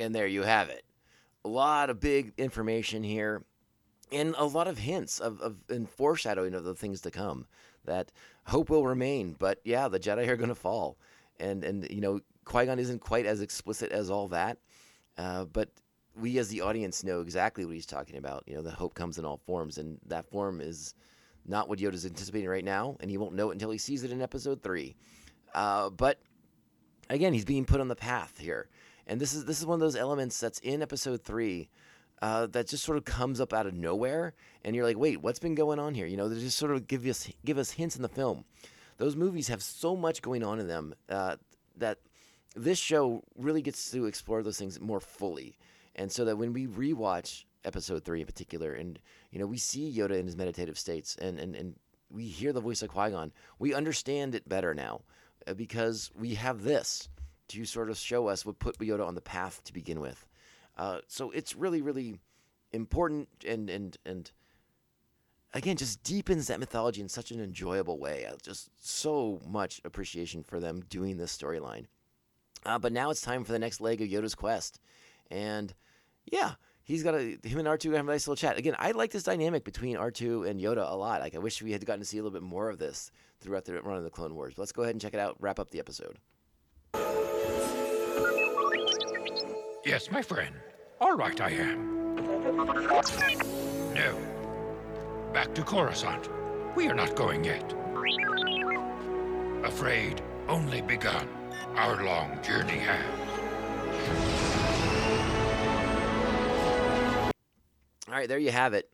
And 0.00 0.14
there 0.14 0.28
you 0.28 0.44
have 0.44 0.68
it. 0.68 0.84
A 1.44 1.48
lot 1.48 1.90
of 1.90 1.98
big 1.98 2.34
information 2.38 3.02
here, 3.02 3.42
and 4.12 4.36
a 4.38 4.44
lot 4.44 4.68
of 4.68 4.78
hints 4.78 5.18
of, 5.18 5.40
of 5.40 5.56
and 5.68 5.90
foreshadowing 5.90 6.54
of 6.54 6.62
the 6.62 6.76
things 6.76 7.00
to 7.00 7.10
come. 7.10 7.48
That 7.84 8.12
hope 8.46 8.70
will 8.70 8.86
remain, 8.86 9.34
but 9.36 9.58
yeah, 9.64 9.88
the 9.88 9.98
Jedi 9.98 10.28
are 10.28 10.36
going 10.36 10.50
to 10.50 10.54
fall, 10.54 10.98
and 11.40 11.64
and 11.64 11.86
you 11.90 12.00
know 12.00 12.20
Qui 12.44 12.66
Gon 12.66 12.78
isn't 12.78 13.00
quite 13.00 13.26
as 13.26 13.40
explicit 13.40 13.92
as 13.92 14.10
all 14.10 14.28
that, 14.28 14.58
uh, 15.18 15.44
but 15.44 15.70
we 16.20 16.38
as 16.38 16.48
the 16.48 16.60
audience 16.60 17.04
know 17.04 17.20
exactly 17.20 17.64
what 17.64 17.74
he's 17.74 17.86
talking 17.86 18.16
about. 18.16 18.44
You 18.46 18.54
know, 18.54 18.62
the 18.62 18.70
hope 18.70 18.94
comes 18.94 19.18
in 19.18 19.24
all 19.24 19.38
forms, 19.46 19.78
and 19.78 19.98
that 20.06 20.30
form 20.30 20.60
is 20.60 20.94
not 21.46 21.68
what 21.68 21.78
Yoda's 21.78 22.06
anticipating 22.06 22.48
right 22.48 22.64
now, 22.64 22.96
and 23.00 23.10
he 23.10 23.18
won't 23.18 23.34
know 23.34 23.50
it 23.50 23.54
until 23.54 23.70
he 23.70 23.78
sees 23.78 24.04
it 24.04 24.12
in 24.12 24.20
Episode 24.20 24.62
Three. 24.62 24.96
Uh, 25.54 25.90
but 25.90 26.20
again, 27.10 27.32
he's 27.32 27.44
being 27.44 27.64
put 27.64 27.80
on 27.80 27.88
the 27.88 27.96
path 27.96 28.38
here, 28.38 28.68
and 29.06 29.20
this 29.20 29.34
is 29.34 29.44
this 29.44 29.60
is 29.60 29.66
one 29.66 29.74
of 29.74 29.80
those 29.80 29.96
elements 29.96 30.38
that's 30.38 30.58
in 30.60 30.82
Episode 30.82 31.22
Three. 31.22 31.68
Uh, 32.20 32.46
that 32.46 32.68
just 32.68 32.84
sort 32.84 32.96
of 32.96 33.04
comes 33.04 33.40
up 33.40 33.52
out 33.52 33.66
of 33.66 33.74
nowhere, 33.74 34.32
and 34.64 34.76
you're 34.76 34.84
like, 34.84 34.96
"Wait, 34.96 35.20
what's 35.20 35.40
been 35.40 35.56
going 35.56 35.80
on 35.80 35.92
here?" 35.92 36.06
You 36.06 36.16
know, 36.16 36.28
they 36.28 36.38
just 36.38 36.56
sort 36.56 36.70
of 36.70 36.86
give 36.86 37.04
us 37.06 37.28
give 37.44 37.58
us 37.58 37.72
hints 37.72 37.96
in 37.96 38.02
the 38.02 38.08
film. 38.08 38.44
Those 39.02 39.16
movies 39.16 39.48
have 39.48 39.64
so 39.64 39.96
much 39.96 40.22
going 40.22 40.44
on 40.44 40.60
in 40.60 40.68
them 40.68 40.94
uh, 41.08 41.34
that 41.76 41.98
this 42.54 42.78
show 42.78 43.24
really 43.36 43.60
gets 43.60 43.90
to 43.90 44.06
explore 44.06 44.44
those 44.44 44.58
things 44.58 44.80
more 44.80 45.00
fully, 45.00 45.58
and 45.96 46.12
so 46.12 46.24
that 46.24 46.38
when 46.38 46.52
we 46.52 46.68
rewatch 46.68 47.42
Episode 47.64 48.04
Three 48.04 48.20
in 48.20 48.26
particular, 48.26 48.74
and 48.74 49.00
you 49.32 49.40
know, 49.40 49.46
we 49.46 49.58
see 49.58 49.92
Yoda 49.92 50.20
in 50.20 50.26
his 50.26 50.36
meditative 50.36 50.78
states, 50.78 51.16
and 51.20 51.40
and 51.40 51.56
and 51.56 51.74
we 52.12 52.26
hear 52.26 52.52
the 52.52 52.60
voice 52.60 52.80
of 52.80 52.90
Qui 52.90 53.10
Gon, 53.10 53.32
we 53.58 53.74
understand 53.74 54.36
it 54.36 54.48
better 54.48 54.72
now 54.72 55.00
uh, 55.48 55.54
because 55.54 56.12
we 56.14 56.36
have 56.36 56.62
this 56.62 57.08
to 57.48 57.64
sort 57.64 57.90
of 57.90 57.98
show 57.98 58.28
us 58.28 58.46
what 58.46 58.60
put 58.60 58.78
Yoda 58.78 59.04
on 59.04 59.16
the 59.16 59.20
path 59.20 59.64
to 59.64 59.72
begin 59.72 59.98
with. 59.98 60.28
Uh, 60.78 60.98
so 61.08 61.32
it's 61.32 61.56
really, 61.56 61.82
really 61.82 62.20
important 62.70 63.28
and 63.44 63.68
and 63.68 63.96
and 64.06 64.30
again 65.54 65.76
just 65.76 66.02
deepens 66.02 66.46
that 66.46 66.60
mythology 66.60 67.00
in 67.00 67.08
such 67.08 67.30
an 67.30 67.40
enjoyable 67.40 67.98
way. 67.98 68.26
Just 68.42 68.70
so 68.78 69.40
much 69.46 69.80
appreciation 69.84 70.42
for 70.42 70.60
them 70.60 70.82
doing 70.88 71.16
this 71.16 71.36
storyline. 71.36 71.86
Uh, 72.64 72.78
but 72.78 72.92
now 72.92 73.10
it's 73.10 73.20
time 73.20 73.44
for 73.44 73.52
the 73.52 73.58
next 73.58 73.80
leg 73.80 74.00
of 74.00 74.08
Yoda's 74.08 74.34
quest, 74.34 74.78
and 75.30 75.74
yeah, 76.30 76.52
he's 76.84 77.02
got 77.02 77.14
a 77.14 77.36
him 77.42 77.58
and 77.58 77.66
R 77.66 77.76
two 77.76 77.90
have 77.92 78.06
a 78.06 78.10
nice 78.10 78.28
little 78.28 78.36
chat. 78.36 78.56
Again, 78.56 78.76
I 78.78 78.92
like 78.92 79.10
this 79.10 79.24
dynamic 79.24 79.64
between 79.64 79.96
R 79.96 80.10
two 80.10 80.44
and 80.44 80.60
Yoda 80.60 80.90
a 80.90 80.94
lot. 80.94 81.20
Like 81.20 81.34
I 81.34 81.38
wish 81.38 81.60
we 81.60 81.72
had 81.72 81.84
gotten 81.84 82.00
to 82.00 82.06
see 82.06 82.18
a 82.18 82.22
little 82.22 82.38
bit 82.38 82.46
more 82.46 82.70
of 82.70 82.78
this 82.78 83.10
throughout 83.40 83.64
the 83.64 83.80
run 83.82 83.96
of 83.96 84.04
the 84.04 84.10
Clone 84.10 84.34
Wars. 84.36 84.54
But 84.54 84.62
let's 84.62 84.72
go 84.72 84.82
ahead 84.82 84.94
and 84.94 85.00
check 85.00 85.14
it 85.14 85.20
out. 85.20 85.36
Wrap 85.40 85.58
up 85.58 85.70
the 85.70 85.80
episode. 85.80 86.18
Yes, 89.84 90.08
my 90.12 90.22
friend. 90.22 90.54
All 91.00 91.16
right, 91.16 91.40
I 91.40 91.50
am. 91.50 92.14
No. 93.94 94.41
Back 95.32 95.54
to 95.54 95.62
Coruscant. 95.62 96.28
We 96.76 96.88
are 96.88 96.94
not 96.94 97.16
going 97.16 97.42
yet. 97.42 97.72
Afraid 99.64 100.20
only 100.46 100.82
begun. 100.82 101.26
Our 101.74 102.04
long 102.04 102.42
journey 102.42 102.78
has. 102.78 103.06
All 108.08 108.14
right, 108.14 108.28
there 108.28 108.38
you 108.38 108.50
have 108.50 108.74
it. 108.74 108.90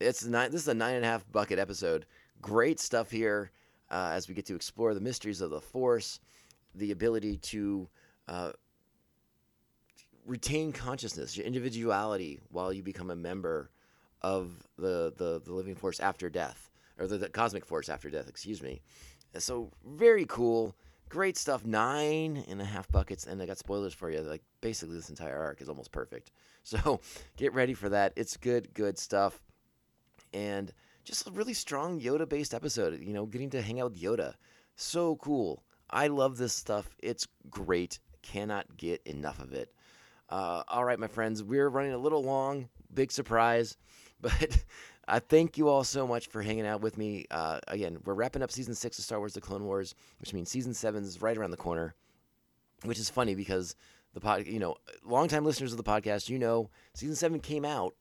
It's 0.00 0.24
nine. 0.24 0.50
This 0.50 0.62
is 0.62 0.68
a 0.68 0.74
nine 0.74 0.94
and 0.94 1.04
a 1.04 1.08
half 1.08 1.30
bucket 1.30 1.58
episode. 1.58 2.06
Great 2.40 2.80
stuff 2.80 3.10
here 3.10 3.50
uh, 3.90 4.12
as 4.14 4.28
we 4.28 4.34
get 4.34 4.46
to 4.46 4.54
explore 4.54 4.94
the 4.94 5.00
mysteries 5.00 5.42
of 5.42 5.50
the 5.50 5.60
Force, 5.60 6.20
the 6.74 6.92
ability 6.92 7.36
to 7.36 7.86
uh, 8.28 8.52
retain 10.24 10.72
consciousness, 10.72 11.36
your 11.36 11.44
individuality, 11.44 12.40
while 12.48 12.72
you 12.72 12.82
become 12.82 13.10
a 13.10 13.16
member 13.16 13.68
of 14.22 14.66
the 14.78 15.12
the, 15.16 15.40
the 15.44 15.52
living 15.52 15.74
force 15.74 16.00
after 16.00 16.28
death, 16.30 16.70
or 16.98 17.06
the, 17.06 17.18
the 17.18 17.28
cosmic 17.28 17.64
force 17.64 17.88
after 17.88 18.10
death. 18.10 18.28
Excuse 18.28 18.62
me. 18.62 18.82
So 19.38 19.70
very 19.84 20.26
cool. 20.26 20.76
Great 21.08 21.36
stuff. 21.36 21.64
Nine 21.64 22.44
and 22.48 22.60
a 22.60 22.64
half 22.64 22.90
buckets, 22.90 23.26
and 23.26 23.40
I 23.42 23.46
got 23.46 23.58
spoilers 23.58 23.94
for 23.94 24.10
you. 24.10 24.20
Like 24.20 24.42
basically, 24.60 24.94
this 24.94 25.10
entire 25.10 25.38
arc 25.38 25.60
is 25.60 25.68
almost 25.68 25.92
perfect. 25.92 26.30
So 26.64 27.00
get 27.36 27.54
ready 27.54 27.74
for 27.74 27.88
that. 27.88 28.12
It's 28.14 28.36
good, 28.36 28.72
good 28.72 28.96
stuff, 28.96 29.42
and 30.32 30.72
just 31.02 31.26
a 31.26 31.32
really 31.32 31.54
strong 31.54 32.00
Yoda-based 32.00 32.54
episode. 32.54 33.00
You 33.00 33.12
know, 33.12 33.26
getting 33.26 33.50
to 33.50 33.60
hang 33.60 33.80
out 33.80 33.90
with 33.90 34.00
Yoda, 34.00 34.34
so 34.76 35.16
cool. 35.16 35.64
I 35.90 36.06
love 36.06 36.36
this 36.36 36.52
stuff. 36.52 36.94
It's 37.02 37.26
great. 37.50 37.98
Cannot 38.22 38.76
get 38.76 39.02
enough 39.06 39.40
of 39.40 39.52
it. 39.52 39.74
Uh, 40.28 40.62
all 40.68 40.84
right, 40.84 40.98
my 40.98 41.08
friends, 41.08 41.42
we're 41.42 41.68
running 41.68 41.92
a 41.92 41.98
little 41.98 42.22
long. 42.22 42.68
Big 42.94 43.12
surprise, 43.12 43.76
but 44.22 44.64
I 45.08 45.18
thank 45.18 45.58
you 45.58 45.68
all 45.68 45.84
so 45.84 46.06
much 46.06 46.28
for 46.28 46.40
hanging 46.40 46.66
out 46.66 46.80
with 46.80 46.96
me. 46.96 47.26
Uh, 47.30 47.60
again, 47.68 47.98
we're 48.04 48.14
wrapping 48.14 48.42
up 48.42 48.50
season 48.50 48.74
six 48.74 48.98
of 48.98 49.04
Star 49.04 49.18
Wars: 49.18 49.34
The 49.34 49.40
Clone 49.40 49.64
Wars, 49.64 49.94
which 50.20 50.32
means 50.32 50.48
season 50.48 50.72
seven 50.72 51.02
is 51.02 51.20
right 51.20 51.36
around 51.36 51.50
the 51.50 51.56
corner. 51.56 51.94
Which 52.84 52.98
is 52.98 53.10
funny 53.10 53.34
because 53.34 53.76
the 54.14 54.20
pod, 54.20 54.46
you 54.46 54.58
know, 54.58 54.76
longtime 55.04 55.44
listeners 55.44 55.72
of 55.72 55.76
the 55.76 55.84
podcast, 55.84 56.28
you 56.28 56.38
know, 56.38 56.70
season 56.94 57.14
seven 57.14 57.40
came 57.40 57.64
out 57.64 57.94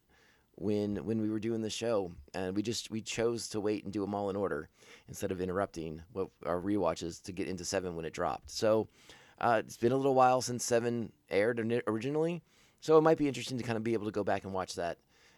when 0.55 0.97
when 1.05 1.21
we 1.21 1.29
were 1.29 1.39
doing 1.39 1.61
the 1.61 1.69
show, 1.69 2.11
and 2.33 2.55
we 2.55 2.61
just 2.61 2.91
we 2.91 3.01
chose 3.01 3.49
to 3.49 3.59
wait 3.59 3.83
and 3.83 3.93
do 3.93 4.01
them 4.01 4.15
all 4.15 4.29
in 4.29 4.35
order 4.35 4.69
instead 5.07 5.31
of 5.31 5.41
interrupting 5.41 6.01
what 6.13 6.29
our 6.45 6.59
rewatches 6.59 7.21
to 7.23 7.31
get 7.31 7.47
into 7.47 7.65
seven 7.65 7.95
when 7.95 8.05
it 8.05 8.13
dropped. 8.13 8.49
So 8.49 8.87
uh, 9.39 9.61
it's 9.65 9.77
been 9.77 9.91
a 9.91 9.97
little 9.97 10.15
while 10.15 10.41
since 10.41 10.63
seven 10.63 11.11
aired 11.29 11.59
originally, 11.87 12.43
so 12.79 12.97
it 12.97 13.01
might 13.01 13.17
be 13.17 13.27
interesting 13.27 13.57
to 13.57 13.63
kind 13.63 13.77
of 13.77 13.83
be 13.83 13.93
able 13.93 14.05
to 14.05 14.11
go 14.11 14.23
back 14.23 14.43
and 14.43 14.53
watch 14.53 14.75
that 14.75 14.97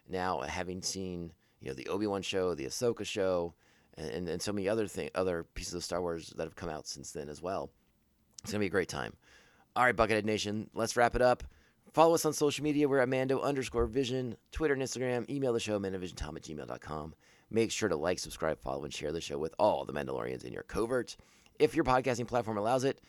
now, 0.10 0.42
having 0.42 0.82
seen 0.82 1.32
you 1.60 1.68
know 1.70 1.74
the 1.74 1.88
Obi 1.88 2.08
Wan 2.08 2.22
show, 2.22 2.54
the 2.54 2.66
Ahsoka 2.66 3.06
show, 3.06 3.54
and, 3.98 4.28
and 4.28 4.42
so 4.42 4.52
many 4.52 4.68
other 4.68 4.88
thing 4.88 5.10
other 5.16 5.46
pieces 5.56 5.74
of 5.74 5.84
Star 5.84 6.02
Wars 6.02 6.34
that 6.38 6.44
have 6.44 6.56
come 6.56 6.70
out 6.70 6.88
since 6.88 7.12
then 7.12 7.30
as 7.30 7.42
well. 7.42 7.70
It's 8.44 8.52
gonna 8.52 8.60
be 8.60 8.68
a 8.68 8.70
great 8.70 8.90
time. 8.90 9.14
All 9.76 9.84
right, 9.84 9.96
Buckethead 9.96 10.26
Nation, 10.26 10.70
let's 10.74 10.96
wrap 10.96 11.16
it 11.16 11.22
up. 11.22 11.44
Follow 11.94 12.16
us 12.16 12.26
on 12.26 12.34
social 12.34 12.64
media. 12.64 12.88
We're 12.88 13.00
at 13.00 13.10
Mando 13.10 13.40
underscore 13.40 13.86
Vision, 13.86 14.36
Twitter 14.52 14.74
and 14.74 14.84
Instagram. 14.84 15.30
Email 15.30 15.54
the 15.54 15.60
show, 15.60 15.80
mandovisiontom 15.80 16.36
at 16.36 16.44
gmail.com. 16.44 17.14
Make 17.52 17.72
sure 17.72 17.90
to 17.90 17.96
like, 17.96 18.18
subscribe, 18.18 18.60
follow, 18.60 18.84
and 18.84 18.94
share 18.94 19.12
the 19.12 19.22
show 19.22 19.38
with 19.38 19.54
all 19.60 19.86
the 19.86 19.94
Mandalorians 19.94 20.44
in 20.44 20.54
your 20.54 20.64
covert. 20.64 21.16
If 21.60 21.76
your 21.76 21.84
podcasting 21.84 22.28
platform 22.28 22.58
allows 22.58 22.84
it, 22.84 23.00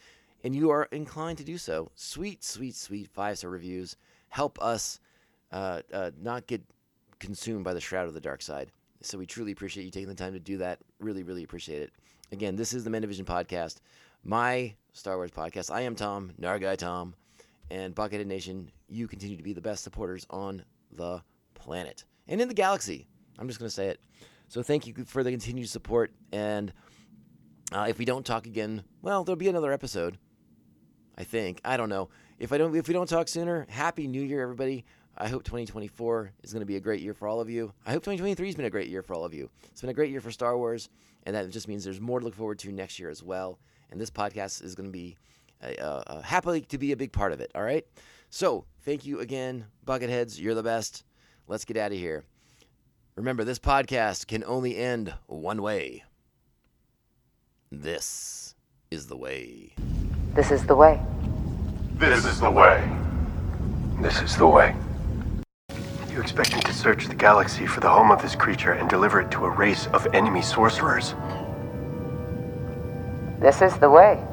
and 0.42 0.54
you 0.54 0.68
are 0.68 0.84
inclined 0.92 1.38
to 1.38 1.44
do 1.44 1.56
so, 1.56 1.90
sweet, 1.94 2.44
sweet, 2.44 2.76
sweet 2.76 3.08
five 3.08 3.38
star 3.38 3.50
reviews 3.50 3.96
help 4.28 4.60
us 4.60 4.98
uh, 5.52 5.80
uh, 5.92 6.10
not 6.20 6.46
get 6.48 6.60
consumed 7.18 7.64
by 7.64 7.74
the 7.74 7.80
shroud 7.80 8.08
of 8.08 8.14
the 8.14 8.20
dark 8.20 8.42
side. 8.42 8.70
So 9.02 9.18
we 9.18 9.26
truly 9.26 9.52
appreciate 9.52 9.84
you 9.84 9.90
taking 9.90 10.08
the 10.08 10.14
time 10.14 10.32
to 10.32 10.40
do 10.40 10.58
that. 10.58 10.78
Really, 10.98 11.22
really 11.22 11.44
appreciate 11.44 11.82
it. 11.82 11.92
Again, 12.32 12.56
this 12.56 12.72
is 12.72 12.84
the 12.84 12.90
Mandovision 12.90 13.24
podcast, 13.24 13.80
my 14.24 14.74
Star 14.92 15.16
Wars 15.16 15.30
podcast. 15.30 15.72
I 15.72 15.82
am 15.82 15.94
Tom, 15.94 16.32
Nargai 16.40 16.76
Tom, 16.76 17.14
and 17.70 17.94
Buckethead 17.94 18.26
Nation. 18.26 18.70
You 18.88 19.06
continue 19.06 19.36
to 19.36 19.42
be 19.42 19.52
the 19.52 19.60
best 19.60 19.84
supporters 19.84 20.26
on 20.30 20.64
the 20.92 21.22
planet 21.54 22.04
and 22.28 22.40
in 22.40 22.48
the 22.48 22.54
galaxy. 22.54 23.06
I'm 23.38 23.46
just 23.46 23.58
going 23.58 23.68
to 23.68 23.74
say 23.74 23.88
it. 23.88 24.00
So 24.48 24.62
thank 24.62 24.86
you 24.86 24.94
for 25.06 25.22
the 25.22 25.30
continued 25.30 25.68
support. 25.68 26.12
And 26.32 26.72
uh, 27.72 27.86
if 27.88 27.98
we 27.98 28.04
don't 28.04 28.24
talk 28.24 28.46
again, 28.46 28.84
well, 29.02 29.24
there'll 29.24 29.36
be 29.36 29.48
another 29.48 29.72
episode. 29.72 30.18
I 31.16 31.24
think. 31.24 31.60
I 31.64 31.76
don't 31.76 31.88
know. 31.88 32.08
If 32.38 32.52
I 32.52 32.58
don't, 32.58 32.74
if 32.74 32.88
we 32.88 32.94
don't 32.94 33.08
talk 33.08 33.28
sooner, 33.28 33.66
Happy 33.68 34.08
New 34.08 34.22
Year, 34.22 34.42
everybody. 34.42 34.84
I 35.16 35.28
hope 35.28 35.44
2024 35.44 36.32
is 36.42 36.52
going 36.52 36.60
to 36.60 36.66
be 36.66 36.76
a 36.76 36.80
great 36.80 37.00
year 37.00 37.14
for 37.14 37.28
all 37.28 37.40
of 37.40 37.48
you. 37.48 37.72
I 37.86 37.92
hope 37.92 38.02
2023 38.02 38.46
has 38.46 38.56
been 38.56 38.64
a 38.64 38.70
great 38.70 38.88
year 38.88 39.02
for 39.02 39.14
all 39.14 39.24
of 39.24 39.32
you. 39.32 39.48
It's 39.70 39.80
been 39.80 39.90
a 39.90 39.94
great 39.94 40.10
year 40.10 40.20
for 40.20 40.32
Star 40.32 40.56
Wars, 40.56 40.88
and 41.24 41.36
that 41.36 41.48
just 41.50 41.68
means 41.68 41.84
there's 41.84 42.00
more 42.00 42.18
to 42.18 42.24
look 42.24 42.34
forward 42.34 42.58
to 42.60 42.72
next 42.72 42.98
year 42.98 43.10
as 43.10 43.22
well. 43.22 43.58
And 43.90 44.00
this 44.00 44.10
podcast 44.10 44.64
is 44.64 44.74
going 44.74 44.88
to 44.88 44.92
be 44.92 45.16
uh, 45.62 45.82
uh, 46.06 46.22
happily 46.22 46.62
to 46.62 46.78
be 46.78 46.92
a 46.92 46.96
big 46.96 47.12
part 47.12 47.32
of 47.32 47.40
it. 47.40 47.52
All 47.54 47.62
right. 47.62 47.86
So 48.28 48.64
thank 48.82 49.06
you 49.06 49.20
again, 49.20 49.66
Bucketheads. 49.86 50.40
You're 50.40 50.54
the 50.54 50.62
best. 50.62 51.04
Let's 51.46 51.64
get 51.64 51.76
out 51.76 51.92
of 51.92 51.98
here. 51.98 52.24
Remember, 53.14 53.44
this 53.44 53.60
podcast 53.60 54.26
can 54.26 54.42
only 54.44 54.76
end 54.76 55.14
one 55.26 55.62
way. 55.62 56.02
This 57.70 58.56
is 58.90 59.06
the 59.06 59.16
way. 59.16 59.74
This 60.34 60.50
is 60.50 60.64
the 60.64 60.74
way. 60.74 61.00
This 61.94 62.24
is 62.24 62.40
the 62.40 62.50
way. 62.50 62.90
This 64.00 64.20
is 64.20 64.36
the 64.36 64.46
way. 64.48 64.74
You 66.14 66.20
expect 66.20 66.54
me 66.54 66.60
to 66.60 66.72
search 66.72 67.08
the 67.08 67.14
galaxy 67.16 67.66
for 67.66 67.80
the 67.80 67.88
home 67.88 68.12
of 68.12 68.22
this 68.22 68.36
creature 68.36 68.74
and 68.74 68.88
deliver 68.88 69.20
it 69.20 69.32
to 69.32 69.46
a 69.46 69.50
race 69.50 69.88
of 69.88 70.06
enemy 70.14 70.42
sorcerers? 70.42 71.16
This 73.40 73.60
is 73.60 73.76
the 73.78 73.90
way. 73.90 74.24